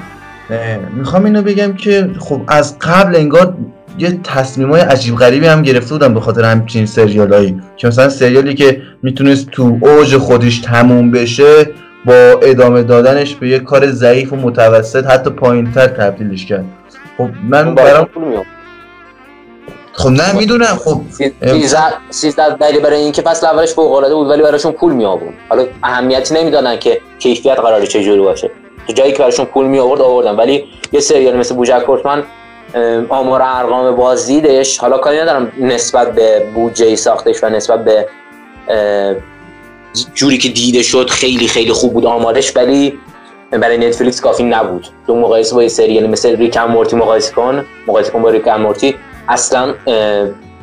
می‌خوام 0.97 1.25
اینو 1.25 1.41
بگم 1.41 1.73
که 1.73 2.09
خب 2.19 2.41
از 2.47 2.79
قبل 2.79 3.15
انگار 3.15 3.57
یه 3.99 4.19
تصمیم 4.23 4.69
های 4.69 4.81
عجیب 4.81 5.15
غریبی 5.15 5.47
هم 5.47 5.61
گرفته 5.61 5.89
بودم 5.95 6.13
به 6.13 6.19
خاطر 6.19 6.43
همچین 6.43 6.85
سریال 6.85 7.53
که 7.77 7.87
مثلا 7.87 8.09
سریالی 8.09 8.53
که 8.53 8.81
می‌تونست 9.03 9.49
تو 9.51 9.77
اوج 9.81 10.17
خودش 10.17 10.59
تموم 10.59 11.11
بشه 11.11 11.69
با 12.05 12.39
ادامه 12.41 12.83
دادنش 12.83 13.35
به 13.35 13.49
یه 13.49 13.59
کار 13.59 13.91
ضعیف 13.91 14.33
و 14.33 14.35
متوسط 14.35 15.05
حتی 15.05 15.29
پایین 15.29 15.71
تر 15.71 15.87
تبدیلش 15.87 16.45
کرد. 16.45 16.65
خب 17.21 17.29
من 17.49 17.75
برام 17.75 18.07
خب 19.93 20.09
نه 20.09 20.33
می‌دونم. 20.33 20.79
خب 20.85 21.01
13 22.09 22.55
دلیل 22.55 22.79
برای 22.79 23.01
اینکه 23.01 23.21
فصل 23.21 23.45
اولش 23.45 23.73
فوق 23.73 23.91
العاده 23.91 24.15
بود 24.15 24.27
ولی 24.27 24.41
براشون 24.41 24.71
پول 24.71 24.93
می 24.93 25.05
آورد 25.05 25.33
حالا 25.49 25.65
اهمیتی 25.83 26.33
نمی‌دادن 26.33 26.79
که 26.79 27.01
کیفیت 27.19 27.59
قراره 27.59 27.87
چجوری 27.87 28.21
باشه. 28.21 28.51
تو 28.87 28.93
جایی 28.93 29.11
که 29.11 29.17
براشون 29.17 29.45
پول 29.45 29.65
می 29.65 29.79
آورد 29.79 30.01
آوردن. 30.01 30.35
ولی 30.35 30.65
یه 30.91 30.99
سریال 30.99 31.37
مثل 31.37 31.55
بوجک 31.55 31.83
کورتمن 31.85 32.23
آمار 33.09 33.41
ارقام 33.43 33.95
بازدیدش 33.95 34.77
حالا 34.77 34.97
کاری 34.97 35.19
ندارم 35.19 35.51
نسبت 35.59 36.15
به 36.15 36.47
بودجه 36.55 36.95
ساختش 36.95 37.43
و 37.43 37.49
نسبت 37.49 37.85
به 37.85 38.07
جوری 40.13 40.37
که 40.37 40.49
دیده 40.49 40.83
شد 40.83 41.09
خیلی 41.09 41.47
خیلی 41.47 41.71
خوب 41.71 41.93
بود 41.93 42.05
آمارش 42.05 42.57
ولی 42.57 42.99
برای 43.51 43.77
نتفلیکس 43.77 44.21
کافی 44.21 44.43
نبود. 44.43 44.87
تو 45.07 45.15
مقایسه 45.15 45.55
با 45.55 45.63
یه 45.63 45.69
سریال 45.69 46.07
مثل 46.07 46.37
ریک 46.37 46.57
مورتی 46.57 46.95
مقایسه 46.95 47.33
کن 47.33 47.65
مقایسه 47.87 48.11
کن 48.11 48.21
با 48.21 48.29
ریک 48.29 48.47
مورتی 48.47 48.95
اصلا 49.27 49.73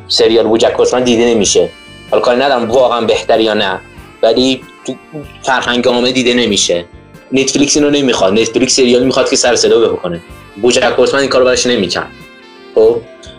سریال 0.07 0.47
بوجک 0.47 0.95
دیده 1.03 1.25
نمیشه. 1.25 1.69
حالا 2.11 2.23
کاری 2.23 2.39
ندارم 2.39 2.71
واقعا 2.71 3.01
بهتر 3.01 3.39
یا 3.39 3.53
نه 3.53 3.79
ولی 4.23 4.61
تو 4.85 4.95
فرهنگ 5.43 5.87
عامه 5.87 6.11
دیده 6.11 6.33
نمیشه. 6.33 6.85
نتفلیکس 7.31 7.77
اینو 7.77 7.89
نمی‌خواد. 7.89 8.39
نتفلیکس 8.39 8.75
سریال 8.75 9.03
می‌خواد 9.03 9.29
که 9.29 9.35
سر 9.35 9.55
صدا 9.55 9.79
بکنه 9.89 10.21
بوجک 10.61 10.99
این 11.13 11.27
کارو 11.27 11.45
براش 11.45 11.67
نمی‌کرد. 11.67 12.11
خب؟ 12.75 12.97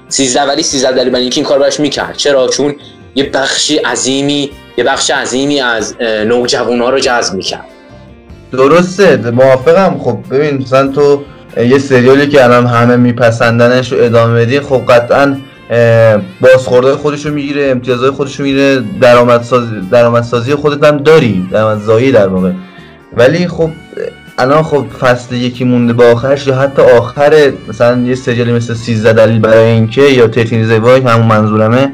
13 0.09 0.43
ولی 0.43 0.63
13 0.63 0.93
دلیل 0.93 1.11
برای 1.11 1.23
اینکه 1.23 1.37
این 1.39 1.45
کار 1.45 1.59
براش 1.59 1.81
می‌کرد. 1.81 2.17
چرا؟ 2.17 2.49
چون 2.49 2.77
یه 3.15 3.25
بخشی 3.25 3.77
عظیمی 3.77 4.51
یه 4.77 4.85
بخش 4.85 5.11
عظیمی 5.11 5.61
از 5.61 5.97
نوجوان 6.01 6.81
ها 6.81 6.91
رو 6.91 6.99
جذب 6.99 7.35
می‌کرد. 7.35 7.65
درسته 8.53 9.31
موافقم. 9.31 9.99
خب 9.99 10.19
ببین 10.31 10.59
مثلا 10.59 10.89
تو 10.89 11.23
یه 11.57 11.79
سریالی 11.79 12.27
که 12.27 12.45
الان 12.45 12.67
همه 12.67 12.97
میپسندنش 12.97 13.93
رو 13.93 13.99
ادامه 14.01 14.41
بدی 14.41 14.61
خب 14.61 14.83
قطعا 14.89 15.37
بازخورده 16.41 16.93
خودش 16.93 17.27
رو 17.27 17.35
می‌گیره 17.35 17.71
امتیازهای 17.71 18.11
خودش 18.11 18.41
رو 18.41 18.45
می‌گیره 18.45 18.83
درآمدسازی 19.01 19.73
درآمدسازی 19.91 20.55
خودت 20.55 20.85
هم 20.85 20.97
داری 20.97 21.49
درآمدزایی 21.53 22.13
در 22.13 22.29
واقع. 22.29 22.53
ولی 23.17 23.49
خب 23.49 23.71
الان 24.39 24.63
خب 24.63 24.85
فصل 25.01 25.35
یکی 25.35 25.65
مونده 25.65 25.93
به 25.93 26.05
آخرش 26.05 26.47
یا 26.47 26.57
حتی 26.57 26.83
آخر 26.83 27.53
مثلا 27.69 28.03
یه 28.03 28.15
سریالی 28.15 28.53
مثل 28.53 28.75
13 28.75 29.13
دلیل 29.13 29.39
برای 29.39 29.65
اینکه 29.65 30.03
یا 30.03 30.29
ترتین 30.29 30.65
زیبای 30.65 31.01
همون 31.01 31.27
منظورمه 31.27 31.93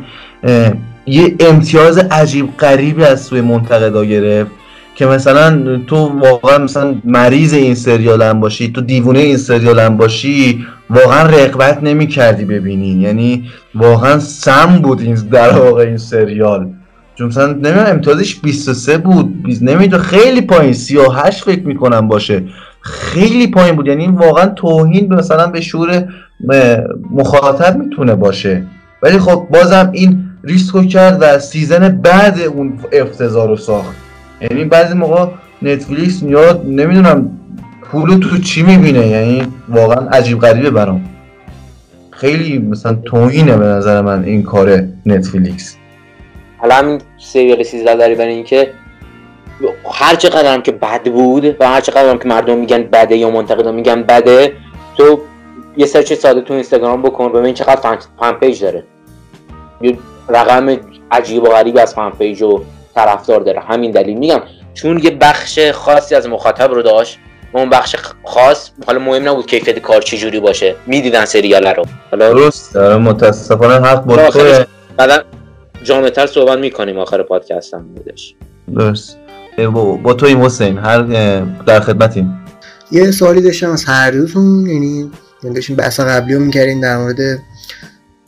یه 1.07 1.35
امتیاز 1.41 1.99
عجیب 1.99 2.57
غریبی 2.57 3.05
از 3.05 3.23
سوی 3.23 3.41
منتقدا 3.41 4.05
گرفت. 4.05 4.51
که 4.97 5.07
مثلا 5.07 5.79
تو 5.87 5.97
واقعا 5.97 6.59
مثلا 6.59 6.95
مریض 7.05 7.55
این 7.55 7.75
سریال 7.75 8.23
هم 8.23 8.41
باشی 8.41 8.73
تو 8.73 8.81
دیوونه 8.81 9.19
این 9.19 9.37
سریال 9.37 9.81
هم 9.81 9.97
باشی 9.97 10.67
واقعا 10.91 11.23
رقبت 11.23 11.83
نمی 11.83 12.07
کردی 12.07 12.45
ببینی. 12.45 12.89
یعنی 12.89 13.51
واقعا 13.75 14.19
سم 14.19 14.79
بود 14.83 15.01
این 15.01 15.15
در 15.15 15.59
واقع 15.59 15.83
این 15.83 15.97
سریال. 15.97 16.69
چون 17.15 17.27
مثلا 17.27 17.47
نمی‌دونم 17.47 17.87
امتیازش 17.87 18.41
23 18.41 18.99
بود. 18.99 19.35
نمی‌دونم 19.63 20.03
خیلی 20.03 20.41
پایین. 20.41 20.73
38 20.73 21.45
فکر 21.45 21.67
می‌کنم 21.67 22.09
باشه. 22.09 22.43
خیلی 22.81 23.47
پایین 23.47 23.77
بود. 23.77 23.87
یعنی 23.87 24.07
واقعا 24.07 24.47
توهین 24.47 25.09
به 25.09 25.17
مثلا 25.17 25.47
به 25.47 25.61
شور 25.61 26.09
مخاطب 27.11 27.79
می‌تونه 27.79 28.15
باشه. 28.15 28.63
ولی 29.03 29.19
خب 29.19 29.47
بازم 29.53 29.91
این 29.93 30.25
ریسکو 30.45 30.85
کرد 30.85 31.19
و 31.21 31.39
season 31.39 31.89
بعد 31.89 32.41
اون 32.41 32.79
افتضاح 32.93 33.49
رو 33.49 33.57
ساخت. 33.57 34.06
یعنی 34.41 34.65
بعضی 34.65 34.95
موقع 34.95 35.27
نتفلیکس 35.63 36.23
میاد 36.23 36.63
نمی‌دونم 36.67 37.39
پولو 37.83 38.19
تو 38.19 38.39
چی 38.39 38.63
می‌بینه 38.63 39.07
یعنی 39.07 39.43
واقعا 39.69 40.09
عجیب 40.09 40.41
غریبه 40.41 40.71
برام. 40.71 41.05
خیلی 42.11 42.59
مثلا 42.59 42.95
توهینه 42.95 43.57
به 43.57 43.65
نظر 43.65 44.01
من 44.01 44.25
این 44.25 44.43
کار 44.43 44.83
نتفلیکس. 45.07 45.77
حالا 46.59 46.75
همین 46.75 47.01
سریال 47.19 47.63
13 47.63 47.97
دلیل 47.97 48.15
برای 48.15 48.35
اینکه 48.35 48.73
هر 49.93 50.15
چقدر 50.15 50.55
هم 50.55 50.63
که 50.63 50.73
بد 50.73 51.11
بود 51.11 51.57
و 51.61 51.69
هر 51.69 51.81
چقدر 51.81 52.11
هم 52.11 52.19
که 52.19 52.29
مردم 52.29 52.59
میگن 52.59 52.83
بده 52.83 53.17
یا 53.17 53.31
منتقدا 53.31 53.73
میگن 53.73 54.03
بده 54.03 54.53
تو 54.97 55.21
یه 55.77 55.87
search 55.87 56.13
ساده 56.13 56.41
تو 56.41 56.55
اینستاگرام 56.55 57.03
بکن 57.03 57.33
ببین 57.33 57.55
چقدر 57.55 57.99
fan 58.21 58.33
page 58.33 58.63
داره. 58.63 58.85
یه 59.81 59.99
رقم 60.29 60.77
عجیب 61.11 61.43
و 61.43 61.47
غریب 61.47 61.79
از 61.79 61.95
fan 61.95 62.11
page 62.11 62.43
و 62.43 62.65
طرفدار 62.97 63.41
داره. 63.41 63.61
همین 63.61 63.91
دلیل. 63.91 64.19
میگم 64.19 64.41
چون 64.75 64.99
یه 64.99 65.11
بخش 65.11 65.59
خاصی 65.73 66.15
از 66.15 66.29
مخاطب 66.29 66.71
رو 66.73 66.83
داشت 66.83 67.19
اون 67.53 67.71
بخش 67.71 67.97
خاص 68.25 68.71
حالا 68.87 68.99
مهم 68.99 69.29
نبود 69.29 69.47
کیفیت 69.47 69.79
کار 69.79 70.03
چه 70.03 70.17
جوری 70.17 70.41
باشه. 70.41 70.75
می‌دیدن 70.87 71.25
سریال 71.25 71.67
رو. 71.67 71.85
حالا 72.11 72.29
درست. 72.33 72.77
متاسفانه 72.77 73.87
حق 73.87 74.05
با 74.05 74.17
تو 74.31 74.65
بعدا 74.97 75.19
جامعتر 75.83 76.27
صحبت 76.27 76.59
می‌کنیم. 76.59 76.99
آخر 76.99 77.23
پادکست 77.23 77.75
هم 77.75 77.95
بودش. 77.95 78.35
درست. 78.75 79.19
با, 80.03 80.15
تو 80.15 80.27
این 80.27 80.41
حسین. 80.41 80.79
هر 80.79 81.03
در 81.67 81.81
خدمتیم. 81.81 82.45
یه 82.93 83.11
سوالی 83.11 83.41
داشتم 83.41 83.71
از 83.71 83.85
هر 83.85 84.11
دوتون. 84.11 84.67
یعنی 84.67 85.11
داشتیم 85.55 85.77
بحث 85.77 86.01
قبلی 86.01 86.35
رو 86.35 86.41
می‌کردیم 86.41 86.81
در 86.81 86.97
مورد 86.97 87.17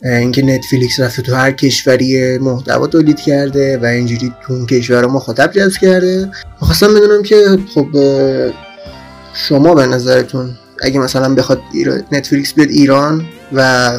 اینکه 0.03 0.41
نتفلیکس 0.41 0.99
رفته 0.99 1.21
تو 1.21 1.35
هر 1.35 1.51
کشوری 1.51 2.37
محتوا 2.37 2.87
تولید 2.87 3.19
کرده 3.19 3.77
و 3.77 3.85
اینجوری 3.85 4.33
تو 4.47 4.53
اون 4.53 4.65
کشور 4.65 5.05
مخاطب 5.05 5.51
جذب 5.51 5.81
کرده. 5.81 6.31
می‌خواستم 6.61 6.93
بدونم 6.93 7.23
که 7.23 7.57
خب 7.73 7.87
شما 9.33 9.75
به 9.75 9.85
نظرتون 9.85 10.57
اگه 10.81 10.99
مثلا 10.99 11.35
بخواد 11.35 11.61
نتفلیکس 12.11 12.53
بیاد 12.53 12.69
ایران 12.69 13.25
و 13.53 13.91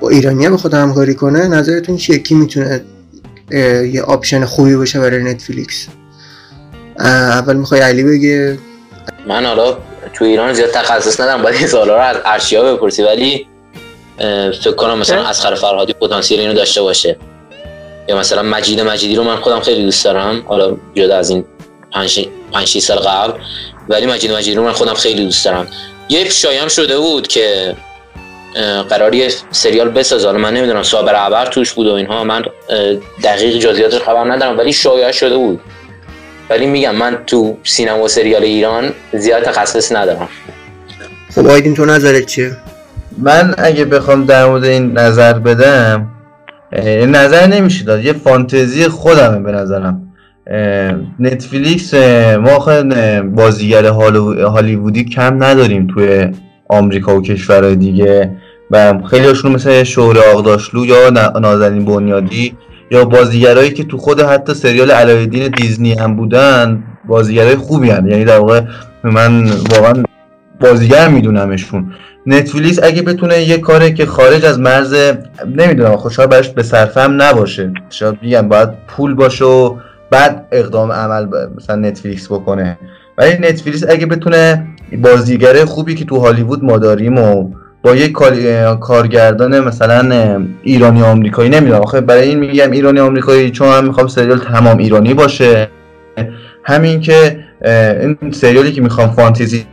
با 0.00 0.08
ایرانی 0.08 0.48
بخواد 0.48 0.74
همکاری 0.74 1.14
کنه 1.14 1.48
نظرتون 1.48 1.96
چیه؟ 1.96 2.18
کی 2.18 2.34
می‌تونه 2.34 2.80
یه 3.50 4.02
option 4.02 4.44
خوبی 4.44 4.76
باشه 4.76 5.00
برای 5.00 5.22
Netflix؟ 5.22 5.86
اول 6.98 7.56
می‌خوای 7.56 7.80
علی 7.80 8.02
بگه 8.04 8.58
من 9.28 9.44
حالا 9.44 9.78
تو 10.12 10.24
ایران 10.24 10.54
زیاد 10.54 10.70
تخصص 10.70 11.20
ندارم 11.20 11.42
باید 11.42 11.56
این 11.56 11.66
سوالا 11.66 11.96
رو 11.96 12.02
از 12.02 12.16
ارشیا 12.24 12.74
بپرسی. 12.74 13.02
ولی 13.02 13.46
فکر 14.62 14.72
کنم 14.72 14.98
مثلا 14.98 15.22
اصغر 15.22 15.54
فرهادی 15.54 15.92
پتانسیل 15.92 16.40
اینو 16.40 16.54
داشته 16.54 16.82
باشه. 16.82 17.16
یا 18.08 18.18
مثلا 18.18 18.42
مجید 18.42 18.80
مجیدی 18.80 19.16
رو 19.16 19.24
من 19.24 19.36
خودم 19.36 19.60
خیلی 19.60 19.84
دوست 19.84 20.04
دارم. 20.04 20.44
حالا 20.46 20.76
جدا 20.94 21.16
از 21.16 21.30
این 21.30 21.44
5 21.92 22.28
5 22.52 22.78
سال 22.78 22.98
قبل. 22.98 23.32
ولی 23.88 24.06
مجید 24.06 24.32
مجیدی 24.32 24.56
رو 24.56 24.62
من 24.62 24.72
خودم 24.72 24.94
خیلی 24.94 25.24
دوست 25.24 25.44
دارم. 25.44 25.68
یه 26.08 26.30
شایعه‌م 26.30 26.68
شده 26.68 26.98
بود 26.98 27.28
که 27.28 27.76
قراری 28.88 29.28
سریال 29.50 29.88
بسازه. 29.88 30.26
حالا 30.26 30.38
من 30.38 30.54
نمی‌دونم 30.54 30.82
صابر 30.82 31.14
عبر 31.14 31.46
توش 31.46 31.72
بود 31.72 31.86
و 31.86 31.92
اینها. 31.92 32.24
من 32.24 32.44
دقیق 33.24 33.56
جزئیاتش 33.58 34.00
خبر 34.00 34.32
ندارم 34.32 34.58
ولی 34.58 34.72
شایع 34.72 35.12
شده 35.12 35.36
بود. 35.36 35.60
ولی 36.50 36.66
میگم 36.66 36.94
من 36.94 37.24
تو 37.26 37.58
سینما 37.64 38.02
و 38.02 38.08
سریال 38.08 38.42
ایران 38.42 38.92
زیاد 39.12 39.42
تخصص 39.42 39.92
ندارم. 39.92 40.28
خب 41.34 41.46
آیدین 41.46 41.74
تو 41.74 41.84
نظرت 41.84 42.26
چیه؟ 42.26 42.56
من 43.18 43.54
اگه 43.58 43.84
بخوام 43.84 44.24
در 44.24 44.46
مورد 44.46 44.64
این 44.64 44.98
نظر 44.98 45.32
بدم 45.32 46.08
نظر 47.06 47.46
نمیشه 47.46 47.84
داد. 47.84 48.04
یه 48.04 48.12
فانتزی 48.12 48.88
خودمه 48.88 49.38
به 49.38 49.52
نظرم. 49.52 50.12
نتفلیکس 51.20 51.94
ما 52.34 52.82
بازیگر 53.22 53.86
هالیوودی 53.86 55.04
کم 55.04 55.44
نداریم 55.44 55.86
توی 55.86 56.28
آمریکا 56.68 57.16
و 57.16 57.22
کشورهای 57.22 57.76
دیگه 57.76 58.36
و 58.70 58.98
خیلی 59.10 59.26
هاشون 59.26 59.52
مثل 59.52 59.82
شهر 59.82 60.18
آقداشلو 60.34 60.86
یا 60.86 61.10
نازنین 61.40 61.84
بنیادی 61.84 62.56
یا 62.90 63.04
بازیگرایی 63.04 63.70
که 63.70 63.84
تو 63.84 63.98
خود 63.98 64.20
حتی 64.20 64.54
سریال 64.54 64.90
علایالدین 64.90 65.48
دیزنی 65.48 65.94
هم 65.94 66.16
بودن 66.16 66.82
بازیگرای 67.08 67.56
خوبی 67.56 67.90
هن. 67.90 68.06
یعنی 68.06 68.24
در 68.24 68.38
واقع 68.38 68.60
من 69.04 69.44
واقعا 69.46 70.02
بازیگر 70.60 71.08
میدونمشون. 71.08 71.92
نتفلیکس 72.26 72.82
اگه 72.82 73.02
بتونه 73.02 73.42
یه 73.42 73.58
کاری 73.58 73.94
که 73.94 74.06
خارج 74.06 74.44
از 74.44 74.60
مرز 74.60 74.94
نمی‌دونم 75.56 75.96
خوشحال 75.96 76.26
برش 76.26 76.48
به 76.48 76.62
صرفم 76.62 77.22
نباشه. 77.22 77.72
شاید 77.90 78.20
بگم 78.20 78.48
باید 78.48 78.68
پول 78.88 79.14
باشه 79.14 79.44
و 79.44 79.76
بعد 80.10 80.46
اقدام 80.52 80.92
عمل 80.92 81.26
مثلا 81.56 81.76
نتفلیکس 81.76 82.26
بکنه. 82.26 82.78
ولی 83.18 83.32
نتفلیکس 83.38 83.84
اگه 83.88 84.06
بتونه 84.06 84.66
بازیگر 85.02 85.64
خوبی 85.64 85.94
که 85.94 86.04
تو 86.04 86.18
هالیوود 86.18 86.64
ما 86.64 86.78
داریم 86.78 87.18
و 87.18 87.50
با 87.82 87.96
یک 87.96 88.12
کارگردان 88.80 89.60
مثلا 89.60 90.42
ایرانی 90.62 91.02
آمریکایی 91.02 91.50
نمی‌دونم 91.50 91.80
آخه 91.80 92.00
برای 92.00 92.28
این 92.28 92.38
میگم 92.38 92.70
ایرانی 92.70 93.00
آمریکایی 93.00 93.50
چون 93.50 93.68
هم 93.68 93.84
می‌خوام 93.84 94.06
سریال 94.06 94.38
تمام 94.38 94.78
ایرانی 94.78 95.14
باشه. 95.14 95.68
همین 96.64 97.00
که 97.00 97.38
این 98.20 98.32
سریالی 98.32 98.72
که 98.72 98.80
می‌خوام 98.80 99.10
فانتزی 99.10 99.66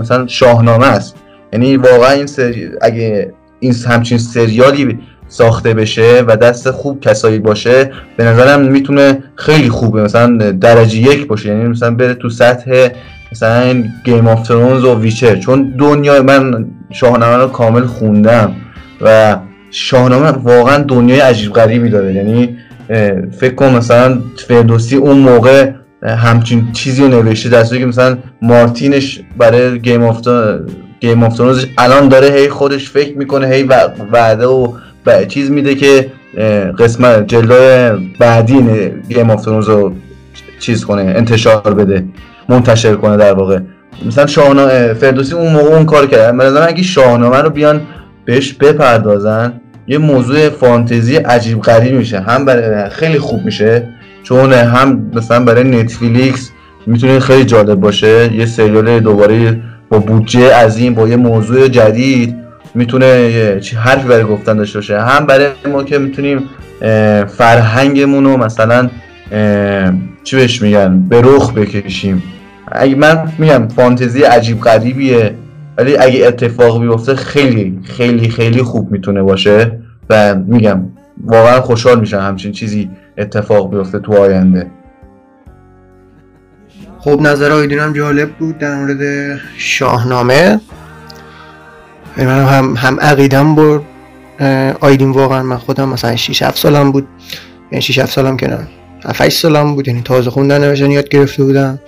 مثلا 0.00 0.26
شاهنامه 0.26 0.86
است. 0.86 1.16
یعنی 1.52 1.76
واقعا 1.76 2.10
این 2.10 2.26
سری... 2.26 2.68
اگه 2.82 3.32
این 3.60 3.74
همچین 3.88 4.18
سریالی 4.18 4.98
ساخته 5.28 5.74
بشه 5.74 6.24
و 6.26 6.36
دست 6.36 6.70
خوب 6.70 7.00
کسایی 7.00 7.38
باشه 7.38 7.90
به 8.16 8.24
نظرم 8.24 8.60
می‌تونه 8.60 9.22
خیلی 9.34 9.68
خوبه. 9.68 10.02
مثلا 10.02 10.36
درجه 10.52 10.98
یک 10.98 11.26
باشه. 11.26 11.48
یعنی 11.48 11.68
مثلا 11.68 11.94
بره 11.94 12.14
تو 12.14 12.30
سطح 12.30 12.88
مثلا 13.32 13.84
Game 14.04 14.28
of 14.28 14.48
Thrones 14.48 14.84
و 14.84 15.00
Witcher 15.00 15.36
چون 15.36 15.74
دنیا 15.78 16.22
من 16.22 16.66
شاهنامه 16.90 17.36
رو 17.36 17.48
کامل 17.48 17.86
خوندم 17.86 18.54
و 19.00 19.36
شاهنامه 19.70 20.30
واقعا 20.30 20.82
دنیای 20.82 21.20
عجیب 21.20 21.52
غریبی 21.52 21.88
داره. 21.88 22.14
یعنی 22.14 22.56
فکر 23.40 23.54
کن 23.54 23.74
مثلا 23.74 24.18
فردوسی 24.48 24.96
اون 24.96 25.18
موقع 25.18 25.70
همچین 26.02 26.72
چیزی 26.72 27.02
رو 27.02 27.08
نوشته 27.08 27.48
در 27.48 27.64
که 27.64 27.86
مثلا 27.86 28.18
مارتینش 28.42 29.20
برای 29.38 29.78
Game 29.78 30.02
of 30.02 30.28
Game 31.00 31.22
of 31.22 31.40
الان 31.78 32.08
داره 32.08 32.28
هی 32.28 32.48
خودش 32.48 32.90
فکر 32.90 33.18
می‌کنه 33.18 33.46
هی 33.46 33.62
وعده 34.12 34.46
و 34.46 34.72
چیز 35.28 35.50
میده 35.50 35.74
که 35.74 36.10
قسمت 36.78 37.26
جلوی 37.26 37.90
بعدی 38.18 38.62
Game 39.08 39.30
of 39.30 39.48
رو 39.48 39.94
چیز 40.60 40.84
کنه 40.84 41.02
انتشار 41.02 41.74
بده 41.74 42.04
منتشر 42.48 42.94
کنه 42.94 43.16
در 43.16 43.32
واقع. 43.32 43.58
مثلا 44.06 44.26
شاهنامه 44.26 44.94
فردوسی 44.94 45.34
اون 45.34 45.52
موقع 45.52 45.74
اون 45.74 45.86
کار 45.86 46.06
کرد. 46.06 46.34
مثلا 46.34 46.64
اگه 46.64 46.82
شاهنامه 46.82 47.36
رو 47.36 47.50
بیان 47.50 47.80
بهش 48.24 48.52
بپردازن 48.52 49.52
یه 49.86 49.98
موضوع 49.98 50.48
فانتزی 50.48 51.16
عجیب 51.16 51.60
غریب 51.60 51.94
میشه. 51.94 52.20
هم 52.20 52.44
برای 52.44 52.90
خیلی 52.90 53.18
خوب 53.18 53.44
میشه. 53.44 53.88
چون 54.28 54.52
هم 54.52 55.10
مثلا 55.14 55.44
برای 55.44 55.64
Netflix 55.64 56.50
می‌تونه 56.86 57.20
خیلی 57.20 57.44
جالب 57.44 57.80
باشه. 57.80 58.34
یه 58.34 58.46
سریال 58.46 59.00
دوباره 59.00 59.60
با 59.88 59.98
بودجه 59.98 60.54
عظیم 60.54 60.94
با 60.94 61.08
یه 61.08 61.16
موضوع 61.16 61.68
جدید 61.68 62.36
می‌تونه 62.74 63.06
یه 63.06 63.60
حرفی 63.78 64.08
برای 64.08 64.24
گفتن 64.24 64.56
داشته 64.56 64.78
باشه. 64.78 65.00
هم 65.00 65.26
برای 65.26 65.46
ما 65.72 65.84
که 65.84 65.98
می‌تونیم 65.98 66.40
فرهنگمون 67.26 68.24
رو 68.24 68.36
مثلا 68.36 68.90
چی 70.24 70.36
بهش 70.36 70.62
میگن 70.62 71.08
به 71.08 71.20
رخ 71.20 71.52
بکشیم. 71.52 72.22
اگه 72.72 72.94
من 72.94 73.32
میگم 73.38 73.68
فانتزی 73.76 74.22
عجیب 74.22 74.60
غریبیه 74.60 75.34
ولی 75.78 75.96
اگه 75.96 76.26
اتفاق 76.26 76.80
بیفته 76.80 77.14
خیلی 77.14 77.78
خیلی 77.84 78.28
خیلی 78.28 78.62
خوب 78.62 78.90
می‌تونه 78.90 79.22
باشه. 79.22 79.78
و 80.10 80.34
میگم 80.34 80.80
واقعا 81.24 81.60
خوشحال 81.60 82.00
میشم 82.00 82.18
همچین 82.18 82.52
چیزی 82.52 82.90
اتفاق 83.18 83.70
بیفته 83.70 83.98
تو 83.98 84.12
آینده. 84.12 84.70
خب 86.98 87.20
نظر 87.20 87.52
آیدین 87.52 87.92
جالب 87.92 88.30
بود 88.30 88.58
در 88.58 88.74
مورد 88.74 89.00
شاهنامه. 89.56 90.60
من 92.16 92.44
هم 92.44 92.76
هم 92.76 93.00
عقیدم 93.00 93.54
بود 93.54 93.82
آیدین 94.80 95.10
واقعا 95.10 95.42
من 95.42 95.56
خودم 95.56 95.88
مثلا 95.88 96.16
6 96.16 96.42
7 96.42 96.56
سالم 96.56 96.92
بود. 96.92 97.08
یعنی 97.72 97.82
6 97.82 97.98
7 97.98 98.12
سالم 98.12 98.36
که 98.36 98.46
نه 98.46 98.68
7 99.04 99.28
سالم 99.28 99.74
بود. 99.74 99.88
یعنی 99.88 100.02
تازه 100.02 100.30
خوندن 100.30 100.60
نوشتن 100.60 100.90
یاد 100.90 101.08
گرفته 101.08 101.44
بودم 101.44 101.78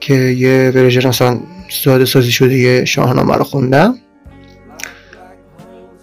که 0.00 0.14
یه 0.14 0.72
ورژن 0.74 1.08
مثلا 1.08 1.40
ساده 1.70 2.04
سازی 2.04 2.32
شده 2.32 2.54
یه 2.54 2.84
شاهنامه 2.84 3.34
رو 3.34 3.44
خوندم. 3.44 3.94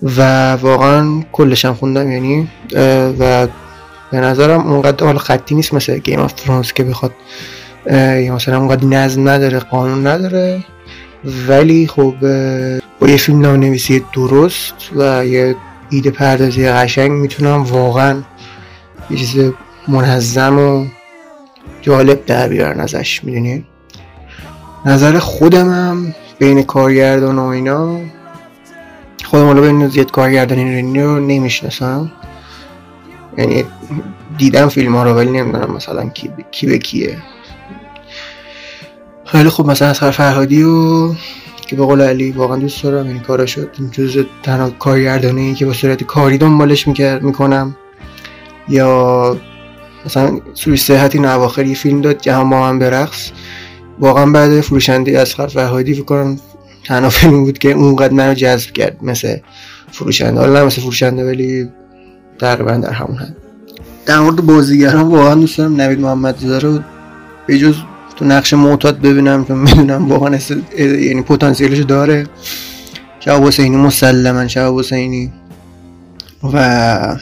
و 0.04 0.52
واقعا 0.54 1.24
کلشم 1.32 1.74
خوندم 1.74 2.12
یعنی 2.12 2.48
و 3.20 3.48
به 4.12 4.20
نظرم 4.20 4.68
اونقدر 4.68 5.06
حال 5.06 5.18
خطی 5.18 5.56
نیست 5.56 5.74
مثل 5.74 5.98
گیم 5.98 6.20
آف 6.20 6.34
فرانس 6.34 6.74
که 6.74 6.84
بخواد 6.84 7.12
یا 7.92 8.36
مثلا 8.36 8.58
اونقدر 8.58 8.86
نظم 8.86 9.30
نداره 9.30 9.60
قانون 9.60 10.08
نداره. 10.08 10.64
ولی 11.48 11.88
خب 11.88 12.16
با 13.00 13.08
یه 13.08 13.18
فیلم 13.18 13.46
نویسی 13.46 14.06
درست 14.14 14.74
و 14.96 15.26
یه 15.26 15.56
ایده 15.90 16.12
پردازی 16.12 16.68
قشنگ 16.68 17.12
می‌تونم 17.12 17.64
واقعا 17.64 18.22
یه 19.10 19.18
چیز 19.18 19.52
منظم 19.88 20.60
و 20.60 20.86
جالب 21.82 22.26
در 22.26 22.48
بیارن 22.48 22.80
ازش 22.80 23.24
می‌دونی؟ 23.24 23.66
نظر 24.86 25.20
خودمم 25.20 26.16
بین 26.40 26.64
کارگردان 26.64 27.40
و 27.40 27.44
اینا 27.44 28.00
خودم 29.34 29.46
حالا 29.46 29.62
بین 29.62 29.88
زیاد 29.88 30.12
کارگردانی 30.12 31.02
رو 31.02 31.20
نمی‌شناسم. 31.20 32.12
یعنی 33.38 33.64
دیدم 34.38 34.68
فیلم 34.70 34.96
ها 34.96 35.04
رو 35.04 35.14
ولی 35.14 35.32
نمی‌دونم 35.32 35.74
مثلا 35.76 36.10
کی, 36.10 36.30
کی 36.52 36.68
به 36.68 36.78
کیه. 36.78 37.18
خیلی 39.26 39.50
خوب 39.50 39.72
مثلا 39.72 39.88
از 39.88 40.00
فرهادی 40.00 40.64
و 40.64 41.14
که 41.68 41.76
به 41.76 41.86
قول 41.86 42.02
علی 42.02 42.32
واقعا 42.32 42.58
دوست 42.58 42.84
دارم 42.84 43.08
یعنی 43.08 43.20
کاراشو 43.20 43.62
جز 43.92 44.26
تنها 44.44 44.70
کارگردانی 44.70 45.56
که 45.56 45.66
با 45.66 45.74
صورت 45.74 46.04
کاری 46.04 46.38
دنبالش 46.38 46.88
می‌کنم. 47.22 47.76
یا 48.70 49.38
مثلا 50.06 50.40
سوی 50.54 50.78
صحتی 50.78 51.20
نواخر 51.20 51.66
یه 51.66 51.76
فیلم 51.76 52.02
داد 52.02 52.18
جهان 52.18 52.50
با 52.50 52.60
من 52.60 52.80
برقص. 52.80 53.32
واقعا 54.00 54.26
بعد 54.26 54.62
فروشنده 54.62 55.20
از 55.20 55.36
فرهادی 55.36 55.94
فکر 55.94 56.04
کنم 56.04 56.40
تنها 56.86 57.10
فیلم 57.10 57.44
بود 57.44 57.58
که 57.58 57.72
اونقدر 57.72 58.14
منو 58.14 58.34
جذب 58.34 58.72
کرد 58.72 58.98
مثل 59.02 59.38
فروشنده. 59.92 60.40
حالا 60.40 60.66
مثل 60.66 60.82
فروشنده 60.82 61.26
ولی 61.26 61.70
تقریبا 62.40 62.72
در 62.72 62.92
همون 62.92 63.18
حد. 63.18 63.36
در 64.06 64.20
مورد 64.20 64.36
بازیگران 64.36 65.08
واقعا 65.08 65.36
دوست 65.36 65.58
دارم 65.58 65.82
نوید 65.82 66.00
محمد 66.00 66.38
زاده 66.38 66.60
رو 66.60 66.80
به 67.48 67.58
جز 67.58 67.76
تو 68.16 68.26
نقش 68.26 68.54
معتاد 68.54 69.02
ببینم 69.02 69.46
چون 69.46 69.58
می‌دونم 69.58 70.10
واقعا 70.10 70.40
یعنی 70.78 71.22
پتانسیلش 71.22 71.80
داره. 71.80 72.28
شهاب 73.20 73.44
حسینی 73.44 73.78
مسلما 73.78 74.48
شهاب 74.48 74.80
حسینی. 74.80 75.32
و 76.54 77.18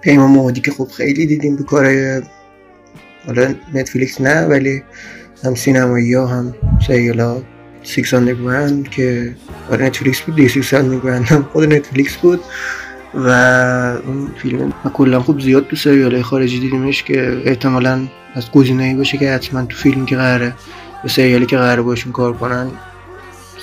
پیمان 0.00 0.30
مهادی 0.30 0.60
که 0.60 0.70
خب 0.70 0.88
خیلی 0.96 1.26
دیدیم 1.26 1.56
به 1.56 1.62
کارهای 1.62 2.22
حالا 3.26 3.54
نتفلیکس 3.74 4.20
نه 4.20 4.46
ولی 4.46 4.82
هم 5.44 5.54
سینمایی 5.54 6.14
ها 6.14 6.26
هم 6.26 6.54
سریال 6.86 7.34
ها 7.34 7.42
Six 7.82 8.14
Underground 8.14 8.88
که 8.88 9.34
آره 9.70 9.86
Netflix 9.86 10.20
بود 10.20 10.36
دیگه 10.36 10.48
Six 10.48 10.74
Underground 10.74 11.24
هم 11.24 11.42
خود 11.52 11.72
Netflix 11.72 12.16
بود 12.16 12.40
و 13.14 13.28
اون 14.06 14.28
فیلم 14.42 14.72
و 14.84 14.88
کلا 14.88 15.20
خوب 15.20 15.40
زیاد 15.40 15.66
تو 15.66 15.76
سریال 15.76 16.22
خارجی 16.22 16.60
دیدیمش 16.60 17.02
که 17.02 17.42
احتمالا 17.44 18.06
از 18.34 18.50
گزینه‌ای 18.50 18.94
باشه 18.94 19.18
که 19.18 19.32
حتما 19.32 19.64
تو 19.64 19.76
فیلم 19.76 20.06
که 20.06 20.16
قراره 20.16 20.54
به 21.02 21.08
سریالی 21.08 21.46
که 21.46 21.56
قراره 21.56 21.82
باشون 21.82 22.12
کار 22.12 22.32
کنن 22.32 22.70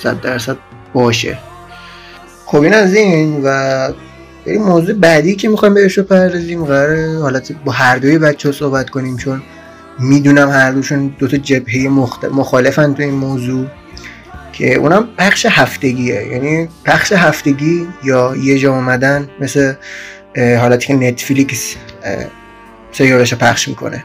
100 0.02 0.20
درصد 0.20 0.56
باشه. 0.92 1.38
خب 2.46 2.60
این 2.60 2.74
از 2.74 2.94
این 2.94 3.40
و 3.44 3.88
بریم 4.46 4.62
موضوع 4.62 4.94
بعدی 4.94 5.36
که 5.36 5.48
می‌خوایم 5.48 5.74
بهش 5.74 5.98
رو 5.98 6.04
پردازیم 6.04 6.64
قراره 6.64 7.18
حالت 7.18 7.52
با 7.64 7.72
هر 7.72 7.96
دوی 7.96 8.18
بچه 8.18 8.48
ها 8.48 8.52
صحبت 8.52 8.90
کنیم 8.90 9.16
چون 9.16 9.42
می‌دونم 9.98 10.50
هر 10.50 10.72
دوشون 10.72 11.14
دوتا 11.18 11.36
جبهه 11.36 11.88
مخالفن 12.32 12.94
تو 12.94 13.02
این 13.02 13.14
موضوع. 13.14 13.66
که 14.58 14.74
اونم 14.74 15.08
پخش 15.18 15.46
هفتگیه. 15.50 16.26
یعنی 16.32 16.68
پخش 16.84 17.12
هفتگی 17.12 17.86
یا 18.04 18.34
یه 18.42 18.58
جا 18.58 18.74
آمدن 18.74 19.28
مثل 19.40 19.72
حالتی 20.36 20.86
که 20.86 20.94
نتفلیکس 20.94 21.76
سریالش 22.92 23.34
پخش 23.34 23.68
می‌کنه. 23.68 24.04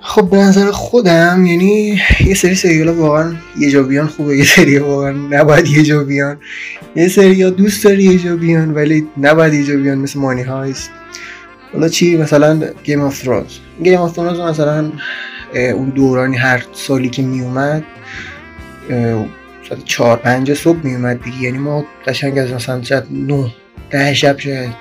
خب 0.00 0.30
به 0.30 0.36
نظر 0.36 0.70
خودم 0.70 1.46
یعنی 1.46 2.00
یه 2.26 2.34
سری 2.34 2.54
سریال 2.54 2.88
واقعا 2.88 3.32
یه 3.58 3.70
جا 3.70 3.82
بیان 3.82 4.06
خوبه 4.06 4.36
یه 4.36 4.44
سری 4.44 4.78
واقعا 4.78 5.12
نباید 5.30 5.66
یه 5.66 5.82
جا 5.82 6.04
بیان. 6.04 6.38
یه 6.96 7.08
سری 7.08 7.50
دوست 7.50 7.84
داری 7.84 8.02
یه 8.02 8.18
جا 8.18 8.36
بیان 8.36 8.74
ولی 8.74 9.06
نباید 9.16 9.54
یه 9.54 9.64
جا 9.64 9.76
بیان 9.76 9.98
مثل 9.98 10.20
مانی 10.20 10.42
هایست 10.42 10.90
حالا 11.72 11.88
چی؟ 11.88 12.16
مثلا 12.16 12.60
Game 12.84 13.00
of 13.00 13.22
Thrones 13.22 13.52
Game 13.84 13.98
of 13.98 14.12
Thrones 14.12 14.40
مثلا 14.40 14.92
اون 15.52 15.88
دورانی 15.88 16.36
هر 16.36 16.64
سالی 16.72 17.08
که 17.08 17.22
می 17.22 17.40
اومد 17.40 17.84
ساعت 19.68 19.84
چهار 19.84 20.16
پنج 20.16 20.54
صبح 20.54 20.78
می 20.86 20.94
اومد 20.94 21.22
دیگه. 21.22 21.42
یعنی 21.42 21.58
ما 21.58 21.84
قشنگ 22.06 22.38
از 22.38 22.52
مثلا 22.52 22.82
شاید 22.82 23.04
نه 23.10 23.54
ده 23.90 24.14
شب 24.14 24.38
شاید 24.38 24.74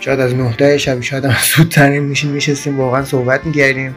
شاید 0.00 0.20
از 0.20 0.34
نه 0.34 0.54
ده 0.58 0.78
شب 0.78 1.00
شاید 1.00 1.24
هم 1.24 1.34
زودتر 1.56 1.98
میشیم 1.98 2.30
میشستیم 2.30 2.80
واقعا 2.80 3.04
صحبت 3.04 3.46
می‌کردیم 3.46 3.96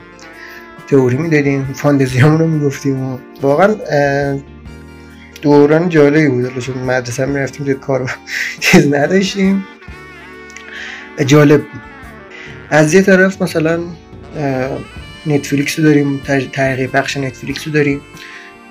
تئوری 0.90 1.18
می‌دادیم 1.18 1.74
فانتزی 1.74 2.20
همون 2.20 2.40
رو 2.40 2.48
می‌گفتیم 2.48 3.20
واقعا 3.42 3.76
دوران 5.42 5.90
جالبی 5.90 6.28
بود. 6.28 6.60
چون 6.60 6.78
مدرسه 6.78 7.26
می‌رفتیم 7.26 7.66
توی 7.66 7.74
کار 7.74 8.12
چیز 8.60 8.94
نداشتیم. 8.94 9.66
جالب 11.26 11.62
بود. 11.62 11.82
از 12.70 12.94
یه 12.94 13.02
طرف 13.02 13.42
مثلا 13.42 13.80
نتفلیکس 15.26 15.80
رو 15.80 15.86
داریم 15.86 16.22
تغییر 16.54 16.90
بخش 16.90 17.18
نتفلیکس 17.18 17.68
رو 17.68 17.74
داریم. 17.74 18.02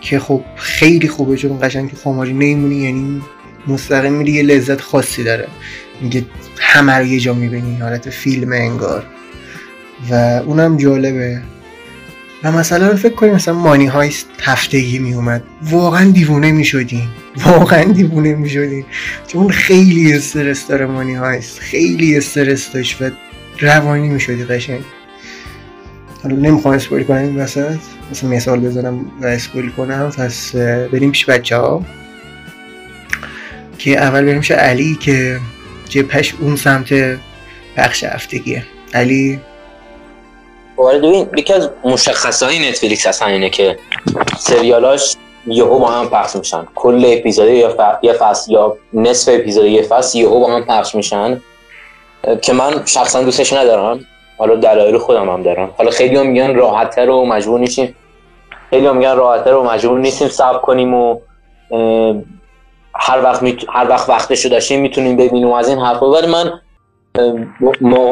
که 0.05 0.19
خب 0.19 0.45
خیلی 0.57 1.09
خوبه 1.09 1.37
چون 1.37 1.59
قشنگ 1.63 1.91
تو 1.91 1.97
خماری 1.97 2.33
نیمونی 2.33 2.77
یعنی 2.77 3.23
مستقیم 3.67 4.13
میری 4.13 4.33
یه 4.33 4.43
لذت 4.43 4.81
خاصی 4.81 5.25
داره. 5.25 5.49
میگه 6.01 6.25
همه 6.61 6.93
رو 6.93 7.07
یه 7.07 7.21
جا 7.21 7.35
می‌بینی 7.35 7.77
حالت 7.77 8.11
فیلم 8.11 8.53
انگار. 8.53 9.07
و 10.11 10.15
اونم 10.15 10.77
جالبه. 10.77 11.43
و 12.43 12.53
مثلا 12.53 12.97
فکر 12.97 13.15
کنیم 13.15 13.35
مثلا 13.35 13.55
مانی 13.55 13.87
های 13.87 14.11
هفتگی 14.41 14.99
می 14.99 15.15
اومد 15.15 15.43
واقعا 15.63 16.11
دیوونه 16.11 16.53
می 16.53 16.65
شدیم 16.65 17.09
واقعا 17.45 17.85
دیوونه 17.85 18.35
می 18.35 18.51
شدیم 18.51 18.87
چون 19.27 19.51
خیلی 19.51 20.13
استرس 20.13 20.67
داره 20.67 20.87
مانی 20.87 21.15
هایست. 21.15 21.59
خیلی 21.59 22.17
استرس 22.17 22.73
داشت 22.73 23.03
و 23.03 23.11
روانی 23.61 24.09
می 24.09 24.21
شدی 24.21 24.45
قشنگ. 24.45 24.81
حالا 26.25 26.37
نمی‌خوام 26.37 26.75
اسپویل 26.75 27.05
کنم 27.05 27.16
این 27.16 27.41
وسط. 27.41 27.77
مثلا 28.11 28.31
مثال 28.31 28.61
بزنم 28.61 29.07
و 29.20 29.27
اسپویل 29.27 29.70
کنم. 29.70 30.12
پس 30.18 30.57
بریم 30.93 31.11
پیش 31.11 31.27
بچه 31.27 31.57
ها 31.57 31.83
که 33.79 33.99
اول 33.99 34.25
بریم 34.25 34.41
پیش 34.41 34.51
علی 34.51 34.99
که 35.01 35.41
جپش 35.89 36.35
اون 36.41 36.57
سمت 36.57 37.18
بخش 37.77 38.05
هفتگیه. 38.05 38.64
علی؟ 38.95 39.41
وارد 40.77 40.99
ببین 40.99 41.29
یکی 41.37 41.53
از 41.53 41.70
مشخصهای 41.85 42.68
نتفلیکس 42.68 43.07
هستن 43.07 43.27
اینه 43.27 43.51
که 43.51 43.79
سریالاش 44.39 45.16
یهو 45.47 45.79
با 45.79 45.91
هم 45.91 46.09
پخش 46.09 46.37
میشن. 46.37 46.66
کل 46.75 47.05
اپیزود 47.18 47.49
یا 47.49 47.77
فصل 48.18 48.53
یا 48.53 48.77
نصف 48.93 49.33
اپیزود 49.35 49.64
یه 49.64 49.83
فصل 49.83 50.18
یهو 50.18 50.41
با 50.41 50.57
هم 50.57 50.64
پخش 50.64 50.95
میشن. 50.95 51.41
که 52.43 52.53
من 52.53 52.83
شخصا 52.85 53.22
دوستش 53.22 53.53
ندارم. 53.53 54.05
حالا 54.39 54.55
دلایل 54.55 54.99
خودم 54.99 55.28
هم 55.28 55.43
دارم. 55.43 55.70
حالا 55.78 55.91
خیلی 55.91 56.16
هم 56.16 56.26
میگن 56.26 56.55
راحتتر 56.55 57.11
و 57.11 57.24
مجبور 57.26 57.61
نیستیم. 57.61 57.97
خیلی 58.70 58.87
هم 58.87 58.97
میگن 58.97 59.16
راحتتر 59.16 59.55
و 59.55 59.62
مجبور 59.64 59.99
نیستیم 59.99 60.28
صبر 60.28 60.59
کنیم 60.59 60.95
و 60.95 61.20
هر 62.95 63.22
وقت 63.22 63.43
هر 63.68 63.89
وقت 63.89 64.09
وقتشو 64.09 64.49
داشتیم 64.49 64.80
می‌تونیم 64.80 65.16
ببینیم 65.16 65.53
از 65.53 65.68
این 65.68 65.78
حرفا. 65.78 66.11
ولی 66.11 66.26
من 66.26 66.53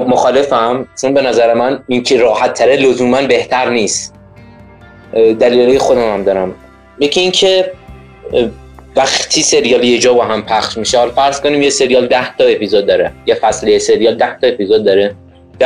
مخالفم. 0.06 0.88
چون 1.00 1.14
به 1.14 1.22
نظر 1.22 1.54
من 1.54 1.84
این 1.86 2.02
که 2.02 2.18
راحت 2.18 2.54
تره 2.54 2.76
لزوما 2.76 3.22
بهتر 3.22 3.70
نیست. 3.70 4.14
دلیلی 5.12 5.78
خودم 5.78 6.14
هم 6.14 6.22
دارم. 6.22 6.54
یکی 7.00 7.20
اینکه 7.20 7.72
وقتی 8.96 9.42
سریال 9.42 9.84
یه 9.84 9.98
جا 9.98 10.14
با 10.14 10.24
هم 10.24 10.42
پخش 10.42 10.76
میشه 10.76 10.98
حالا 10.98 11.10
فرض 11.10 11.40
کنیم 11.40 11.62
یه 11.62 11.70
سریال 11.70 12.06
ده 12.06 12.36
تا 12.36 12.44
اپیزود 12.44 12.86
داره. 12.86 13.12
یه 13.26 13.34
فصل 13.34 13.68
یه 13.68 13.78
سریال 13.78 14.14
ده 14.14 14.38
تا 14.40 14.46
اپیزود 14.46 14.84
داره. 14.84 15.14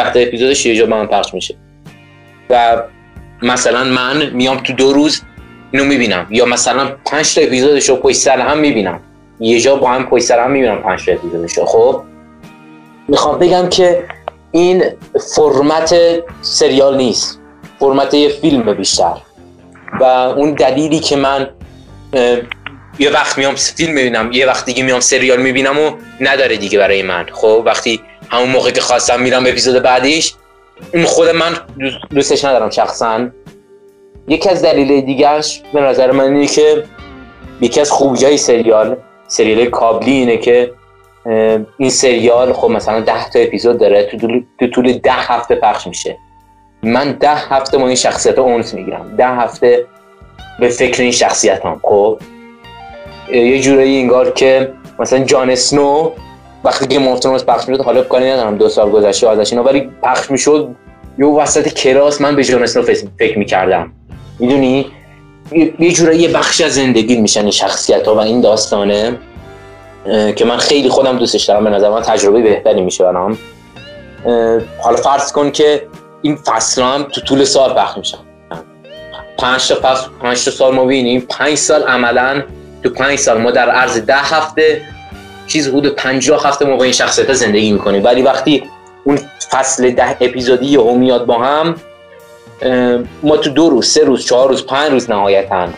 تا 0.05 0.21
اپیزودش 0.21 0.67
یه 0.67 0.77
جا 0.77 0.87
با 0.87 0.97
هم 0.97 1.07
پخش 1.07 1.35
میشه. 1.35 1.55
و 2.51 2.83
مثلا 3.43 3.85
من 3.85 4.31
میام 4.31 4.57
تو 4.57 4.73
دو 4.73 4.93
روز 4.93 5.23
اینو 5.73 5.85
می‌بینم. 5.85 6.27
یا 6.31 6.45
مثلا 6.45 6.89
پنج 7.05 7.35
تا 7.35 7.41
اپیزودش 7.41 7.89
رو 7.89 7.97
پشت 7.97 8.17
سر 8.17 8.41
هم 8.41 8.59
می‌بینم. 8.59 9.01
یه 9.41 9.61
جا 9.61 9.77
با 9.77 9.91
هم 9.91 10.07
پشت 10.07 10.25
سر 10.25 10.45
هم 10.45 10.51
می‌بینم 10.51 10.83
پنج 10.83 11.07
تا 11.07 11.13
اپیزودش 11.13 11.59
خب؟ 11.59 12.03
می‌خوام 13.09 13.39
بگم 13.39 13.69
که 13.69 14.05
این 14.53 14.85
فرمت 15.37 15.95
سریال 16.43 16.97
نیست. 16.97 17.41
فرمت 17.79 18.15
یه 18.15 18.29
فیلم 18.29 18.75
بیشتر. 18.75 19.17
و 20.01 20.05
اون 20.05 20.53
دلیلی 20.53 20.99
که 20.99 21.17
من 21.17 21.49
یه 22.99 23.11
وقت 23.11 23.39
میام 23.39 23.55
فیلم 23.55 23.95
می‌بینم 23.95 24.33
یه 24.33 24.47
وقت 24.47 24.65
دیگه 24.65 24.83
میام 24.83 25.01
سریال 25.01 25.43
می‌بینم 25.43 25.79
و 25.79 25.91
نداره 26.21 26.57
دیگه 26.57 26.79
برای 26.79 27.03
من. 27.03 27.27
خب؟ 27.33 27.63
وقتی 27.67 28.01
همون 28.31 28.49
موقع 28.49 28.71
که 28.71 28.81
خواستم 28.81 29.21
میرم 29.21 29.47
اپیزود 29.47 29.83
بعدیش 29.83 30.35
اون 30.95 31.05
خود 31.05 31.29
من 31.29 31.57
دوستش 32.15 32.45
ندارم 32.45 32.71
شخصا. 32.71 33.29
یکی 34.29 34.49
از 34.49 34.63
دلیل 34.63 35.01
دیگرش 35.01 35.63
به 35.75 35.81
نظر 35.81 36.11
من 36.11 36.25
اینه 36.25 36.47
که 36.47 36.85
یکی 37.61 37.81
از 37.81 37.91
خوبیای 37.91 38.37
سریال 38.37 38.97
سریال 39.29 39.67
کابلی 39.67 40.13
اینه 40.13 40.37
که 40.37 40.73
این 41.79 41.91
سریال 41.91 42.53
خب 42.53 42.71
مثلا 42.71 43.01
ده 43.01 43.31
تا 43.31 43.39
اپیزود 43.39 43.79
داره 43.79 44.11
تو 44.59 44.67
طول, 44.67 44.93
ده 44.93 45.13
هفته 45.13 45.55
پخش 45.55 45.87
میشه. 45.87 46.19
من 46.83 47.13
ده 47.13 47.35
هفته 47.35 47.79
با 47.79 47.87
این 47.87 47.97
شخصیت 47.97 48.39
اونس 48.39 48.75
می‌گیرم. 48.75 49.17
ده 49.17 49.29
هفته 49.29 49.87
به 50.61 50.69
فکر 50.69 51.03
این 51.03 51.13
شخصیت 51.13 51.67
هم 51.67 51.81
خب 51.83 52.19
یه 53.33 53.61
جورایی 53.61 54.01
انگار 54.01 54.31
که 54.31 54.73
مثلا 54.99 55.19
جان 55.19 55.51
اسنو 55.51 56.13
وقتی 56.67 56.87
که 56.87 56.99
مفتون 56.99 57.39
پخش 57.39 57.69
می‌شد 57.69 57.85
حالا 57.85 58.03
کاری 58.03 58.31
ندارم 58.31 58.57
دو 58.57 58.69
سال 58.69 58.91
گذشته 58.91 59.29
ازش 59.29 59.53
اینا 59.53 59.65
ولی 59.65 59.91
پخش 60.03 60.31
می‌شد 60.31 60.69
یه 61.19 61.27
وسط 61.27 61.69
کلاس 61.69 62.21
من 62.21 62.37
به 62.37 62.45
جان 62.45 62.63
اسنو 62.63 62.83
فکر 63.19 63.39
می‌کردم. 63.39 63.93
می‌دونی؟ 64.39 64.87
یه 65.79 65.93
جورایی 65.93 66.21
یه 66.21 66.29
بخشی 66.29 66.65
از 66.65 66.75
زندگی 66.75 67.17
میشن 67.17 67.41
این 67.41 67.51
شخصیت 67.51 68.09
ها 68.09 68.15
و 68.15 68.19
این 68.19 68.41
داستانه 68.41 69.19
که 70.37 70.45
من 70.45 70.57
خیلی 70.57 70.89
خودم 70.89 71.19
دوستش 71.19 71.45
دارم 71.45 71.65
به 71.65 71.71
نظر 71.71 71.91
من 71.91 72.03
تجربه 72.03 72.43
بهتری 72.43 72.81
میشه 72.81 73.05
برام. 73.05 73.39
حالا 74.83 74.97
فرض 74.97 75.33
کن 75.33 75.51
که 75.51 75.83
این 76.23 76.37
فصل 76.37 76.83
هم 76.83 77.03
تو 77.03 77.21
طول 77.21 77.45
سال 77.45 77.75
پخش 77.75 77.99
میشن. 77.99 78.19
پنج 79.39 79.69
تا 79.69 79.75
فصل 79.75 80.09
پنج 80.23 80.45
تا 80.45 80.51
سال 80.51 80.75
ما 80.75 80.85
بینیم 80.85 81.21
پنج 81.21 81.55
سال 81.55 81.83
عملا 81.83 82.43
تو 82.83 82.91
پنج 82.91 83.19
سال 83.19 83.39
ما 83.39 83.51
در 83.51 83.71
عرض 83.71 83.99
ده 83.99 84.17
هفته 84.17 84.83
چیز 85.47 85.69
حدود 85.69 85.95
50 85.95 86.47
هفته 86.47 86.65
ما 86.65 86.77
با 86.77 86.85
این 86.85 86.93
شخصیت 86.93 87.33
زندگی 87.33 87.73
می‌کنیم. 87.73 88.05
ولی 88.05 88.23
وقتی 88.23 88.65
اون 89.05 89.19
فصل 89.51 89.91
ده 89.91 90.17
اپیزودی 90.21 90.67
یهو 90.67 90.95
میاد 90.95 91.27
با 91.27 91.39
هم 91.39 91.75
ما 93.23 93.37
تو 93.37 93.51
دو 93.51 93.71
روز 93.71 93.87
سه 93.87 94.05
روز 94.05 94.25
چهار 94.25 94.49
روز 94.49 94.67
پنج 94.67 94.91
روز 94.91 95.11
نهایتا 95.11 95.69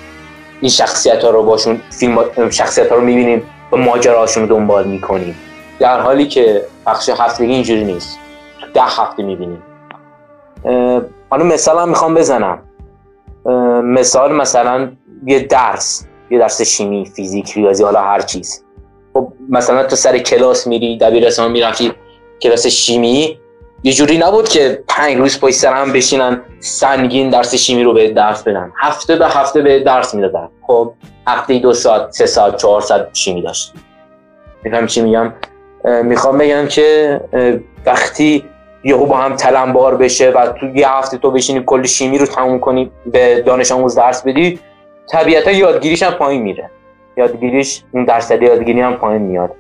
این 0.61 0.71
شخصیت 0.71 1.25
ها 1.25 1.31
رو 1.31 1.43
باشون 1.43 1.81
فیلم 1.91 2.25
شخصیت 2.51 2.89
ها 2.89 2.97
رو 2.97 3.03
می‌بینیم 3.03 3.43
و 3.73 3.77
ماجراشون 3.77 4.43
رو 4.43 4.49
دنبال 4.49 4.89
می‌کنیم. 4.89 5.37
در 5.79 6.01
حالی 6.01 6.27
که 6.27 6.63
بخش 6.87 7.09
هفتگی 7.09 7.53
اینجوری 7.53 7.85
نیست. 7.85 8.19
تو 8.61 8.67
ده 8.75 8.83
هفته 8.83 9.23
می‌بینیم. 9.23 9.63
حالا 11.31 11.45
مثال 11.45 11.79
هم 11.79 11.89
می‌خوام 11.89 12.15
بزنم. 12.15 12.59
مثال 13.85 14.35
مثلا 14.35 14.91
یه 15.27 15.41
درس 15.41 16.07
یه 16.31 16.39
درس 16.39 16.63
شیمی 16.63 17.07
فیزیک 17.17 17.53
ریاضی 17.53 17.85
حالا 17.85 18.01
هر 18.01 18.21
چیز. 18.21 18.65
مثلا 19.49 19.85
تو 19.85 19.97
سر 19.97 20.19
کلاس 20.19 20.67
میری 20.67 20.99
دبیرستان 20.99 21.51
می‌رفتی 21.51 21.93
کلاس 22.43 22.67
شیمی. 22.67 23.39
یه 23.83 23.93
جوری 23.93 24.19
نبود 24.19 24.49
که 24.49 24.85
پنج 24.89 25.17
روز 25.17 25.41
پای 25.41 25.53
سر 25.53 25.73
هم 25.73 25.93
بشینن 25.93 26.43
سنگین 26.61 27.31
درس 27.31 27.55
شیمی 27.55 27.85
رو 27.85 27.93
به 27.93 28.11
درس 28.11 28.43
بدن. 28.43 28.73
هفته 28.77 29.17
به 29.17 29.27
هفته 29.27 29.63
به 29.63 29.81
درس 29.81 30.15
می‌دادن. 30.15 30.49
خب 30.67 30.93
هفته 31.27 31.59
دو 31.59 31.73
ساعت 31.73 32.11
سه 32.11 32.27
ساعت 32.27 32.57
چهار 32.57 32.81
ساعت 32.81 33.09
شیمی 33.13 33.43
داشت 33.43 33.73
میفهم 34.63 34.87
چی 34.87 35.01
میگم؟ 35.01 35.33
می‌خوام 35.85 36.39
بگم 36.39 36.67
که 36.67 37.21
وقتی 37.87 38.45
یهو 38.85 39.07
با 39.07 39.17
هم 39.17 39.37
تلمبار 39.37 39.97
بشه 39.97 40.31
و 40.31 40.53
تو 40.61 40.67
یه 40.67 40.91
هفته 40.91 41.19
تو 41.19 41.31
بشینی 41.31 41.63
کل 41.67 41.87
شیمی 41.87 42.19
رو 42.19 42.27
تموم 42.27 42.59
کنی 42.61 42.91
به 43.07 43.43
دانش 43.47 43.73
آموز 43.73 43.95
درس 43.95 44.23
بدی 44.23 44.61
طبیعتا 45.11 45.51
یادگیریش 45.51 46.03
هم 46.03 46.13
پایین 46.13 46.43
میره. 46.43 46.71
یادگیریش 47.19 47.83
اون 47.93 48.05
درصد 48.05 48.43
یادگیری 48.43 48.81
هم 48.81 48.95
پایین 48.95 49.23
میاد. 49.23 49.51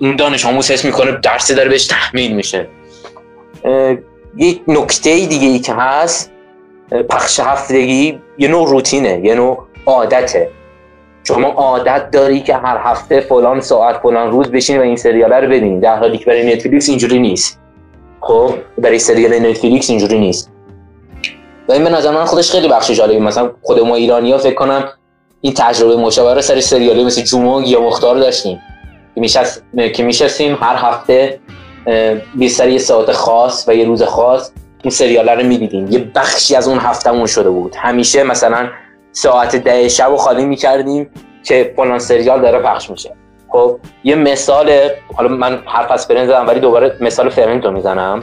اون 0.00 0.16
دانش 0.16 0.46
آموز 0.46 0.70
حس 0.70 0.84
می‌کنه 0.84 1.12
درسی 1.12 1.54
داره 1.54 1.68
بهش 1.68 1.86
تحمیل 1.86 2.34
میشه. 2.36 2.68
یک 4.36 4.60
نکته 4.68 5.26
دیگه 5.26 5.48
ای 5.48 5.58
که 5.58 5.72
هست 5.74 6.32
پخش 7.10 7.40
هفتگی 7.40 8.20
یه 8.38 8.48
نوع 8.48 8.68
روتینه 8.68 9.20
یه 9.24 9.34
نوع 9.34 9.66
عادته. 9.86 10.50
شما 11.24 11.48
عادت 11.48 12.10
داری 12.10 12.40
که 12.40 12.54
هر 12.54 12.76
هفته 12.82 13.20
فلان 13.20 13.60
ساعت 13.60 13.96
فلان 13.96 14.30
روز 14.30 14.50
بشینی 14.50 14.78
و 14.78 14.82
این 14.82 14.96
سریال 14.96 15.32
رو 15.32 15.46
ببینید 15.46 15.82
در 15.82 15.96
حالی 15.96 16.18
که 16.18 16.24
برای 16.24 16.54
نتفلیکس 16.54 16.88
اینجوری 16.88 17.18
نیست. 17.18 17.60
خب 18.20 18.54
برای 18.78 18.98
سریال 18.98 19.38
نتفلیکس 19.38 19.90
اینجوری 19.90 20.18
نیست. 20.18 20.52
و 21.68 21.72
این 21.72 21.84
به 21.84 21.90
نظر 21.90 22.10
من 22.10 22.24
خودش 22.24 22.50
خیلی 22.50 22.68
بخش 22.68 22.90
جالبی 22.90 23.18
مثلا 23.18 23.50
خود 23.62 23.80
ما 23.80 23.94
ایرانی 23.94 24.32
ها 24.32 24.38
فکر 24.38 24.54
کنم 24.54 24.88
این 25.40 25.54
تجربه 25.56 25.96
مشاوره 25.96 26.40
سر 26.40 26.60
سریالی 26.60 27.04
مثل 27.04 27.22
جمونگ 27.22 27.68
یا 27.68 27.80
مختار 27.80 28.16
داشتیم. 28.16 28.60
که 29.94 30.02
میشستیم 30.02 30.58
هر 30.60 30.76
هفته 30.76 31.40
به 32.34 32.48
سر 32.48 32.68
یه 32.68 32.78
ساعت 32.78 33.12
خاص 33.12 33.64
و 33.68 33.74
یه 33.74 33.84
روز 33.84 34.02
خاص 34.02 34.50
این 34.82 34.90
سریال 34.90 35.28
رو 35.28 35.46
می‌دیدیم. 35.46 35.88
یه 35.90 36.10
بخشی 36.14 36.56
از 36.56 36.68
اون 36.68 36.78
هفتهمون 36.78 37.26
شده 37.26 37.50
بود. 37.50 37.76
همیشه 37.76 38.22
مثلا 38.22 38.68
ساعت 39.12 39.56
ده 39.56 39.88
شب 39.88 40.08
رو 40.10 40.16
خالی 40.16 40.44
می‌کردیم 40.44 41.10
که 41.44 41.72
فلان 41.76 41.98
سریال 41.98 42.40
داره 42.40 42.58
پخش 42.58 42.90
میشه. 42.90 43.14
خب 43.48 43.78
یه 44.04 44.14
مثال 44.14 44.70
حالا 45.16 45.28
من 45.28 45.62
حرف 45.66 45.90
از 45.90 46.06
فرنز 46.06 46.28
زدم 46.28 46.46
ولی 46.46 46.60
دوباره 46.60 46.96
مثال 47.00 47.28
فرنز 47.28 47.64
رو 47.64 47.70
می‌زنم. 47.70 48.22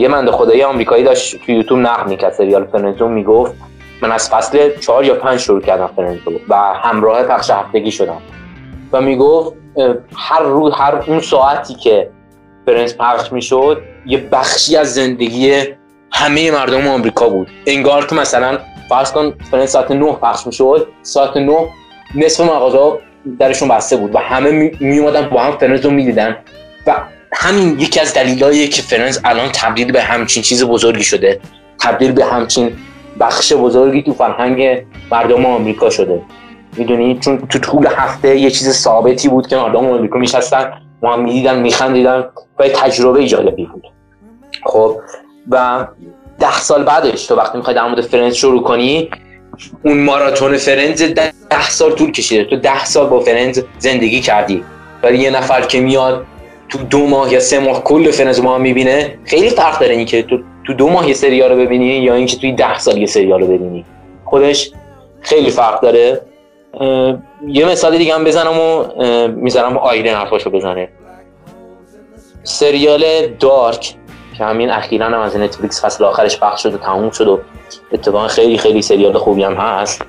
یه 0.00 0.08
منده 0.08 0.32
خدایی 0.32 0.62
آمریکایی 0.62 1.04
داشت 1.04 1.36
تو 1.46 1.52
یوتیوب 1.52 1.80
نقد 1.80 2.08
می‌کرد 2.08 2.32
سریال 2.32 2.64
فرنزو 2.64 3.08
می‌گفت 3.08 3.54
من 4.02 4.12
از 4.12 4.30
فصل 4.30 4.78
چهار 4.80 5.04
یا 5.04 5.14
پنج 5.14 5.40
شروع 5.40 5.60
کردم 5.60 5.90
فرنزو 5.96 6.40
و 6.48 6.56
همراه 6.56 7.22
پخش 7.22 7.50
هفتگی 7.50 7.90
شدم. 7.90 8.22
و 8.92 9.00
می‌گفت 9.00 9.56
هر 10.16 10.42
روز 10.42 10.72
هر 10.76 10.94
اون 11.06 11.20
ساعتی 11.20 11.74
که 11.74 12.10
Friends 12.66 12.94
پخش 12.96 13.32
می‌شد 13.32 13.82
یه 14.06 14.18
بخشی 14.18 14.76
از 14.76 14.94
زندگی 14.94 15.62
همه 16.12 16.50
مردم 16.50 16.88
آمریکا 16.88 17.28
بود. 17.28 17.48
انگار 17.66 18.06
که 18.06 18.14
مثلا 18.14 18.58
فرض 18.88 19.12
کن 19.12 19.34
Friends 19.50 19.70
ساعت 19.70 19.90
9 19.90 20.12
پخش 20.12 20.46
می‌شد 20.46 20.88
ساعت 21.02 21.36
9 21.36 21.68
نصف 22.14 22.40
مغازه 22.40 22.98
درشون 23.38 23.68
بسته 23.68 23.96
بود 23.96 24.14
و 24.14 24.18
همه 24.18 24.72
می 24.80 24.98
اومدن 24.98 25.28
با 25.28 25.42
هم 25.42 25.58
Friends 25.58 25.84
رو 25.84 25.90
می‌دیدن. 25.90 26.36
و 26.86 26.94
همین 27.32 27.80
یکی 27.80 28.00
از 28.00 28.14
دلایلیه 28.14 28.68
که 28.68 28.82
Friends 28.82 29.20
الان 29.24 29.48
تبدیل 29.54 29.92
به 29.92 30.02
همچین 30.02 30.42
چیز 30.42 30.64
بزرگی 30.64 31.04
شده 31.04 31.40
تبدیل 31.80 32.12
به 32.12 32.24
همچین 32.24 32.76
بخش 33.20 33.52
بزرگی 33.52 34.02
تو 34.02 34.12
فرهنگ 34.12 34.84
مردم 35.12 35.46
آمریکا 35.46 35.90
شده. 35.90 36.22
می‌دونی؟ 36.76 37.18
چون 37.18 37.38
تو 37.38 37.58
طول 37.58 37.86
هفته 37.86 38.38
یه 38.38 38.50
چیز 38.50 38.72
ثابتی 38.72 39.28
بود 39.28 39.46
که 39.46 39.56
مردم 39.56 39.86
آمریکا 39.86 40.18
میشستن 40.18 40.72
ما 41.02 41.12
هم 41.12 41.24
می‌دیدن 41.24 41.58
میخندیدن 41.58 42.24
و 42.58 42.66
یه 42.66 42.72
تجربه 42.72 43.26
جالبی 43.26 43.64
بود. 43.66 43.86
خب 44.64 44.96
و 45.50 45.86
ده 46.40 46.58
سال 46.58 46.82
بعدش 46.84 47.26
تو 47.26 47.34
وقتی 47.34 47.58
می‌خوای 47.58 47.76
در 47.76 47.88
مورد 47.88 48.00
فرنز 48.00 48.34
شروع 48.34 48.62
کنی 48.62 49.10
اون 49.84 50.04
ماراتون 50.04 50.56
فرنز 50.56 51.02
ده 51.50 51.70
سال 51.70 51.92
طول 51.92 52.12
کشیده. 52.12 52.44
تو 52.44 52.56
ده 52.56 52.84
سال 52.84 53.06
با 53.06 53.20
فرنز 53.20 53.60
زندگی 53.78 54.20
کردی. 54.20 54.64
ولی 55.02 55.18
یه 55.18 55.30
نفر 55.30 55.60
که 55.60 55.80
میاد 55.80 56.26
تو 56.68 56.78
دو 56.78 57.06
ماه 57.06 57.32
یا 57.32 57.40
سه 57.40 57.58
ماه 57.58 57.84
کل 57.84 58.10
فرنز 58.10 58.40
ما 58.40 58.58
می‌بینه 58.58 59.18
خیلی 59.24 59.50
فرق 59.50 59.80
داره 59.80 59.94
اینکه 59.94 60.22
تو 60.22 60.38
تو 60.68 60.74
دو 60.74 60.88
ماه 60.88 61.08
یه 61.08 61.14
سریال 61.14 61.50
رو 61.50 61.56
ببینی 61.56 61.86
یا 61.86 62.14
اینکه 62.14 62.36
توی 62.36 62.52
ده 62.52 62.78
سال 62.78 62.98
یه 62.98 63.06
سریال 63.06 63.40
رو 63.40 63.46
ببینی. 63.46 63.84
خودش 64.24 64.70
خیلی 65.20 65.50
فرق 65.50 65.80
داره. 65.80 66.20
یه 67.46 67.66
مثال 67.66 67.98
دیگه 67.98 68.14
هم 68.14 68.24
بزنم 68.24 68.60
و 68.60 68.84
می‌ذارم 69.28 69.76
آیدن 69.76 70.14
حرفاشو 70.14 70.50
بزنه. 70.50 70.88
سریال 72.42 73.04
دارک 73.40 73.94
که 74.38 74.44
همین 74.44 74.70
اخیرا 74.70 75.06
هم 75.06 75.20
از 75.20 75.36
نتفلیکس 75.36 75.84
فصل 75.84 76.04
آخرش 76.04 76.40
پخش 76.40 76.62
شد 76.62 76.74
و 76.74 76.78
تموم 76.78 77.10
شد 77.10 77.28
و 77.28 77.38
اتفاقا 77.92 78.28
خیلی 78.28 78.58
خیلی 78.58 78.82
سریال 78.82 79.18
خوبی 79.18 79.42
هم 79.42 79.54
هست. 79.54 80.02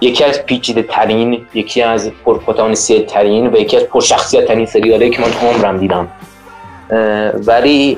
یکی 0.00 0.24
از 0.24 0.46
پیچیده 0.46 0.82
ترین 0.82 1.46
یکی 1.54 1.82
از 1.82 2.10
پرپوتانسیل 2.24 3.04
ترین 3.04 3.46
و 3.46 3.56
یکی 3.56 3.76
از 3.76 3.82
پرشخصیت 3.82 4.44
ترین 4.44 4.66
سریاله 4.66 5.10
که 5.10 5.22
من 5.22 5.48
عمرم 5.48 5.78
دیدم. 5.78 6.08
ولی 7.46 7.96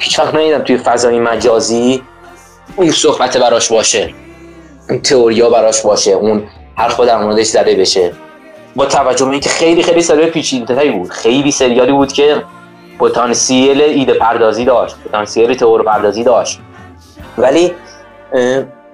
هیچ 0.00 0.18
وقت 0.18 0.34
ندیدم 0.34 0.62
توی 0.62 0.78
فضای 0.78 1.18
مجازی 1.18 2.02
اون 2.76 2.90
صحبت 2.90 3.36
براش 3.36 3.72
باشه 3.72 4.14
اون 4.88 5.00
تئوریا 5.00 5.50
براش 5.50 5.82
باشه 5.82 6.10
اون 6.10 6.42
حرف 6.76 7.00
در 7.00 7.18
موردش 7.18 7.46
زده 7.46 7.74
بشه. 7.74 8.12
با 8.76 8.86
توجه 8.86 9.24
به 9.24 9.30
اینکه 9.30 9.48
خیلی 9.48 9.82
خیلی 9.82 10.02
سریال 10.02 10.30
پیچیده‌تری 10.30 10.90
بود. 10.90 11.10
خیلی 11.10 11.50
سریالی 11.50 11.92
بود 11.92 12.12
که 12.12 12.42
پتانسیل 12.98 13.80
ایده 13.82 14.14
پردازی 14.14 14.64
داشت 14.64 14.96
پتانسیل 15.08 15.54
تئوری 15.54 15.82
پردازی 15.82 16.24
داشت. 16.24 16.60
ولی 17.38 17.74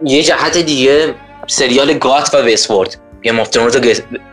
یه 0.05 0.23
جهت 0.23 0.59
دیگه 0.59 1.15
سریال 1.47 1.93
GOT 1.93 2.35
و 2.35 2.37
Westworld 2.37 2.97
Game 3.23 3.41
of 3.41 3.49
Thrones 3.49 3.77
و 3.77 3.81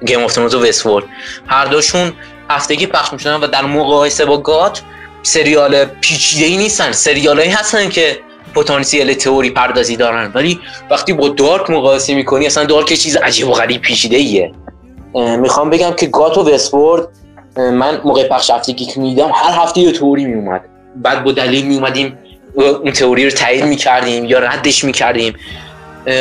Game 0.06 0.24
of 0.24 0.38
و 0.38 0.42
Westworld. 0.42 1.06
هر 1.48 1.66
دوشون 1.66 2.12
هفتگی 2.50 2.86
پخش 2.86 3.14
می‌شدن 3.14 3.36
و 3.36 3.48
در 3.48 3.66
مقایسه 3.66 4.26
با 4.26 4.38
گات 4.38 4.82
سریال 5.24 5.86
پیچیده 5.86 6.46
ای 6.46 6.58
نیستن. 6.58 6.92
سریالایی 6.92 7.50
هستن 7.50 7.90
که 7.90 8.20
پتانسیل 8.56 9.14
تئوری 9.14 9.50
پردازی 9.50 9.96
دارن. 9.96 10.32
ولی 10.36 10.60
وقتی 10.90 11.14
با 11.14 11.30
دارک 11.30 11.70
مقایسه 11.70 12.14
می‌کنی 12.14 12.46
اصلا 12.46 12.64
دارک 12.64 12.94
چیز 12.94 13.16
عجیب 13.16 13.48
و 13.48 13.52
غریب 13.52 13.82
پیچیده 13.82 14.18
ایه 14.18 14.52
می‌خوام 15.14 15.70
بگم 15.70 15.92
که 15.92 16.06
گات 16.06 16.38
و 16.38 16.50
وستورد 16.50 17.08
من 17.58 18.02
موقع 18.04 18.28
پخش 18.28 18.50
هفتگی 18.50 18.86
که 18.86 19.00
میدم 19.00 19.32
هر 19.34 19.64
هفته 19.64 19.82
یه 19.82 19.92
تئوری 19.92 20.26
میومد 20.26 20.62
بعد 20.96 21.24
با 21.24 21.32
دلیل 21.32 21.66
میومدیم 21.66 22.18
اون 22.56 22.92
تئوری 22.92 23.26
رو 23.26 23.32
تایید 23.32 23.66
می‌کردیم 23.66 24.26
یا 24.26 24.40
ردش 24.40 24.84
می‌کردیم. 24.84 25.34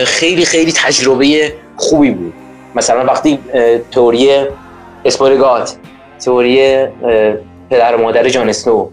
خیلی 0.04 0.44
خیلی 0.44 0.72
تجربه 0.72 1.54
خوبی 1.76 2.10
بود. 2.10 2.32
مثلا 2.74 3.04
وقتی 3.04 3.38
تئوری 3.90 4.30
اسپورگات 5.04 5.76
تئوری 6.18 6.86
پدر 7.70 7.96
و 7.96 8.02
مادر 8.02 8.28
جان 8.28 8.48
اسنو. 8.48 8.88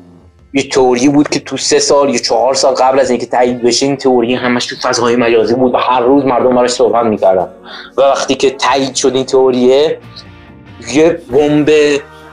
یه 0.53 0.69
تئوری 0.69 1.09
بود 1.09 1.29
که 1.29 1.39
تو 1.39 1.57
سه 1.57 1.79
سال 1.79 2.09
یا 2.09 2.17
چهار 2.17 2.53
سال 2.53 2.73
قبل 2.73 2.99
از 2.99 3.09
اینکه 3.09 3.25
تایید 3.25 3.61
بشه 3.61 3.85
این 3.85 3.97
تئوری 3.97 4.35
همش 4.35 4.65
تو 4.65 4.75
فضای 4.75 5.15
مجازی 5.15 5.53
بود 5.53 5.73
و 5.73 5.77
هر 5.77 5.99
روز 5.99 6.25
مردم 6.25 6.55
براش 6.55 6.69
صحبت 6.69 7.05
می‌کردن. 7.05 7.47
و 7.97 8.01
وقتی 8.01 8.35
که 8.35 8.49
تایید 8.49 8.95
شد 8.95 9.15
این 9.15 9.25
تئوریه 9.25 9.99
یه 10.93 11.21
بمب 11.31 11.71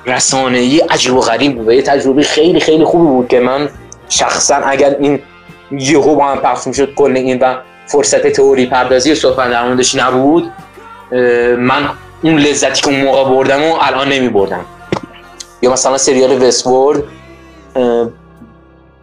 رسانه‌ای 0.06 0.78
عجیب 0.78 1.14
و 1.14 1.20
غریب 1.20 1.56
بود 1.56 1.68
و 1.68 1.72
یه 1.72 1.82
تجربه 1.82 2.22
خیلی 2.22 2.60
خیلی 2.60 2.84
خوبی 2.84 3.06
بود 3.06 3.28
که 3.28 3.40
من 3.40 3.68
شخصا 4.08 4.54
اگر 4.54 4.96
این 5.00 5.20
یهو 5.70 6.14
با 6.14 6.24
هم 6.24 6.38
پخش 6.38 6.66
می‌شد 6.66 6.94
کل 6.94 7.16
این 7.16 7.38
و 7.38 7.54
فرصت 7.86 8.26
تئوری 8.26 8.66
پردازی 8.66 9.12
و 9.12 9.14
صحبت 9.14 9.50
در 9.50 9.68
موردش 9.68 9.94
نبود 9.94 10.52
من 11.58 11.90
اون 12.22 12.38
لذتی 12.38 12.82
که 12.82 12.88
اون 12.88 13.00
موقع 13.00 13.30
بردم 13.30 13.62
و 13.62 13.74
الان 13.80 14.08
نمی 14.08 14.28
بردم 14.28 14.64
یا 15.62 15.72
مثلا 15.72 15.98
سریال 15.98 16.42
وستورد 16.42 17.02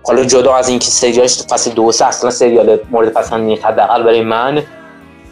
حالا 0.03 0.24
جدا 0.24 0.55
از 0.55 0.70
اینکه 0.70 0.88
سریالش 0.88 1.41
فصل 1.49 1.72
دو 1.72 1.91
سه 1.91 2.05
اصلا 2.05 2.30
سریال 2.30 2.80
مورد 2.91 3.14
پسند 3.14 3.43
نیست 3.43 3.66
حداقل 3.66 4.03
برای 4.03 4.22
من. 4.22 4.64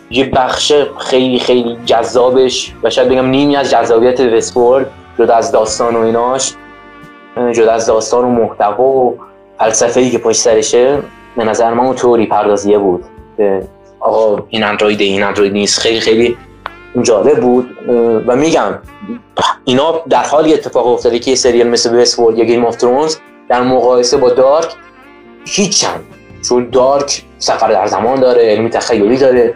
یه 0.10 0.30
بخش 0.30 0.74
خیلی 1.00 1.40
خیلی 1.40 1.78
جذابش 1.86 2.74
و 2.84 2.90
شاید 2.90 3.10
بگم 3.10 3.26
نیمی 3.26 3.56
از 3.56 3.70
جذابیت 3.70 4.20
وستورد 4.20 4.92
جدا 5.20 5.36
از 5.36 5.52
داستان 5.52 5.96
و 5.96 6.00
ایناش 6.00 6.54
جدا 7.54 7.72
از 7.72 7.86
داستان 7.86 8.26
و 8.26 8.30
محتوا 8.30 8.84
و 8.84 9.18
فلسفه 9.60 10.10
که 10.10 10.18
پشت 10.18 10.42
سرشه 10.42 11.00
به 11.38 11.44
نظر 11.44 11.74
من 11.74 11.86
اون 11.86 11.96
تئوری 11.96 12.26
پردازیه 12.26 12.78
بود. 12.78 13.06
آقا 14.00 14.44
این 14.50 14.64
اندروید 14.64 15.02
این 15.02 15.24
اندروید 15.24 15.54
نیست. 15.54 15.80
خیلی 15.80 16.00
خیلی 16.00 16.38
جالب 17.04 17.40
بود 17.40 17.70
و 18.28 18.36
میگم 18.36 18.74
اینا 19.66 20.02
در 20.10 20.24
حالی 20.24 20.54
اتفاق 20.54 20.88
افتاده 20.88 21.20
که 21.20 21.32
یه 21.32 21.36
سریال 21.36 21.68
مثل 21.68 22.02
Westworld 22.02 22.38
یا 22.38 22.46
Game 22.46 22.66
of 22.66 22.76
Thrones 22.76 23.16
در 23.50 23.62
مقایسه 23.62 24.18
با 24.18 24.30
Dark 24.30 24.74
هیچن 25.46 26.00
چون 26.50 26.70
Dark 26.72 27.24
سفر 27.40 27.68
در 27.68 27.88
زمان 27.88 28.20
داره 28.20 28.44
علمی 28.44 28.70
تخیلی 28.70 29.18
داره 29.18 29.54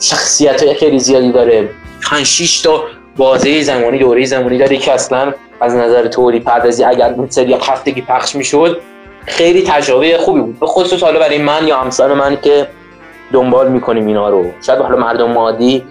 شخصیت 0.00 0.72
خیلی 0.72 0.98
زیادی 0.98 1.32
داره. 1.32 1.68
5 2.10 2.26
6 2.26 2.60
تا 2.60 2.82
بازه 3.16 3.62
زمانی 3.62 3.98
دوره 3.98 4.24
زمانی 4.24 4.58
داره 4.58 4.76
که 4.76 4.92
اصلا 4.92 5.32
از 5.60 5.74
نظر 5.74 6.06
توری 6.06 6.40
پردازی 6.40 6.84
اگر 6.84 7.12
اون 7.12 7.30
سریال 7.30 7.60
هفتگی 7.62 8.02
پخش 8.02 8.34
می‌شد 8.36 8.80
خیلی 9.26 9.62
تجربه 9.62 10.18
خوبی 10.18 10.40
بود. 10.40 10.60
به 10.60 10.66
خصوص 10.66 11.02
حالا 11.02 11.18
برای 11.18 11.38
من 11.38 11.66
یا 11.66 11.80
همسر 11.80 12.14
من 12.14 12.38
که 12.42 12.68
دنبال 13.32 13.72
می‌کنیم 13.72 14.06
اینا 14.06 14.28
رو. 14.28 14.44
شاید 14.66 14.78
حالا 14.78 14.96
مردم 14.96 15.32
مادی 15.32 15.84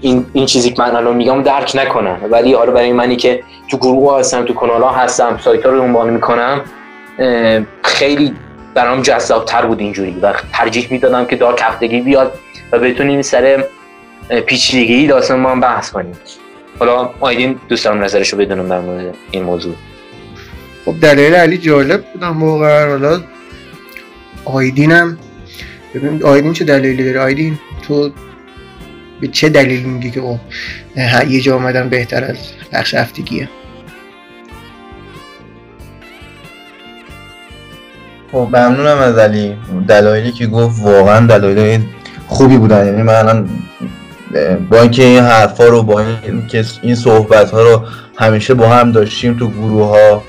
این, 0.00 0.26
این 0.32 0.46
چیزی 0.46 0.70
که 0.70 0.82
من 0.82 0.96
الان 0.96 1.16
میگم 1.16 1.42
درک 1.42 1.72
نکنن 1.74 2.18
ولی 2.30 2.52
حالا 2.52 2.72
برای 2.72 2.92
منی 2.92 3.16
که 3.16 3.42
تو 3.68 3.76
گروه 3.76 4.18
هستم 4.18 4.44
تو 4.44 4.54
کانال 4.54 4.82
ها 4.82 4.92
هستم 4.92 5.38
سایت 5.44 5.66
ها 5.66 5.72
رو 5.72 5.78
دنبال 5.78 6.10
می‌کنم 6.10 6.60
خیلی 7.82 8.34
برام 8.74 9.02
جذاب 9.02 9.44
تر 9.44 9.66
بود 9.66 9.80
اینجوری 9.80 10.16
و 10.22 10.34
ترجیح 10.52 10.88
می‌دادم 10.90 11.24
که 11.24 11.36
دارک 11.36 11.60
هفتگی 11.62 12.00
بیاد 12.00 12.32
و 12.72 12.78
بتونیم 12.78 13.22
سر 13.22 13.64
پیچیدگی 14.46 15.06
داستان 15.06 15.40
ما 15.40 15.50
هم 15.50 15.60
بحث 15.60 15.90
کنیم. 15.90 16.16
حالا 16.78 17.10
آیدین 17.20 17.60
دوست 17.68 17.84
دارم 17.84 18.04
نظرش 18.04 18.28
رو 18.32 18.38
بدونم 18.38 18.68
در 18.68 18.80
مورد 18.80 19.14
این 19.30 19.42
موضوع. 19.42 19.74
خب 20.84 21.00
دلیل 21.00 21.34
علی 21.34 21.58
جالب 21.58 22.04
بودم 22.12 22.42
واقعا 22.42 22.90
حالا 22.90 23.20
آیدینم 24.44 25.18
ببین 25.94 26.24
آیدین 26.24 26.52
چه 26.52 26.64
دلیلی 26.64 27.04
داره؟ 27.04 27.20
آیدین 27.20 27.58
تو 27.88 28.10
به 29.20 29.28
چه 29.28 29.48
دلیل 29.48 29.82
میگی 29.84 30.10
که 30.10 30.20
خب 30.20 30.38
یه 31.28 31.40
جا 31.40 31.56
آمدن 31.56 31.88
بهتر 31.88 32.24
از 32.24 32.36
بخش 32.72 32.94
هفتگیه؟ 32.94 33.48
خب 38.32 38.48
ممنونم 38.52 38.98
از 38.98 39.18
علی. 39.18 39.56
دلایلی 39.88 40.32
که 40.32 40.46
گفت 40.46 40.82
واقعا 40.82 41.26
دلایل 41.26 41.80
خوبی 42.26 42.56
بودن. 42.58 42.86
یعنی 42.86 43.02
من 43.02 43.14
الان 43.14 43.48
با 44.70 44.80
اینکه 44.80 45.02
این 45.02 45.22
حرفا 45.22 45.64
رو 45.64 45.82
با 45.82 46.00
اینکه 46.00 46.64
این 46.82 46.94
صحبت 46.94 47.50
ها 47.50 47.62
رو 47.62 47.84
همیشه 48.18 48.54
با 48.54 48.68
هم 48.68 48.92
داشتیم 48.92 49.38
تو 49.38 49.50
گروه 49.50 49.86
ها 49.86 50.22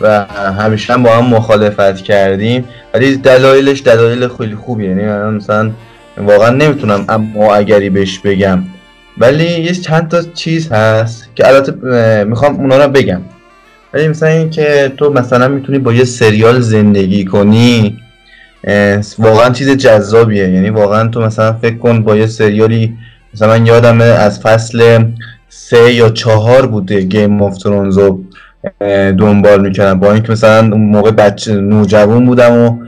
و 0.00 0.24
همیشه 0.58 0.92
هم 0.92 1.02
با 1.02 1.16
هم 1.16 1.26
مخالفت 1.26 1.96
کردیم. 1.96 2.68
ولی 2.94 3.16
دلایلش 3.16 3.82
دلایل 3.82 4.28
خیلی 4.28 4.54
خوبیه. 4.54 4.88
یعنی 4.88 5.04
مثلا 5.36 5.70
واقعا 6.16 6.50
نمی‌تونم 6.50 7.04
اما 7.08 7.54
اگری 7.54 7.90
بهش 7.90 8.18
بگم. 8.18 8.62
ولی 9.18 9.44
یه 9.44 9.72
چند 9.72 10.08
تا 10.08 10.22
چیز 10.34 10.72
هست 10.72 11.28
که 11.34 11.48
البته 11.48 12.24
می‌خوام 12.24 12.56
اونا 12.56 12.84
رو 12.84 12.90
بگم. 12.90 13.20
ولی 13.94 14.08
مثلا 14.08 14.28
این 14.28 14.50
که 14.50 14.92
تو 14.96 15.12
مثلا 15.12 15.48
می‌تونی 15.48 15.78
با 15.78 15.92
یه 15.92 16.04
سریال 16.04 16.60
زندگی 16.60 17.24
کنی 17.24 17.96
واقعا 19.18 19.50
چیز 19.50 19.70
جذابیه. 19.70 20.48
یعنی 20.48 20.70
واقعا 20.70 21.08
تو 21.08 21.20
مثلا 21.20 21.52
فکر 21.52 21.76
کن 21.76 22.02
با 22.02 22.16
یه 22.16 22.26
سریالی 22.26 22.96
مثلا 23.34 23.48
من 23.48 23.66
یادمه 23.66 24.04
از 24.04 24.40
فصل 24.40 25.04
سه 25.48 25.92
یا 25.92 26.08
چهار 26.08 26.66
بوده 26.66 27.00
گیم 27.00 27.42
آف 27.42 27.58
ترونز 27.58 27.98
رو 27.98 28.24
دنبال 29.18 29.60
می‌کردم. 29.60 30.00
با 30.00 30.12
اینکه 30.12 30.32
مثلا 30.32 30.58
اون 30.58 30.80
موقع 30.80 31.10
بچه 31.10 31.54
نوجوان 31.54 32.26
بودم 32.26 32.52
و 32.52 32.78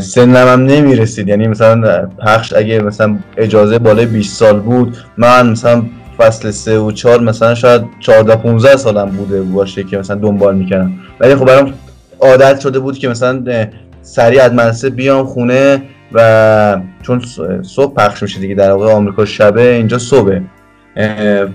سنم 0.00 0.48
هم 0.48 0.66
نمی‌رسید. 0.66 1.28
یعنی 1.28 1.48
مثلا 1.48 2.06
پخش 2.06 2.52
اگه 2.52 2.80
مثلا 2.80 3.16
اجازه 3.36 3.78
بالای 3.78 4.06
20 4.06 4.36
سال 4.36 4.60
بود 4.60 4.96
من 5.16 5.50
مثلا 5.50 5.82
فصل 6.18 6.50
سه 6.50 6.78
و 6.78 6.92
چهار 6.92 7.20
مثلا 7.20 7.54
شاید 7.54 7.82
14 8.00 8.36
15 8.36 8.76
سالم 8.76 9.10
بوده 9.10 9.42
باشه 9.42 9.84
که 9.84 9.98
مثلا 9.98 10.16
دنبال 10.16 10.56
می‌کردم. 10.56 10.92
ولی 11.20 11.34
خب 11.34 11.44
برام 11.44 11.72
عادت 12.20 12.60
شده 12.60 12.78
بود 12.78 12.98
که 12.98 13.08
مثلا 13.08 13.66
سریع 14.02 14.42
از 14.42 14.52
مدرسه 14.52 14.90
بیام 14.90 15.26
خونه 15.26 15.82
و 16.12 16.80
چون 17.02 17.22
صبح 17.62 17.94
پخش 17.94 18.22
میشه 18.22 18.40
دیگه 18.40 18.54
در 18.54 18.72
واقع 18.72 18.92
آمریکا 18.92 19.24
شبه 19.24 19.74
اینجا 19.74 19.98
صبح 19.98 20.38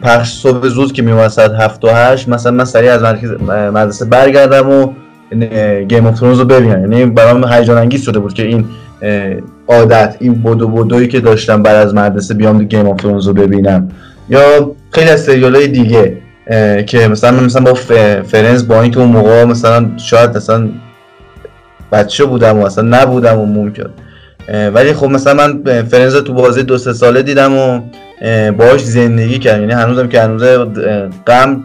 پخش 0.01 0.33
صبح 0.33 0.67
زود 0.67 0.93
که 0.93 1.01
میومد 1.01 1.27
ساعت 1.27 1.51
هفت 1.51 1.85
و 1.85 1.89
هشت 1.89 2.29
مثلا 2.29 2.51
من 2.51 2.65
سریع 2.65 2.93
از 2.93 3.03
مدرسه 3.49 4.05
برگردم 4.05 4.69
و 4.69 4.93
Game 5.87 6.05
of 6.05 6.19
رو 6.19 6.45
ببینم 6.45 6.93
یعنی 6.93 7.05
برام 7.05 7.47
هیجان 7.47 7.77
انگیز 7.77 8.03
شده 8.03 8.19
بود 8.19 8.33
که 8.33 8.43
این 8.43 8.65
عادت 9.67 10.15
این 10.19 10.43
بدو 10.43 10.67
بدویی 10.67 11.07
که 11.07 11.19
داشتم 11.19 11.63
بعد 11.63 11.75
از 11.75 11.93
مدرسه 11.93 12.33
بیام 12.33 12.63
Game 12.63 12.87
of 12.87 13.01
رو 13.01 13.33
ببینم. 13.33 13.89
یا 14.29 14.71
خیلی 14.91 15.09
از 15.09 15.23
سریال 15.23 15.67
دیگه 15.67 16.17
که 16.87 17.07
مثلا 17.07 17.31
من 17.31 17.43
مثلا 17.43 17.61
با 17.61 17.73
فرنز 18.23 18.67
با 18.67 18.81
اینکه 18.81 18.99
اون 18.99 19.09
موقع 19.09 19.43
مثلا 19.43 19.85
شاید 19.97 20.37
مثلا 20.37 20.69
بچه 21.91 22.25
بودم 22.25 22.57
و 22.57 22.65
اصلا 22.65 22.83
نبودم 22.83 23.39
و 23.39 23.45
ممکن. 23.45 23.89
ولی 24.73 24.93
خب 24.93 25.07
مثلا 25.07 25.33
من 25.33 25.83
فرنز 25.83 26.15
تو 26.15 26.33
بازی 26.33 26.63
دو 26.63 26.77
سه 26.77 26.93
ساله 26.93 27.21
دیدم 27.21 27.57
و 27.57 27.81
باهاش 28.51 28.81
زندگی 28.81 29.39
کردم. 29.39 29.61
یعنی 29.61 29.73
هنوزم 29.73 30.07
که 30.07 30.21
هنوز 30.21 30.43
غم 31.27 31.63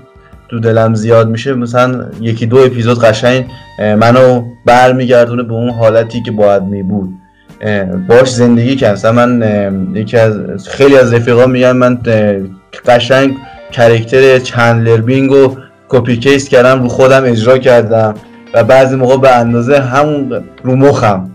تو 0.55 0.61
دلم 0.61 0.95
زیاد 0.95 1.29
میشه 1.29 1.55
مثلا 1.55 2.05
یکی 2.21 2.47
دو 2.47 2.57
اپیزود 2.57 3.01
قشنگ 3.01 3.45
منو 3.79 4.45
برمیگردونه 4.65 5.43
به 5.43 5.53
اون 5.53 5.71
حالتی 5.71 6.23
که 6.23 6.31
باید 6.31 6.63
می 6.63 6.83
بود 6.83 7.15
باش 8.09 8.33
زندگی 8.33 8.87
مثلا 8.87 9.13
من 9.13 9.43
یکی 9.95 10.17
از 10.17 10.69
خیلی 10.69 10.97
از 10.97 11.15
رفیقا 11.15 11.47
میگن 11.47 11.73
من 11.73 11.99
قشنگ 12.87 13.37
character 13.73 14.39
Chandler 14.39 15.01
Bing 15.01 15.57
و 15.89 15.94
copy 15.94 16.17
paste 16.17 16.49
کردم 16.49 16.83
رو 16.83 16.89
خودم 16.89 17.25
اجرا 17.25 17.59
کردم 17.59 18.15
و 18.55 18.65
بعضی 18.65 18.97
موقع 18.97 19.17
به 19.17 19.37
اندازه 19.37 19.81
همون 19.81 20.45
رو 20.63 20.77
مخم. 20.77 21.31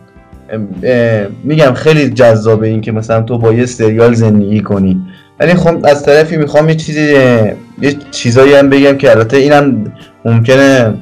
میگم 1.43 1.73
خیلی 1.73 2.09
جذابه 2.09 2.67
این 2.67 2.81
که 2.81 2.91
مثلا 2.91 3.21
تو 3.21 3.37
با 3.37 3.53
یه 3.53 3.65
سریال 3.65 4.13
زندگی 4.13 4.59
کنی. 4.59 5.01
ولی 5.39 5.53
خب 5.53 5.85
از 5.85 6.03
طرفی 6.03 6.37
می‌خوام 6.37 6.69
یه 6.69 6.75
چیزی 6.75 7.15
یه 7.81 7.95
چیزایی 8.11 8.53
هم 8.53 8.69
بگم 8.69 8.97
که 8.97 9.11
البته 9.11 9.37
اینم 9.37 9.93
ممکنه 10.25 10.93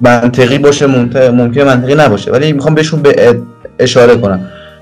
منطقی 0.00 0.58
باشه 0.58 0.86
ممکن 0.86 1.62
منطقی 1.62 1.94
نباشه 1.94 2.30
ولی 2.30 2.52
می‌خوام 2.52 2.74
بهشون 2.74 3.02
به 3.02 3.40
اشاره 3.78 4.16
کنم. 4.16 4.40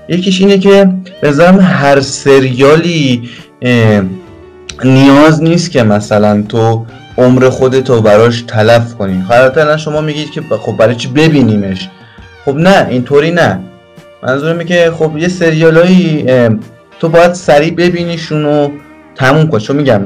یکیش 0.09 0.41
اینه 0.41 0.57
که 0.57 0.89
به 1.21 1.31
هر 1.61 1.99
سریالی 1.99 3.29
نیاز 4.83 5.43
نیست 5.43 5.71
که 5.71 5.83
مثلا 5.83 6.43
تو 6.49 6.85
عمر 7.17 7.49
خودتو 7.49 8.01
براش 8.01 8.41
تلف 8.41 8.93
کنی. 8.93 9.23
خب 9.29 9.77
شما 9.77 10.01
میگید 10.01 10.31
که 10.31 10.41
خب 10.41 10.77
برای 10.77 10.95
چی 10.95 11.07
ببینیمش؟ 11.07 11.89
خب 12.45 12.55
نه 12.55 12.87
اینطوری 12.89 13.31
نه. 13.31 13.59
منظورم 14.23 14.63
که 14.63 14.91
خب 14.95 15.17
یه 15.17 15.27
سریالایی 15.27 16.25
تو 16.99 17.09
باید 17.09 17.33
سریع 17.33 17.73
ببینیشون 17.73 18.45
و 18.45 18.69
تموم 19.15 19.47
کن 19.47 19.59
چون 19.59 19.75
میگم 19.75 20.01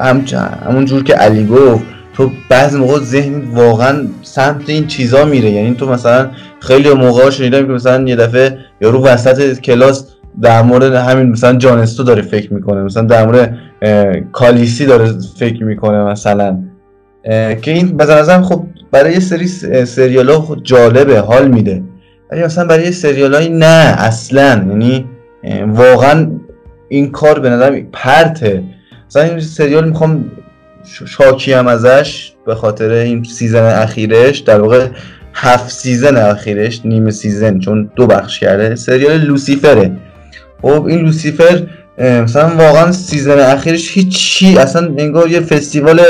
هم 0.00 0.24
همون 0.66 0.84
جور 0.84 1.04
که 1.04 1.14
علی 1.14 1.46
گفت 1.46 1.84
تو 2.14 2.30
بعض 2.48 2.76
موقع 2.76 2.98
ذهن 2.98 3.42
واقعا 3.54 4.06
سمت 4.22 4.62
این 4.66 4.86
چیزا 4.86 5.24
میره. 5.24 5.50
یعنی 5.50 5.74
تو 5.74 5.92
مثلا 5.92 6.30
خیلی 6.60 6.94
موقع 6.94 7.30
شنیدم 7.30 7.66
که 7.66 7.72
مثلا 7.72 8.08
یه 8.08 8.16
دفعه 8.16 8.58
یارو 8.80 9.04
وسط 9.04 9.60
کلاس 9.60 10.06
در 10.42 10.62
مورد 10.62 10.94
همین 10.94 11.26
مثلا 11.26 11.58
جانستو 11.58 12.02
داره 12.02 12.22
فکر 12.22 12.54
می‌کنه 12.54 12.82
مثلا 12.82 13.02
در 13.02 13.26
مورد 13.26 13.58
کالیسی 14.32 14.86
داره 14.86 15.12
فکر 15.38 15.64
می‌کنه 15.64 16.04
مثلا. 16.04 16.58
که 17.62 17.70
این 17.70 17.96
به 17.96 18.04
نظرم 18.04 18.42
خب 18.42 18.64
برای 18.90 19.12
یه 19.12 19.20
سری 19.20 19.46
سریال 19.86 20.30
ها 20.30 20.40
خب 20.40 20.58
جالبه 20.62 21.20
حال 21.20 21.48
میده. 21.48 21.82
ولی 22.32 22.44
مثلا 22.44 22.64
برای 22.64 22.92
سریال 22.92 23.48
نه 23.48 23.94
اصلا. 23.98 24.66
یعنی 24.68 25.04
واقعا 25.66 26.26
این 26.88 27.10
کار 27.10 27.38
به 27.38 27.50
نظر 27.50 27.82
پرته. 27.92 28.62
مثلا 29.06 29.22
این 29.22 29.40
سریال 29.40 29.88
می‌خوام 29.88 30.30
شاکی 31.06 31.52
هم 31.52 31.66
ازش 31.66 32.32
به 32.46 32.54
خاطر 32.54 32.90
این 32.90 33.24
سیزن 33.24 33.64
اخیرش 33.82 34.38
در 34.38 34.60
واقع 34.60 34.86
هفت 35.34 35.70
season 35.70 36.16
اخیرش 36.16 36.80
نیمه 36.84 37.10
season 37.10 37.58
چون 37.58 37.90
دو 37.96 38.06
بخش 38.06 38.40
کرده 38.40 38.74
سریال 38.74 39.20
Lucifer 39.20 39.79
ه. 39.79 39.96
خب 40.62 40.84
این 40.84 41.00
Lucifer 41.00 41.62
مثلا 41.98 42.48
واقعا 42.48 42.92
season 42.92 43.38
اخیرش 43.38 43.92
هیچی 43.92 44.58
اصلا 44.58 44.94
انگار 44.98 45.30
یه 45.30 45.40
فستیوال 45.40 46.00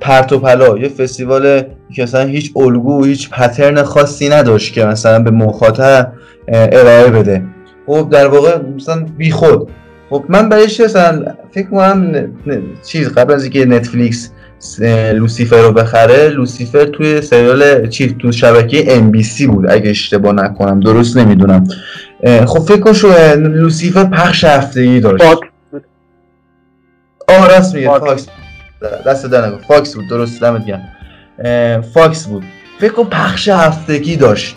پرت 0.00 0.32
و 0.32 0.38
پلا 0.38 0.78
یه 0.78 0.88
فستیوال 0.88 1.62
که 1.96 2.02
اصلا 2.02 2.26
هیچ 2.26 2.52
الگو 2.56 3.04
هیچ 3.04 3.30
pattern 3.30 3.82
خاصی 3.82 4.28
نداشت 4.28 4.74
که 4.74 4.84
مثلا 4.84 5.18
به 5.18 5.30
مخاطب 5.30 6.12
ارائه 6.48 7.10
بده. 7.10 7.42
خب 7.90 8.08
در 8.10 8.26
واقع 8.26 8.58
مثلا 8.76 9.06
بی 9.16 9.30
خود. 9.30 9.70
خب 10.10 10.24
من 10.28 10.48
برایش 10.48 10.80
مثلا 10.80 11.24
فکر 11.50 11.70
کنم 11.70 12.28
چیز 12.86 13.08
قبل 13.08 13.34
از 13.34 13.42
اینکه 13.42 13.64
Netflix 13.64 14.30
لوسیفر 15.14 15.62
رو 15.62 15.72
بخره 15.72 16.28
لوسیفر 16.28 16.84
توی 16.84 17.22
سریال 17.22 17.88
چیز 17.88 18.14
تو 18.18 18.32
شبکه 18.32 18.96
ام 18.96 19.10
بی 19.10 19.22
سی 19.22 19.46
بود 19.46 19.70
اگه 19.70 19.90
اشتباه 19.90 20.32
نکنم 20.32 20.80
درست 20.80 21.16
نمی‌دونم. 21.16 21.64
خب 22.46 22.58
فکر 22.58 22.80
کن 22.80 22.92
شو 22.92 23.34
لوسیفر 23.36 24.04
پخش 24.04 24.44
هفته 24.44 24.80
ای 24.80 25.00
داشت 25.00 25.24
آه 27.28 27.48
راست 27.48 27.74
میگه 27.74 27.98
فاکس. 27.98 28.26
دست 29.06 29.26
در 29.26 29.56
فاکس 29.68 29.94
بود 29.94 30.08
درست 30.08 30.40
دمت 30.40 30.64
گرم. 30.66 31.82
فاکس 31.94 32.26
بود. 32.26 32.44
فکر 32.80 32.92
کن 32.92 33.04
پخش 33.04 33.48
هفتگی 33.48 34.16
داشت. 34.16 34.56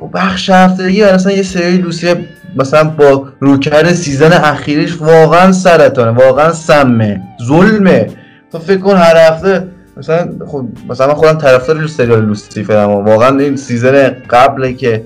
خب 0.00 0.10
پخش 0.14 0.50
هفتگی 0.50 1.02
اصلا 1.02 1.32
یه 1.32 1.42
سری 1.42 1.76
لوسیفر 1.76 2.16
مثلا 2.56 2.84
با 2.84 3.28
روکر 3.40 3.92
season 3.92 4.32
اخیرش 4.32 5.00
واقعا 5.00 5.52
سرطانه 5.52 6.10
واقعا 6.10 6.52
سمه 6.52 7.20
ظلمه. 7.48 8.06
تو 8.52 8.58
فکر 8.58 8.80
کن 8.80 8.96
هر 8.96 9.16
هفته 9.16 9.68
مثلا 9.96 10.28
خب 10.46 10.66
مثلا 10.88 11.06
من 11.06 11.14
خودم 11.14 11.38
طرفدار 11.38 11.86
سریال 11.86 12.24
لوسیفرم 12.24 12.90
واقعا 12.90 13.38
این 13.38 13.56
season 13.56 14.16
قبل 14.30 14.72
که 14.72 15.04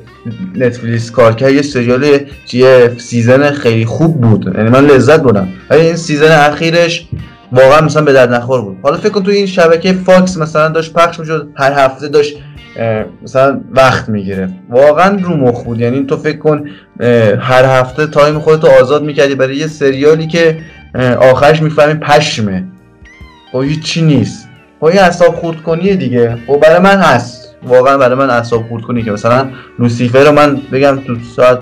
نتفلیکس 0.57 1.11
کار 1.11 1.34
کرد 1.34 1.53
یه 1.53 1.62
سریال 1.62 2.18
یه 2.53 2.92
season 2.99 3.51
خیلی 3.51 3.84
خوب 3.84 4.20
بود. 4.20 4.53
یعنی 4.57 4.68
من 4.68 4.86
لذت 4.86 5.20
بردم. 5.20 5.49
ولی 5.70 5.80
این 5.80 5.96
season 5.97 6.51
اخیرش 6.51 7.09
واقعا 7.53 7.80
مثلا 7.80 8.03
به 8.03 8.12
درد 8.12 8.34
نخور 8.34 8.62
بود. 8.62 8.76
حالا 8.82 8.96
فکر 8.96 9.09
کن 9.09 9.22
تو 9.22 9.30
این 9.30 9.46
شبکه 9.46 9.92
فاکس 9.92 10.36
مثلا 10.36 10.68
داشت 10.68 10.92
پخش 10.92 11.20
می‌شد 11.20 11.49
هر 11.57 11.72
هفته 11.72 12.09
داشت 12.09 12.36
مثلا 13.22 13.61
وقت 13.74 14.09
می‌گیره. 14.09 14.49
واقعا 14.70 15.16
رو 15.22 15.37
مخ 15.37 15.62
بود. 15.62 15.81
یعنی 15.81 16.05
تو 16.05 16.16
فکر 16.16 16.39
کن 16.39 16.64
هر 17.41 17.64
هفته 17.64 18.07
time 18.07 18.39
خودتو 18.39 18.68
آزاد 18.83 19.03
می‌کردی. 19.03 19.35
برای 19.35 19.57
یه 19.57 19.66
سریالی 19.66 20.26
که 20.26 20.59
آخرش 21.20 21.62
می‌فهمی 21.62 21.95
پشمه. 21.95 22.64
خب 23.53 23.64
چی 23.85 24.03
نیست. 24.03 24.49
خب 24.81 24.87
این 24.87 24.99
اصاب 24.99 25.35
خورد 25.35 25.62
کنیه 25.62 25.97
دیگه. 25.97 26.39
خب 26.47 26.61
برای 26.61 26.79
من 26.79 26.97
هست. 26.99 27.55
واقعا 27.62 27.99
برای 27.99 28.18
من 28.18 28.31
اصاب 28.31 28.68
خورد 28.68 28.83
کنی 28.83 29.03
که 29.03 29.11
مثلا 29.11 29.49
لوسیفر 29.79 30.24
رو 30.24 30.33
من 30.33 30.61
بگم 30.72 30.99
تو 31.07 31.16
ساعت 31.37 31.59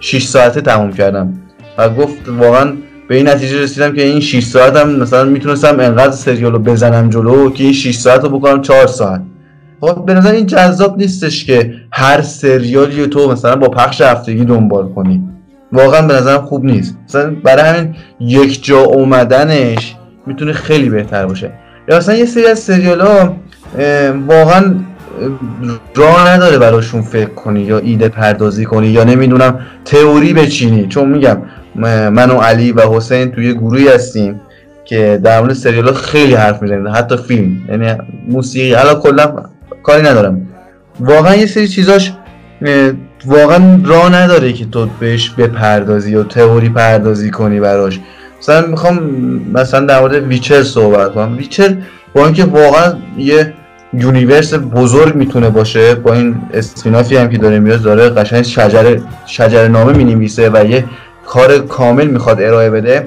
6 0.00 0.24
ساعته 0.24 0.60
تموم 0.60 0.92
کردم. 0.92 1.32
و 1.78 1.90
گفت 1.90 2.28
واقعا 2.28 2.72
به 3.08 3.16
این 3.16 3.28
نتیجه 3.28 3.62
رسیدم 3.62 3.92
که 3.92 4.02
این 4.02 4.20
6 4.20 4.44
ساعت 4.44 4.76
هم 4.76 4.90
مثلا 4.90 5.24
می‌تونستم 5.24 5.80
انقدر 5.80 6.10
سریال 6.10 6.52
رو 6.52 6.58
بزنم 6.58 7.10
جلو 7.10 7.50
که 7.50 7.64
این 7.64 7.72
6 7.72 7.94
ساعت 7.94 8.22
رو 8.22 8.28
بکنم 8.28 8.62
4 8.62 8.86
ساعت. 8.86 9.20
به 10.06 10.14
نظر 10.14 10.32
این 10.32 10.46
جذاب 10.46 10.98
نیستش 10.98 11.44
که 11.44 11.74
هر 11.92 12.20
سریالی 12.20 13.06
تو 13.06 13.32
مثلا 13.32 13.56
با 13.56 13.68
پخش 13.68 14.00
هفتگی 14.00 14.44
دنبال 14.44 14.88
کنی. 14.88 15.22
واقعا 15.72 16.06
به 16.06 16.14
نظرم 16.14 16.40
خوب 16.40 16.64
نیست. 16.64 16.96
مثلا 17.08 17.34
برای 17.44 17.64
همین 17.64 17.94
یک 18.20 18.64
جا 18.64 18.78
اومدنش 18.78 19.96
می‌تونه 20.26 20.52
خیلی 20.52 20.88
بهتر 20.88 21.26
باشه. 21.26 21.52
یا 21.88 21.96
مثلا 21.96 22.14
یه 22.14 22.24
سری 22.24 22.46
از 22.46 22.58
سریال 22.58 23.00
ها 23.00 23.36
واقعا 24.28 24.74
راه 25.94 26.30
نداره 26.30 26.58
براشون 26.58 27.02
فکر 27.02 27.30
کنی 27.30 27.60
یا 27.60 27.78
ایده 27.78 28.08
پردازی 28.08 28.64
کنی 28.64 28.86
یا 28.86 29.04
نمی‌دونم 29.04 29.60
تئوری 29.84 30.32
بچینی. 30.32 30.86
چون 30.86 31.08
میگم 31.08 31.38
من 32.10 32.30
و 32.30 32.40
علی 32.40 32.72
و 32.72 32.80
حسین 32.80 33.30
توی 33.30 33.54
گروهی 33.54 33.88
هستیم 33.88 34.40
که 34.84 35.20
در 35.24 35.40
مورد 35.40 35.52
سریال 35.52 35.88
ها 35.88 35.94
خیلی 35.94 36.34
حرف 36.34 36.62
می‌زنیم 36.62 36.88
حتی 36.88 37.16
فیلم. 37.16 37.56
یعنی 37.68 37.98
موسیقی 38.28 38.72
حالا 38.72 38.94
کلا 38.94 39.32
کاری 39.82 40.02
ندارم. 40.02 40.48
واقعا 41.00 41.36
یه 41.36 41.46
سری 41.46 41.68
چیزاش 41.68 42.12
واقعا 43.26 43.80
راه 43.84 44.14
نداره 44.14 44.52
که 44.52 44.64
تو 44.64 44.88
بهش 45.00 45.30
بپردازی 45.30 46.14
و 46.14 46.22
تئوری 46.22 46.68
پردازی 46.68 47.30
کنی 47.30 47.60
براش. 47.60 48.00
مثلا 48.38 48.66
می‌خوام 48.66 49.00
مثلا 49.54 49.86
در 49.86 50.00
مورد 50.00 50.14
ویچر 50.14 50.62
صحبت 50.62 51.12
کنم. 51.14 51.36
ویچر 51.36 51.76
با 52.14 52.24
اینکه 52.24 52.44
واقعا 52.44 52.94
یه 53.18 53.54
universe 53.92 54.54
بزرگ 54.54 55.14
می‌تونه 55.14 55.50
باشه 55.50 55.94
با 55.94 56.14
این 56.14 56.36
spin-off 56.54 57.09
ی 57.09 57.16
هم 57.16 57.28
که 57.28 57.38
داره 57.38 57.58
میاد 57.58 57.82
داره 57.82 58.10
قشنگ 58.10 58.42
شجره 58.42 59.02
شجره 59.26 59.68
نامه 59.68 59.92
می‌نویسه 59.92 60.50
و 60.50 60.64
یه 60.64 60.84
کار 61.26 61.58
کامل 61.58 62.06
می‌خواد 62.06 62.42
ارائه 62.42 62.70
بده. 62.70 63.06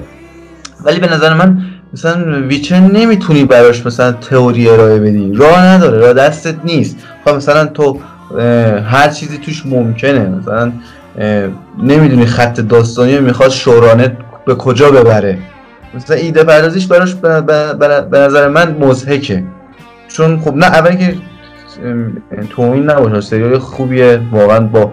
ولی 0.84 1.00
به 1.00 1.12
نظر 1.12 1.34
من 1.34 1.58
مثلا 1.94 2.40
ویچر 2.48 2.80
نمی‌تونی 2.80 3.44
براش 3.44 3.86
مثلا 3.86 4.12
تئوری 4.12 4.68
ارائه 4.68 4.98
بدی. 4.98 5.32
راه 5.34 5.66
نداره 5.66 5.98
راه 5.98 6.12
دستت 6.12 6.54
نیست. 6.64 6.96
خب 7.24 7.34
مثلا 7.34 7.66
تو 7.66 7.98
هر 8.84 9.08
چیزی 9.08 9.38
توش 9.38 9.66
ممکنه. 9.66 10.28
مثلا 10.28 10.72
نمی‌دونی 11.82 12.26
خط 12.26 12.60
داستانی 12.60 13.18
می‌خواد 13.18 13.50
شورانه 13.50 14.16
به 14.46 14.54
کجا 14.54 14.90
ببره. 14.90 15.38
مثلا 15.94 16.16
ایده 16.16 16.44
پردازیش 16.44 16.86
براش 16.86 17.14
به 17.14 18.18
نظر 18.18 18.48
من 18.48 18.76
مزهکه 18.80 19.44
چون 20.08 20.40
خب 20.40 20.54
نه 20.54 20.66
اول 20.66 20.94
که 20.94 21.14
توین 22.50 22.90
نباشه. 22.90 23.20
سریال 23.20 23.58
خوبیه. 23.58 24.20
واقعا 24.32 24.60
با 24.60 24.92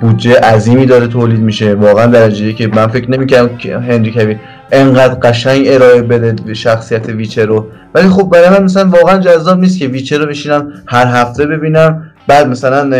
بودجه 0.00 0.40
عظیمی 0.40 0.86
داره 0.86 1.06
تولید 1.06 1.40
میشه. 1.40 1.74
واقعا 1.74 2.06
درجه 2.06 2.52
که 2.52 2.68
من 2.68 2.86
فکر 2.86 3.10
نمی‌کردم 3.10 3.56
که 3.56 3.78
هنری 3.78 4.12
کوی 4.12 4.36
انقدر 4.72 5.14
قشنگ 5.14 5.64
ارائه 5.68 6.02
بده 6.02 6.54
شخصیت 6.54 7.08
ویچر 7.08 7.46
رو. 7.46 7.66
ولی 7.94 8.08
خب 8.08 8.30
برای 8.32 8.48
من 8.48 8.62
مثلا 8.64 8.88
واقعا 8.88 9.18
جذاب 9.18 9.60
نیست 9.60 9.78
که 9.78 9.86
ویچر 9.86 10.18
رو 10.18 10.26
بشینم 10.26 10.72
هر 10.86 11.06
هفته 11.06 11.46
ببینم 11.46 12.10
بعد 12.26 12.48
مثلا 12.48 12.90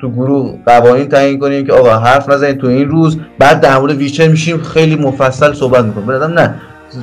تو 0.00 0.10
گروه 0.10 0.58
قوانین 0.66 1.08
تعیین 1.08 1.38
کنیم 1.38 1.66
که 1.66 1.72
آقا 1.72 1.98
حرف 1.98 2.28
نزنید 2.28 2.58
تو 2.58 2.66
این 2.66 2.88
روز 2.88 3.18
بعد 3.38 3.60
در 3.60 3.78
مورد 3.78 3.96
ویچر 3.96 4.28
میشیم 4.28 4.62
خیلی 4.62 4.96
مفصل 4.96 5.52
صحبت 5.52 5.84
می‌کنیم. 5.84 6.06
بعدم 6.06 6.32
نه 6.32 6.54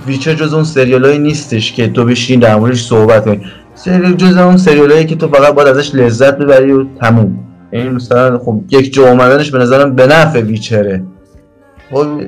ویچر 0.08 0.34
جز 0.34 0.54
اون 0.54 0.64
سریالایی 0.64 1.20
نیستش 1.20 1.74
که 1.74 1.88
تو 1.88 2.06
بشین 2.06 2.40
در 2.40 2.56
موردش 2.56 2.84
صحبت 2.84 3.26
کنی. 3.26 3.42
سریال 3.76 4.14
جز 4.14 4.38
اون 4.38 4.58
سریالایی 4.58 5.06
که 5.06 5.16
تو 5.16 5.28
فقط 5.28 5.54
باید 5.54 5.68
ازش 5.68 5.96
لذت 5.96 6.38
ببری 6.38 6.72
و 6.72 6.86
تموم. 7.02 7.40
این 7.72 7.92
مثلا 7.92 8.38
خب 8.38 8.62
یک 8.70 8.94
جا 8.94 9.10
اومدنش 9.10 9.52
به 9.52 9.58
نظرم 9.60 9.96
به 9.96 10.08
نفع 10.08 10.42
ویچره. 10.42 11.04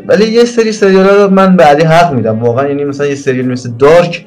ولی 0.07 0.25
یه 0.31 0.45
سری 0.45 0.71
سریال 0.71 1.07
رو 1.07 1.29
من 1.29 1.55
بعدی 1.55 1.83
حق 1.83 2.13
میدم. 2.13 2.39
واقعا 2.39 2.67
یعنی 2.67 2.83
مثلا 2.83 3.07
یه 3.07 3.15
سریال 3.15 3.45
مثل 3.45 3.71
دارک 3.79 4.25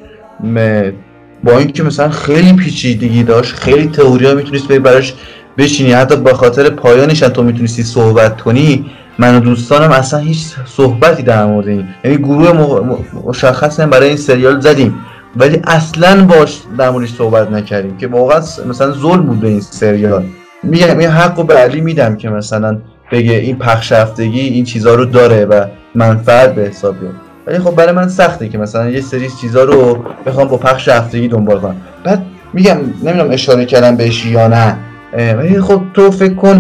با 1.45 1.59
اینکه 1.59 1.83
مثلا 1.83 2.09
خیلی 2.09 2.53
پیچیدگی 2.53 3.23
داشت 3.23 3.55
خیلی 3.55 3.87
تئوری 3.87 4.27
ها 4.27 4.35
می‌تونست 4.35 4.69
بری 4.69 4.79
براش 4.79 5.15
بشینی 5.59 5.93
حتی 5.93 6.17
با 6.17 6.35
خاطر 6.35 6.71
پایانش 6.71 7.21
تو 7.21 7.43
می‌تونستی 7.43 7.83
صحبت 7.83 8.41
کنی. 8.41 8.87
من 9.19 9.37
و 9.37 9.41
دوستانم 9.41 9.91
اصلا 9.91 10.21
هیچ 10.21 10.39
صحبتی 10.67 11.23
در 11.23 11.47
مورد 11.47 11.69
این. 11.69 11.85
یعنی 12.05 12.17
گروه 12.17 12.81
مشخص 13.25 13.81
برای 13.81 14.09
این 14.09 14.17
سریال 14.17 14.61
زدیم. 14.61 14.95
ولی 15.37 15.61
اصلا 15.65 16.25
باش 16.25 16.61
در 16.79 16.91
موردش 16.91 17.13
صحبت 17.13 17.51
نکردیم 17.51 17.97
که 17.97 18.07
واقعا 18.07 18.41
مثلا 18.69 18.91
ظلم 18.91 19.23
بود 19.23 19.41
به 19.41 19.49
این 19.49 19.61
سریال. 19.61 20.25
میگم 20.63 20.99
این 20.99 21.09
حق 21.09 21.47
به 21.47 21.55
علی 21.55 21.81
میدم 21.81 22.17
که 22.17 22.29
مثلا 22.29 22.79
بگه 23.13 23.33
این 23.33 23.59
پخش 23.59 23.93
هفتگی 23.93 24.41
این 24.41 24.65
چیزها 24.65 24.95
رو 24.95 25.05
داره 25.05 25.45
و 25.45 25.65
منفعت 25.95 26.55
به 26.55 26.63
حساب 26.63 27.01
بیاد 27.01 27.15
ولی 27.47 27.59
خب 27.59 27.75
برای 27.75 27.93
من 27.93 28.09
سخته 28.09 28.49
که 28.49 28.59
مثلا 28.59 28.91
یه 28.91 29.01
سری 29.01 29.29
چیزا 29.41 29.65
رو 29.65 30.05
بخوام 30.27 30.49
با 30.49 30.57
پخش 30.57 30.89
هفتگی 30.89 31.29
دنبال 31.29 31.61
کنم. 31.61 31.77
بعد 32.05 32.23
میگم 32.53 32.77
نمی‌دونم 33.03 33.31
اشاره 33.31 33.65
کردم 33.65 33.97
بهش 33.97 34.27
یا 34.27 34.49
نه. 34.49 34.77
ولی 35.13 35.61
خب 35.61 35.83
تو 35.95 36.11
فکر 36.11 36.35
کن 36.35 36.59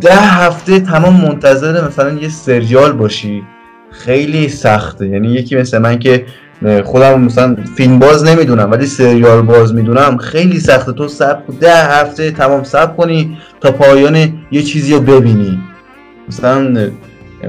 ده 0.00 0.14
هفته 0.14 0.80
تمام 0.80 1.20
منتظر 1.20 1.86
مثلا 1.86 2.10
یه 2.12 2.28
سریال 2.28 2.92
باشی. 2.92 3.42
خیلی 3.90 4.48
سخته. 4.48 5.08
یعنی 5.08 5.28
یکی 5.28 5.56
مثل 5.56 5.78
من 5.78 5.98
که 5.98 6.26
خودم 6.84 7.20
مثلا 7.20 7.56
فیلم 7.76 7.98
باز 7.98 8.24
نمی‌دونم 8.24 8.70
ولی 8.70 8.86
سریال 8.86 9.42
باز 9.42 9.74
می‌دونم 9.74 10.16
خیلی 10.16 10.60
سخته. 10.60 10.92
تو 10.92 11.08
سب 11.08 11.38
ده 11.60 11.84
هفته 11.84 12.30
تمام 12.30 12.62
سب 12.62 12.96
کنی 12.96 13.38
تا 13.60 13.72
پایان 13.72 14.32
یه 14.52 14.62
چیزی 14.62 14.92
رو 14.92 15.00
ببینی. 15.00 15.58
مثلا 16.28 16.90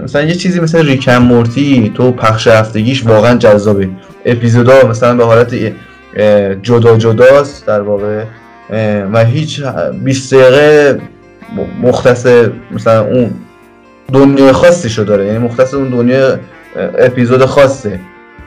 مثلا 0.03 0.21
یه 0.21 0.35
چیزی 0.35 0.59
مثل 0.59 0.85
ریکم 0.85 1.17
مورتی 1.17 1.91
تو 1.95 2.11
پخش 2.11 2.47
هفتگیش 2.47 3.05
واقعا 3.05 3.37
جذابه. 3.37 3.89
اپیزودا 4.25 4.87
مثلا 4.89 5.15
به 5.15 5.25
حالت 5.25 5.55
جدا 6.61 6.97
جداست 6.97 7.65
در 7.65 7.81
واقع. 7.81 8.23
و 9.13 9.25
هیچ 9.25 9.61
20 10.03 10.33
دقیقه 10.33 10.99
مختص 11.81 12.25
مثلا 12.71 13.05
اون 13.05 13.31
دنیای 14.13 14.51
خاصی 14.51 14.89
داره. 15.03 15.25
یعنی 15.25 15.37
مختص 15.37 15.73
اون 15.73 15.89
دنیا 15.89 16.39
اپیزود 16.99 17.45
خاصه. 17.45 17.99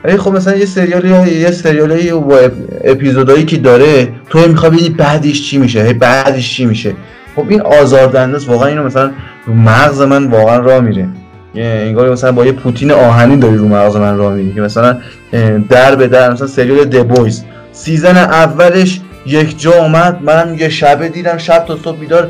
ولی 0.05 0.17
خب 0.17 0.33
مثلا 0.33 0.57
یه 0.57 0.67
سریالی 0.67 1.33
یه 1.33 1.51
سریالی 1.51 2.13
با 2.13 2.39
اپیزودایی 2.85 3.45
که 3.45 3.57
داره 3.57 4.09
تو 4.31 4.49
می‌خوای 4.49 4.71
ببینی 4.71 4.89
بعدش 4.89 5.51
چی 5.51 5.59
میشه. 5.59 5.83
هی 5.83 5.93
بعدش 5.93 6.55
چی 6.55 6.67
میشه. 6.67 6.95
خب 7.37 7.45
این 7.49 7.61
آزاردنده 7.61 8.37
است 8.37 8.49
واقعا 8.49 8.68
اینو 8.68 8.84
مثلا 8.84 9.11
رو 9.47 9.55
مغز 9.55 10.03
من 10.03 10.26
واقعا 10.26 10.59
راه 10.59 10.80
میره. 10.80 11.09
انگار 11.55 12.12
مثلا 12.12 12.32
با 12.32 12.47
یه 12.47 12.53
پوتین 12.53 12.91
آهنی 12.91 13.37
داری 13.37 13.57
رو 13.57 13.68
مغز 13.68 13.97
من 13.97 14.16
راه 14.16 14.32
میری 14.34 14.55
که 14.55 14.61
مثلا 14.61 14.99
در 15.68 15.97
به 15.97 16.09
در 16.09 16.32
مثلا 16.32 16.47
سریال 16.47 16.84
The 16.85 17.10
Boys 17.10 17.45
season 17.73 18.17
اولش 18.16 19.01
یک 19.26 19.61
جا 19.61 19.72
اومد 19.72 20.18
من 20.22 20.57
یه 20.59 20.68
شبه 20.68 21.09
دیدم 21.09 21.39
شب 21.39 21.64
تا 21.64 21.76
صبح 21.76 21.99
بیدار 21.99 22.28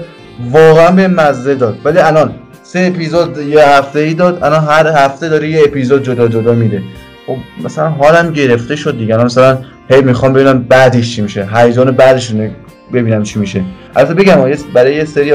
واقعا 0.50 0.90
بهم 0.91 1.09
مزه 1.09 1.54
داد. 1.54 1.78
ولی 1.84 1.98
الان 1.98 2.30
سه 2.62 2.92
اپیزود 2.94 3.38
یه 3.38 3.68
هفته 3.68 3.98
ای 3.98 4.14
داد 4.14 4.44
الان 4.44 4.64
هر 4.64 4.86
هفته 4.86 5.28
داره 5.28 5.48
یه 5.48 5.62
اپیزود 5.66 6.02
جدا 6.02 6.28
جدا 6.28 6.52
میده. 6.52 6.82
خب 7.26 7.36
مثلا 7.64 7.88
حالم 7.88 8.32
گرفته 8.32 8.76
شد 8.76 8.98
دیگه. 8.98 9.16
مثلا 9.16 9.59
هی 9.90 10.00
می‌خوام 10.00 10.32
ببینم 10.32 10.59
بعدش 10.59 11.16
چی 11.16 11.22
میشه. 11.22 11.48
هیجان 11.54 11.90
بعدش 11.90 12.32
ببینم 12.93 13.22
چی 13.22 13.39
میشه. 13.39 13.62
البته 13.97 14.14
بگم 14.14 14.53
برای 14.74 14.95
یه 14.95 15.05
سری 15.05 15.32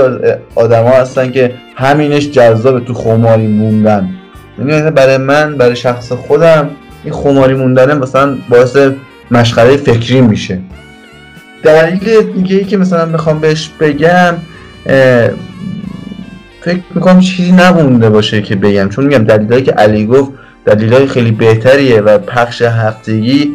آدما 0.55 0.89
هستن 0.89 1.31
که 1.31 1.53
همینش 1.75 2.29
جذاب 2.29 2.85
تو 2.85 2.93
خماری 2.93 3.47
موندن. 3.47 4.09
یعنی 4.59 4.91
برای 4.91 5.17
من 5.17 5.57
برای 5.57 5.75
شخص 5.75 6.11
خودم 6.11 6.69
این 7.03 7.13
خماری 7.13 7.53
موندن 7.53 7.97
مثلا 7.97 8.37
باعث 8.49 8.77
مشغله 9.31 9.77
فکری 9.77 10.21
میشه. 10.21 10.59
دلیل 11.63 12.21
دیگه 12.21 12.55
ای 12.55 12.63
که 12.63 12.77
مثلا 12.77 13.05
می‌خوام 13.05 13.39
بهش 13.39 13.69
بگم 13.79 14.35
فکر 16.61 16.81
می‌کنم 16.95 17.19
چیزی 17.19 17.51
نمونده 17.51 18.09
باشه 18.09 18.41
که 18.41 18.55
بگم. 18.55 18.89
چون 18.89 19.05
میگم 19.05 19.23
دلیلایی 19.23 19.63
که 19.63 19.71
علی 19.71 20.05
گفت 20.05 20.31
دلیلای 20.65 21.07
خیلی 21.07 21.31
بهتریه 21.31 22.01
و 22.01 22.17
پخش 22.17 22.61
هفتگی 22.61 23.51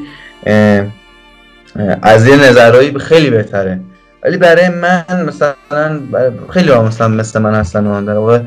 از 2.02 2.28
یه 2.28 2.36
نظرهایی 2.48 2.98
خیلی 2.98 3.30
بهتره. 3.30 3.80
ولی 4.26 4.36
برای 4.36 4.68
من 4.68 5.04
مثلا 5.28 6.00
خیلی 6.50 6.70
ها 6.70 6.82
مثلا 6.82 7.08
مثل 7.08 7.40
من 7.40 7.54
هستن 7.54 7.86
و 7.86 8.04
در 8.04 8.14
واقع 8.14 8.40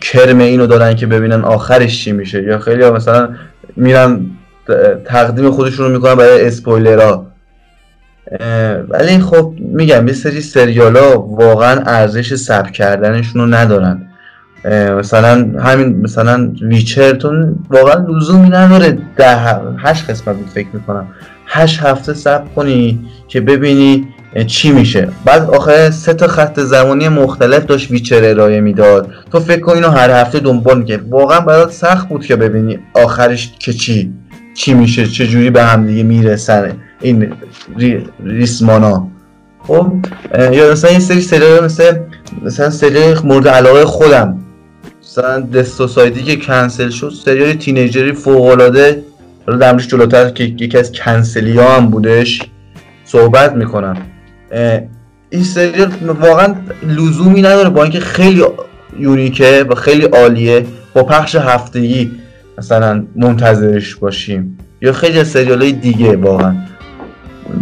کرم 0.00 0.38
اینو 0.38 0.66
دارن 0.66 0.96
که 0.96 1.06
ببینن 1.06 1.44
آخرش 1.44 2.04
چی 2.04 2.12
میشه. 2.12 2.42
یا 2.42 2.58
خیلی 2.58 2.82
ها 2.82 2.90
مثلا 2.90 3.28
میرن 3.76 4.20
تقدیم 5.04 5.50
خودشون 5.50 5.86
رو 5.86 5.92
می‌کنن 5.92 6.14
برای 6.14 6.46
اسپویلرها. 6.46 7.26
ولی 8.88 9.18
خب 9.18 9.54
میگم 9.58 10.08
یه 10.08 10.14
سری 10.14 10.40
سریال 10.40 10.96
ها 10.96 11.20
واقعا 11.20 11.80
ارزش 11.86 12.34
سب 12.34 12.70
کردنشون 12.70 13.40
رو 13.40 13.54
ندارن 13.54 14.02
مثلا 14.98 15.60
همین 15.60 16.00
مثلا 16.02 16.52
ویچرتون 16.62 17.58
واقعا 17.70 18.06
لزومی 18.08 18.48
نداره 18.48 18.98
ده 19.16 19.36
هشت 19.78 20.10
قسمت 20.10 20.36
فکر 20.54 20.68
می‌کنم. 20.72 21.06
هشت 21.46 21.82
هفته 21.82 22.14
سب 22.14 22.54
کنی 22.54 23.04
که 23.28 23.40
ببینی 23.40 24.08
چی 24.44 24.72
میشه؟ 24.72 25.08
بعد 25.24 25.50
آخه 25.50 25.90
سه 25.90 26.14
تا 26.14 26.26
خط 26.26 26.60
زمانی 26.60 27.08
مختلف 27.08 27.64
داشت 27.64 27.90
ویچر 27.90 28.24
ارائه 28.24 28.60
می‌داد. 28.60 29.10
تو 29.32 29.40
فکر 29.40 29.60
کن 29.60 29.72
اینو 29.72 29.88
هر 29.88 30.10
هفته 30.10 30.40
دنبال 30.40 30.78
میگه 30.78 31.00
واقعا 31.10 31.40
برات 31.40 31.72
سخت 31.72 32.08
بود 32.08 32.26
که 32.26 32.36
ببینی 32.36 32.78
آخرش 32.94 33.52
که 33.58 33.72
چی 33.72 34.12
چی 34.54 34.74
میشه 34.74 35.06
چه 35.06 35.26
جوری 35.26 35.50
به 35.50 35.62
هم 35.62 35.86
دیگه 35.86 36.02
می‌رسن 36.02 36.72
این 37.00 37.32
ری، 37.78 38.04
ریسمانا. 38.24 39.08
خب 39.58 39.92
یا 40.52 40.72
مثلا 40.72 40.90
این 40.90 41.00
سری 41.00 41.20
سریال 41.20 41.64
مثل 41.64 41.96
مثلا 42.42 42.70
سریال 42.70 43.18
مورد 43.24 43.48
علاقه 43.48 43.84
خودم. 43.84 44.38
مثلا 45.02 45.40
دستوسایدی 45.40 46.22
که 46.22 46.36
کنسل 46.36 46.90
شد 46.90 47.12
سریال 47.24 47.52
تینیجری 47.52 48.12
فوق 48.12 48.44
العاده 48.44 49.02
در 49.60 49.76
جلوتر 49.76 50.30
که 50.30 50.44
یکی 50.44 50.78
از 50.78 50.92
کنسلی 50.92 51.58
ها 51.58 51.76
هم 51.76 51.86
بودش 51.86 52.42
صحبت 53.04 53.52
می‌کنم. 53.52 53.96
این 55.30 55.44
سریال 55.44 55.92
واقعا 56.20 56.54
لزومی 56.82 57.42
نداره 57.42 57.68
با 57.68 57.82
اینکه 57.82 58.00
خیلی 58.00 58.44
یونیکه 58.98 59.64
و 59.68 59.74
خیلی 59.74 60.04
عالیه. 60.04 60.66
با 60.94 61.02
پخش 61.02 61.34
هفتگی 61.34 62.12
مثلا 62.58 63.04
منتظرش 63.16 63.94
باشیم. 63.94 64.58
یا 64.82 64.92
خیلی 64.92 65.24
سریال 65.24 65.62
های 65.62 65.72
دیگه 65.72 66.16
واقعا. 66.16 66.54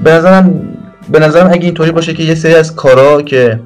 به 0.05 0.13
نظرم 0.13 0.61
به 1.09 1.19
نظرم 1.19 1.53
اگه 1.53 1.65
اینطوری 1.65 1.91
باشه 1.91 2.15
که 2.15 2.23
یه 2.23 2.35
سری 2.35 2.55
از 2.55 2.77
کارا 2.77 3.23
که 3.23 3.61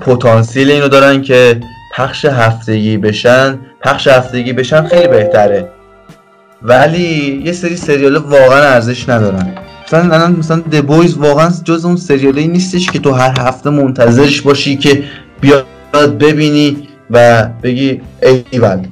پتانسیل 0.00 0.70
اینو 0.70 0.88
دارن 0.88 1.22
که 1.22 1.60
پخش 1.96 2.24
هفتگی 2.24 2.96
بشن 2.96 3.58
پخش 3.80 4.08
هفتگی 4.08 4.52
بشن 4.52 4.86
خیلی 4.86 5.08
بهتره. 5.08 5.68
ولی 6.62 7.42
یه 7.44 7.52
سری 7.52 7.76
سریال 7.76 8.16
واقعا 8.16 8.62
ارزش 8.62 9.08
ندارن. 9.08 9.52
مثلا 9.92 10.14
الان 10.14 10.36
مثلا 10.36 10.62
بویز 10.86 11.18
واقعا 11.18 11.50
جز 11.64 11.84
اون 11.84 11.96
سریالی 11.96 12.48
نیستش 12.48 12.90
که 12.90 12.98
تو 12.98 13.12
هر 13.12 13.40
هفته 13.40 13.70
منتظرش 13.70 14.40
باشی 14.40 14.76
که 14.76 15.04
بیاد 15.40 15.66
ببینی 16.20 16.88
و 17.10 17.48
بگی 17.62 18.00
ایول 18.50 18.86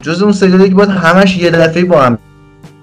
جز 0.00 0.22
اون 0.22 0.32
سریالی 0.32 0.68
که 0.68 0.74
باید 0.74 0.88
همش 0.88 1.36
یه 1.36 1.50
دفعه 1.50 1.84
با 1.84 2.02
هم 2.02 2.18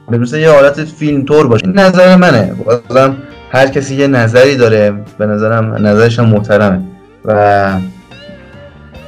مثلا 0.09 0.39
یه 0.39 0.51
حالت 0.51 0.83
فیلم 0.83 1.25
تور 1.25 1.47
باشه. 1.47 1.67
نظر 1.67 2.15
منه. 2.15 2.53
بازم 2.89 3.15
هر 3.51 3.67
کسی 3.67 3.95
یه 3.95 4.07
نظری 4.07 4.55
داره. 4.55 4.93
به 5.17 5.25
نظرم 5.25 5.87
نظرش 5.87 6.19
هم 6.19 6.25
محترمه. 6.25 6.81
و 7.25 7.71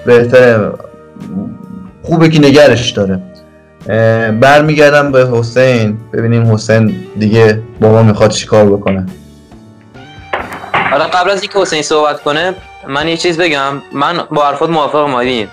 بهتره. 0.05 0.71
خوبه 2.03 2.29
که 2.29 2.39
نگرش 2.39 2.91
داره. 2.91 3.21
برمیگردم 4.39 5.11
به 5.11 5.27
حسین. 5.33 5.97
ببینیم 6.13 6.53
حسین 6.53 6.95
دیگه 7.17 7.61
با 7.81 7.91
ما 7.91 8.03
می‌خواد 8.03 8.29
چیکار 8.29 8.65
بکنه. 8.65 9.05
حالا 10.91 11.03
قبل 11.03 11.29
از 11.29 11.41
اینکه 11.41 11.59
حسین 11.59 11.81
صحبت 11.81 12.21
کنه 12.21 12.53
من 12.87 13.07
یه 13.07 13.17
چیز 13.17 13.37
بگم. 13.37 13.81
من 13.93 14.19
با 14.31 14.45
حرفات 14.45 14.69
موافق 14.69 15.09
مادیم 15.09 15.47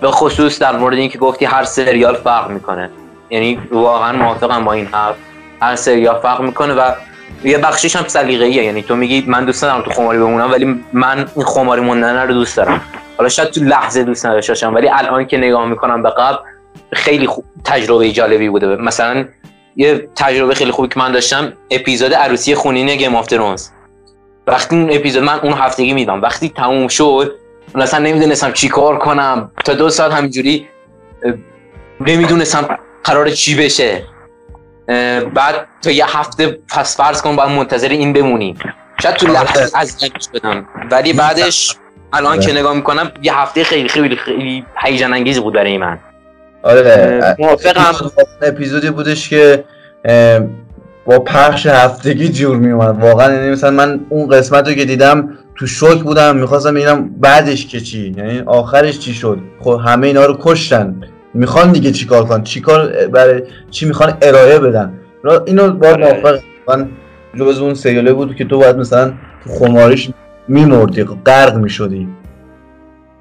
به 0.00 0.10
خصوص 0.10 0.58
در 0.58 0.76
مورد 0.76 0.96
اینکه 0.96 1.18
گفتی 1.18 1.44
هر 1.44 1.64
سریال 1.64 2.14
فرق 2.14 2.50
می‌کنه. 2.50 2.90
یعنی 3.30 3.58
واقعا 3.72 4.12
موافقم 4.12 4.64
با 4.64 4.72
این 4.72 4.86
حرف. 4.86 5.14
هر 5.60 5.76
سریال 5.76 6.20
فرق 6.20 6.40
می‌کنه 6.40 6.74
و 6.74 6.90
یه 7.44 7.58
بخشیش 7.58 7.96
هم 7.96 8.04
سلیقه‌ایه. 8.06 8.64
یعنی 8.64 8.82
تو 8.82 8.96
میگی 8.96 9.24
من 9.26 9.44
دوست 9.44 9.64
ندارم 9.64 9.82
تو 9.82 9.90
خماری 9.90 10.18
بمونم 10.18 10.50
ولی 10.52 10.84
من 10.92 11.26
این 11.36 11.44
خماری 11.44 11.80
موندن 11.80 12.22
رو 12.26 12.34
دوست 12.34 12.56
دارم. 12.56 12.80
حالا 13.18 13.28
شاید 13.28 13.50
تو 13.50 13.60
لحظه 13.60 14.04
دوست 14.04 14.26
نداشتم 14.26 14.74
ولی 14.74 14.88
الان 14.88 15.26
که 15.26 15.36
نگاه 15.38 15.66
می‌کنم 15.66 16.02
به 16.02 16.10
قبل 16.10 16.36
خیلی 16.92 17.26
خوب 17.26 17.44
تجربه 17.64 18.12
جالبی 18.12 18.48
بوده. 18.48 18.76
مثلا 18.76 19.24
یه 19.76 20.08
تجربه 20.16 20.54
خیلی 20.54 20.70
خوبی 20.70 20.88
که 20.88 20.98
من 20.98 21.12
داشتم 21.12 21.52
اپیزود 21.70 22.14
عروسی 22.14 22.54
خونین 22.54 22.96
Game 22.96 23.14
of 23.14 23.26
Thrones 23.26 23.68
وقتی 24.46 24.76
اون 24.76 24.92
اپیزود 24.92 25.22
من 25.22 25.40
اون 25.40 25.52
هفتگی 25.52 25.92
دیدم 25.92 26.22
وقتی 26.22 26.48
تموم 26.48 26.88
شد 26.88 27.34
من 27.74 27.82
اصلا 27.82 28.00
نمی‌دونستم 28.00 28.52
چی 28.52 28.68
کار 28.68 28.98
کنم. 28.98 29.50
تا 29.64 29.72
دو 29.72 29.90
ساعت 29.90 30.12
همینجوری 30.12 30.68
نمی‌دونستم 32.00 32.78
قرار 33.04 33.30
چی 33.30 33.54
بشه. 33.54 34.02
بعد 35.34 35.66
تا 35.82 35.90
یه 35.90 36.18
هفته 36.18 36.58
پس 36.68 36.96
فرض 36.96 37.22
کن 37.22 37.36
باید 37.36 37.50
منتظر 37.50 37.88
این 37.88 38.12
بمونیم. 38.12 38.58
شاید 39.02 39.14
تو 39.14 39.26
لحظه 39.26 39.78
از 39.78 39.96
بدم 40.34 40.66
ولی 40.90 41.12
بعدش 41.12 41.76
الان 42.12 42.40
که 42.40 42.52
نگاه 42.52 42.74
می‌کنم 42.74 43.12
یه 43.22 43.38
هفته 43.38 43.64
خیلی 43.64 43.88
خیلی 43.88 44.16
خیلی 44.16 44.64
هیجان 44.76 45.12
انگیز 45.12 45.40
بود 45.40 45.54
برای 45.54 45.78
من. 45.78 45.98
آره 46.62 47.36
موافقم. 47.38 48.10
اپیزودی 48.42 48.90
بودش 48.90 49.28
که 49.28 49.64
با 51.06 51.18
پخش 51.18 51.66
هفتگی 51.66 52.28
جور 52.28 52.56
میومد 52.56 53.00
واقعا 53.00 53.32
یعنی 53.34 53.50
مثلا 53.50 53.70
من 53.70 54.00
اون 54.08 54.28
قسمت 54.28 54.68
رو 54.68 54.74
که 54.74 54.84
دیدم 54.84 55.28
تو 55.54 55.66
شوک 55.66 56.02
بودم 56.02 56.36
می‌خواستم 56.36 56.74
ببینم 56.74 57.08
بعدش 57.08 57.66
که 57.66 57.80
چی 57.80 58.14
یعنی 58.16 58.42
آخرش 58.46 58.98
چی 58.98 59.14
شد. 59.14 59.38
خب 59.60 59.80
همه 59.84 60.06
اینا 60.06 60.24
رو 60.24 60.36
کشتن. 60.40 61.00
می‌خوان 61.34 61.72
دیگه 61.72 61.90
چیکار 61.90 62.24
کن 62.24 62.42
چیکار 62.42 63.06
برای 63.06 63.42
چی 63.70 63.86
می‌خوان 63.86 64.16
ارائه 64.22 64.58
بدن؟ 64.58 64.92
اینو 65.46 65.70
با 65.70 65.88
آره. 65.88 66.04
موافق 66.04 66.38
من 66.68 66.88
جز 67.38 67.58
اون 67.58 67.74
سریاله 67.74 68.12
بود 68.12 68.36
که 68.36 68.44
تو 68.44 68.58
باید 68.58 68.76
مثلا 68.76 69.12
خماریش 69.58 70.08
میمردی 70.48 71.04
غرق 71.04 71.56
می‌شدی. 71.56 72.08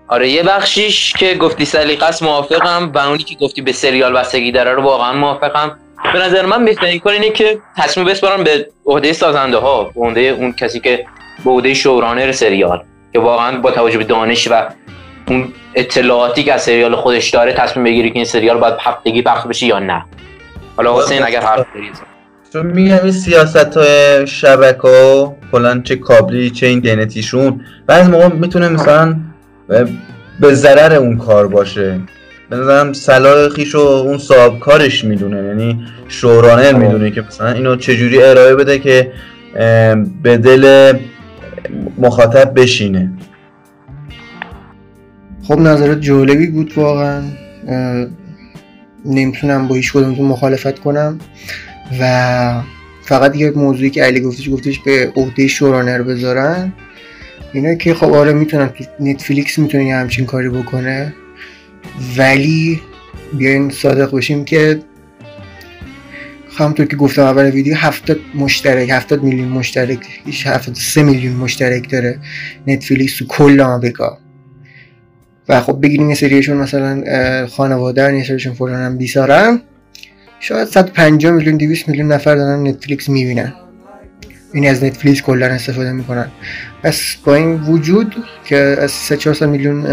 آره 0.07 0.29
یه 0.29 0.43
بخشیش 0.43 1.13
که 1.13 1.35
گفتی 1.35 1.65
سلیقه 1.65 2.05
است 2.05 2.23
موافقم. 2.23 2.91
و 2.95 2.97
اونی 2.97 3.23
که 3.23 3.35
گفتی 3.35 3.61
به 3.61 3.71
سریال 3.71 4.13
بستگی 4.13 4.51
داره 4.51 4.71
رو 4.71 4.81
واقعا 4.81 5.13
موافقم. 5.13 5.79
به 6.13 6.19
نظر 6.19 6.45
من 6.45 6.65
بهترین 6.65 6.99
کار 6.99 7.13
اینه 7.13 7.29
که 7.29 7.59
تصمیم 7.77 8.07
بسپارن 8.07 8.43
به 8.43 8.67
عهده 8.85 9.13
سازنده 9.13 9.57
ها 9.57 9.83
به 9.83 10.01
عهده 10.01 10.21
اون 10.21 10.51
کسی 10.53 10.79
که 10.79 11.05
به 11.45 11.51
عهده 11.51 11.73
شورانر 11.73 12.31
سریال 12.31 12.83
که 13.13 13.19
واقعا 13.19 13.61
با 13.61 13.71
توجه 13.71 13.97
به 13.97 14.03
دانش 14.03 14.47
و 14.51 14.65
اون 15.27 15.53
اطلاعاتی 15.75 16.43
که 16.43 16.53
از 16.53 16.61
سریال 16.61 16.95
خودش 16.95 17.29
داره 17.29 17.53
تصمیم 17.53 17.85
بگیری 17.85 18.09
که 18.09 18.15
این 18.15 18.25
سریال 18.25 18.57
باید 18.57 18.75
هفتگی 18.79 19.21
پخش 19.21 19.47
بشه 19.47 19.65
یا 19.65 19.79
نه. 19.79 20.05
حالا 20.77 20.99
حسین 20.99 21.23
اگر 21.23 21.41
حرف 21.41 21.65
داری. 21.73 21.91
چون 22.53 22.65
میگم 22.65 22.99
این 23.03 23.11
سیاست 23.11 23.77
های 23.77 24.27
شبکه 24.27 24.87
ها 24.87 25.35
کلان 25.51 25.83
چه 25.83 25.95
کابلی 25.95 26.49
چه 26.49 26.67
اینترنتیشون 26.67 27.65
بعضی 27.87 28.11
موقع 28.11 28.27
می‌تونه 28.27 28.69
مثلا 28.69 29.15
به 30.39 30.53
ضرر 30.53 30.93
اون 30.95 31.17
کار 31.17 31.47
باشه. 31.47 31.99
به 32.49 32.55
نظرم 32.55 32.93
صلاح 32.93 33.49
خیش 33.49 33.75
و 33.75 33.79
اون 33.79 34.17
صاحب 34.17 34.59
کارش 34.59 35.03
می‌دونه 35.03 35.43
یعنی 35.43 35.85
شورانر 36.07 36.71
خب. 36.71 36.77
می‌دونه 36.77 37.11
که 37.11 37.21
مثلا 37.21 37.51
اینو 37.51 37.75
چجوری 37.75 38.23
ارائه 38.23 38.55
بده 38.55 38.79
که 38.79 39.11
به 40.23 40.37
دل 40.37 40.93
مخاطب 41.97 42.59
بشینه. 42.61 43.11
خب 45.43 45.59
نظرت 45.59 46.01
جالبی 46.01 46.47
بود 46.47 46.73
واقعا. 46.75 47.23
نمی‌تونم 49.05 49.67
با 49.67 49.75
هیچ 49.75 49.93
کدومتون 49.93 50.25
مخالفت 50.25 50.79
کنم 50.79 51.19
و 52.01 52.61
فقط 53.01 53.35
یه 53.35 53.51
موضوعی 53.51 53.89
که 53.89 54.03
علی 54.03 54.21
گفتش 54.21 54.49
گفتش 54.49 54.79
به 54.79 55.11
عهده 55.15 55.47
شورانر 55.47 56.01
بذارن. 56.01 56.73
اینا 57.55 57.75
که 57.75 57.93
خب 57.93 58.13
آره 58.13 58.33
می‌تونن 58.33 58.69
نتفلیکس 58.99 59.59
می‌تونه 59.59 59.85
یه 59.85 59.95
همچین 59.95 60.25
کاری 60.25 60.49
بکنه 60.49 61.13
ولی 62.17 62.81
بیاین 63.37 63.69
صادق 63.69 64.11
باشیم 64.11 64.45
که 64.45 64.79
همونطور 66.57 66.85
که 66.85 66.95
گفتم 66.95 67.21
اول 67.21 67.49
ویدیو 67.49 67.75
70 67.75 68.17
مشترک 68.35 68.89
70 68.89 69.23
میلیون 69.23 69.47
مشترک 69.47 69.99
73 70.45 71.03
میلیون 71.03 71.33
مشترک 71.33 71.89
داره 71.89 72.19
نتفلیکس 72.67 73.17
تو 73.17 73.25
کل 73.25 73.61
آمریکا. 73.61 74.17
و 75.49 75.61
خب 75.61 75.81
بگیریم 75.81 76.09
یه 76.09 76.15
سریشون 76.15 76.57
مثلا 76.57 77.47
خانواده 77.47 78.17
یه 78.17 78.23
سریشون 78.23 78.69
هم 78.69 78.97
بیسارن 78.97 79.61
شاید 80.39 80.67
150 80.67 81.31
میلیون 81.31 81.57
200 81.57 81.89
میلیون 81.89 82.11
نفر 82.11 82.35
دارن 82.35 82.67
نتفلیکس 82.67 83.09
می‌بینن. 83.09 83.53
این 84.55 84.69
از 84.69 84.83
نتفلیکس 84.83 85.21
کلا 85.21 85.45
استفاده 85.45 85.91
می‌کنن. 85.91 86.27
پس 86.83 87.15
با 87.25 87.35
این 87.35 87.55
وجود 87.61 88.15
که 88.45 88.57
از 88.57 88.91
3 88.91 89.17
4 89.17 89.45
میلیون 89.45 89.85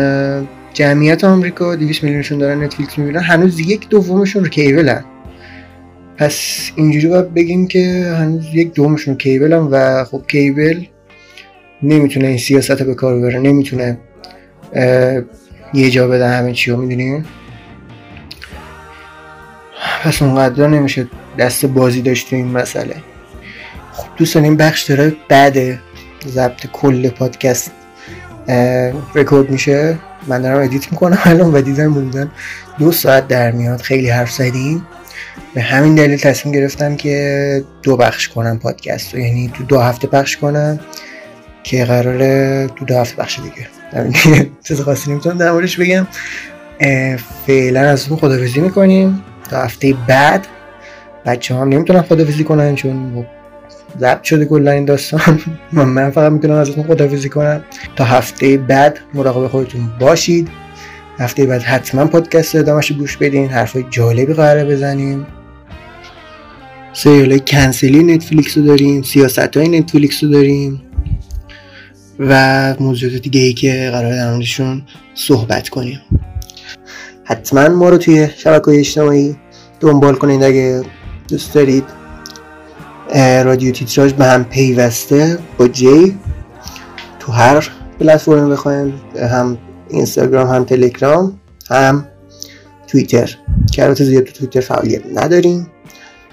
جمعیت 0.72 1.24
آمریکا 1.24 1.76
200 1.76 2.02
میلیونشون 2.02 2.38
دارن 2.38 2.62
نتفلیکس 2.62 2.98
می‌بینن 2.98 3.20
هنوز 3.20 3.60
یک 3.60 3.88
دومشون 3.88 4.44
رو 4.44 4.50
کیبلن 4.50 5.04
پس 6.16 6.70
اینجوری 6.76 7.08
باید 7.08 7.34
بگیم 7.34 7.66
که 7.66 8.14
هنوز 8.18 8.44
یک 8.54 8.72
دومشون 8.74 9.14
cable 9.14 9.51
ن 9.51 9.58
و 9.58 10.04
خب 10.04 10.22
cable 10.28 10.84
نمی‌تونه 11.82 12.26
این 12.26 12.38
سیاست 12.38 12.82
به 12.82 12.94
کار 12.94 13.18
ببره 13.18 13.38
نمی‌تونه 13.38 13.98
یه 15.74 15.90
جا 15.90 16.08
بده 16.08 16.28
همه 16.28 16.52
چی 16.52 16.70
رو 16.70 16.76
می‌دونیم 16.76 17.24
پس 20.02 20.22
اونقدر 20.22 20.66
نمیشه 20.66 21.06
دست 21.38 21.66
بازی 21.66 22.02
داشت 22.02 22.30
تو 22.30 22.36
این 22.36 22.46
مسئله. 22.46 22.94
خب 23.92 24.06
دوستان 24.16 24.44
این 24.44 24.56
بخش 24.56 24.82
داره 24.82 25.16
بعد 25.28 25.58
ضبط 26.28 26.66
کل 26.72 27.08
پادکست 27.08 27.70
رکورد 29.14 29.50
میشه. 29.50 29.98
من 30.26 30.42
دارم 30.42 30.62
edit 30.62 30.92
می‌کنم 30.92 31.18
الان 31.24 31.54
و 31.54 31.60
دیدم 31.60 31.94
بودن 31.94 32.30
دو 32.78 32.92
ساعت 32.92 33.28
در 33.28 33.50
میاد. 33.50 33.80
خیلی 33.80 34.10
حرف 34.10 34.32
زدیم 34.32 34.86
به 35.54 35.62
همین 35.62 35.94
دلیل 35.94 36.18
تصمیم 36.18 36.54
گرفتم 36.54 36.96
که 36.96 37.64
دو 37.82 37.96
بخش 37.96 38.28
کنم 38.28 38.58
پادکست 38.58 39.14
رو. 39.14 39.20
یعنی 39.20 39.52
تو 39.54 39.64
دو 39.64 39.80
هفته 39.80 40.06
پخش 40.06 40.36
کنم 40.36 40.80
که 41.62 41.84
قراره 41.84 42.66
تو 42.76 42.84
دو 42.84 42.96
هفته 42.96 43.16
بخش 43.16 43.38
دیگه. 43.38 44.50
چیز 44.64 44.80
خاصی 44.80 45.10
نمی‌تونم 45.10 45.38
در 45.38 45.52
موردش 45.52 45.76
بگم. 45.76 46.06
فعلا 47.46 47.80
از 47.80 48.08
اون 48.08 48.18
خدافزی 48.18 48.60
می‌کنیم. 48.60 49.22
تا 49.50 49.62
هفته 49.62 49.94
بعد. 50.06 50.46
بچه 51.26 51.54
هم 51.54 51.68
نمی‌تونن 51.68 52.02
خدافزی 52.02 52.44
کنن 52.44 52.74
چون 52.74 53.26
ضبط 54.00 54.22
شده 54.22 54.44
کلا 54.44 54.70
این 54.70 54.84
داستان. 54.84 55.40
من 55.72 56.10
فقط 56.10 56.32
می‌تونم 56.32 56.54
ازتون 56.54 56.84
خدافزی 56.84 57.28
کنم. 57.28 57.64
تا 57.96 58.04
هفته 58.04 58.56
بعد 58.56 58.98
مراقب 59.14 59.48
خودتون 59.48 59.90
باشید. 60.00 60.48
هفته 61.18 61.46
بعد 61.46 61.62
حتما 61.62 62.06
پادکست 62.06 62.56
ادامهش 62.56 62.92
گوش 62.92 63.16
بدین. 63.16 63.48
حرفای 63.48 63.84
جالبی 63.90 64.34
قراره 64.34 64.64
بزنیم. 64.64 65.26
سریال 66.92 67.38
کنسلی 67.38 68.02
نتفلیکس 68.02 68.58
رو 68.58 68.64
داریم. 68.64 69.02
سیاست 69.02 69.56
های 69.56 69.68
نتفلیکس 69.68 70.24
رو 70.24 70.30
داریم. 70.30 70.82
و 72.18 72.74
موضوعات 72.80 73.14
دیگه 73.14 73.40
ای 73.40 73.52
که 73.52 73.88
قرار 73.92 74.16
در 74.16 74.30
موردشون 74.30 74.82
صحبت 75.14 75.68
کنیم. 75.68 76.00
حتما 77.24 77.68
ما 77.68 77.88
رو 77.88 77.98
توی 77.98 78.28
شبکه 78.36 78.68
اجتماعی 78.68 79.36
دنبال 79.80 80.14
کنید 80.14 80.42
اگه 80.42 80.82
دوست 81.28 81.54
دارید. 81.54 82.01
رادیو 83.14 83.72
تیتراژ 83.72 84.12
به 84.12 84.24
هم 84.24 84.44
پیوسته 84.44 85.38
با 85.58 85.68
جی 85.68 86.18
تو 87.18 87.32
هر 87.32 87.70
پلتفرم 88.00 88.50
بخوایم 88.50 89.00
هم 89.32 89.58
اینستاگرام 89.90 90.48
هم 90.48 90.64
تلگرام 90.64 91.40
هم 91.70 92.06
توییتر. 92.86 93.36
که 93.72 93.84
البته 93.84 94.04
زیاد 94.04 94.24
تو 94.24 94.32
توییتر 94.32 94.60
فعالیت 94.60 95.02
نداریم 95.14 95.66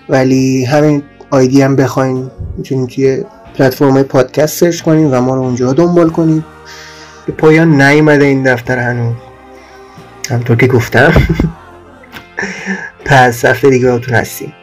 ولی 0.09 0.65
همین 0.65 1.03
آیدی 1.29 1.61
هم 1.61 1.75
بخواین 1.75 2.31
می‌تونید 2.57 2.89
توی 2.89 3.23
پلتفرم 3.57 4.03
پادکست 4.03 4.59
سرچ 4.59 4.81
کنید 4.81 5.13
و 5.13 5.21
ما 5.21 5.35
رو 5.35 5.41
اونجا 5.41 5.73
دنبال 5.73 6.09
کنید 6.09 6.43
به 7.25 7.33
پایان 7.33 7.81
نیومده 7.81 8.25
این 8.25 8.43
دفتر 8.43 8.77
هنوز. 8.77 9.15
همطور 10.29 10.55
که 10.55 10.67
گفتم 10.67 11.13
پس 13.05 13.45
هفته 13.45 13.69
دیگه 13.69 13.99
هستیم. 14.11 14.53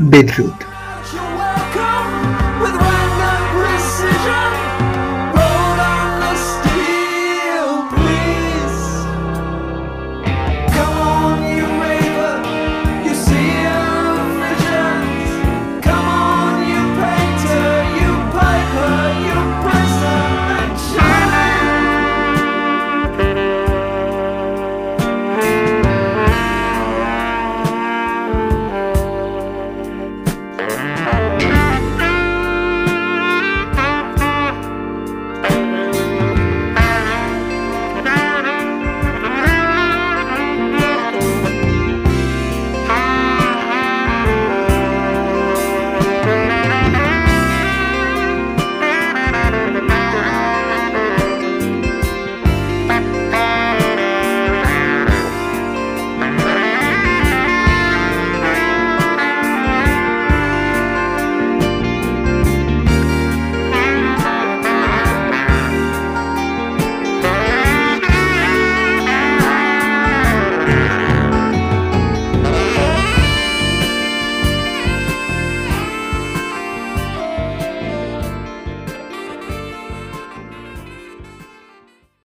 Beirut. 0.00 0.67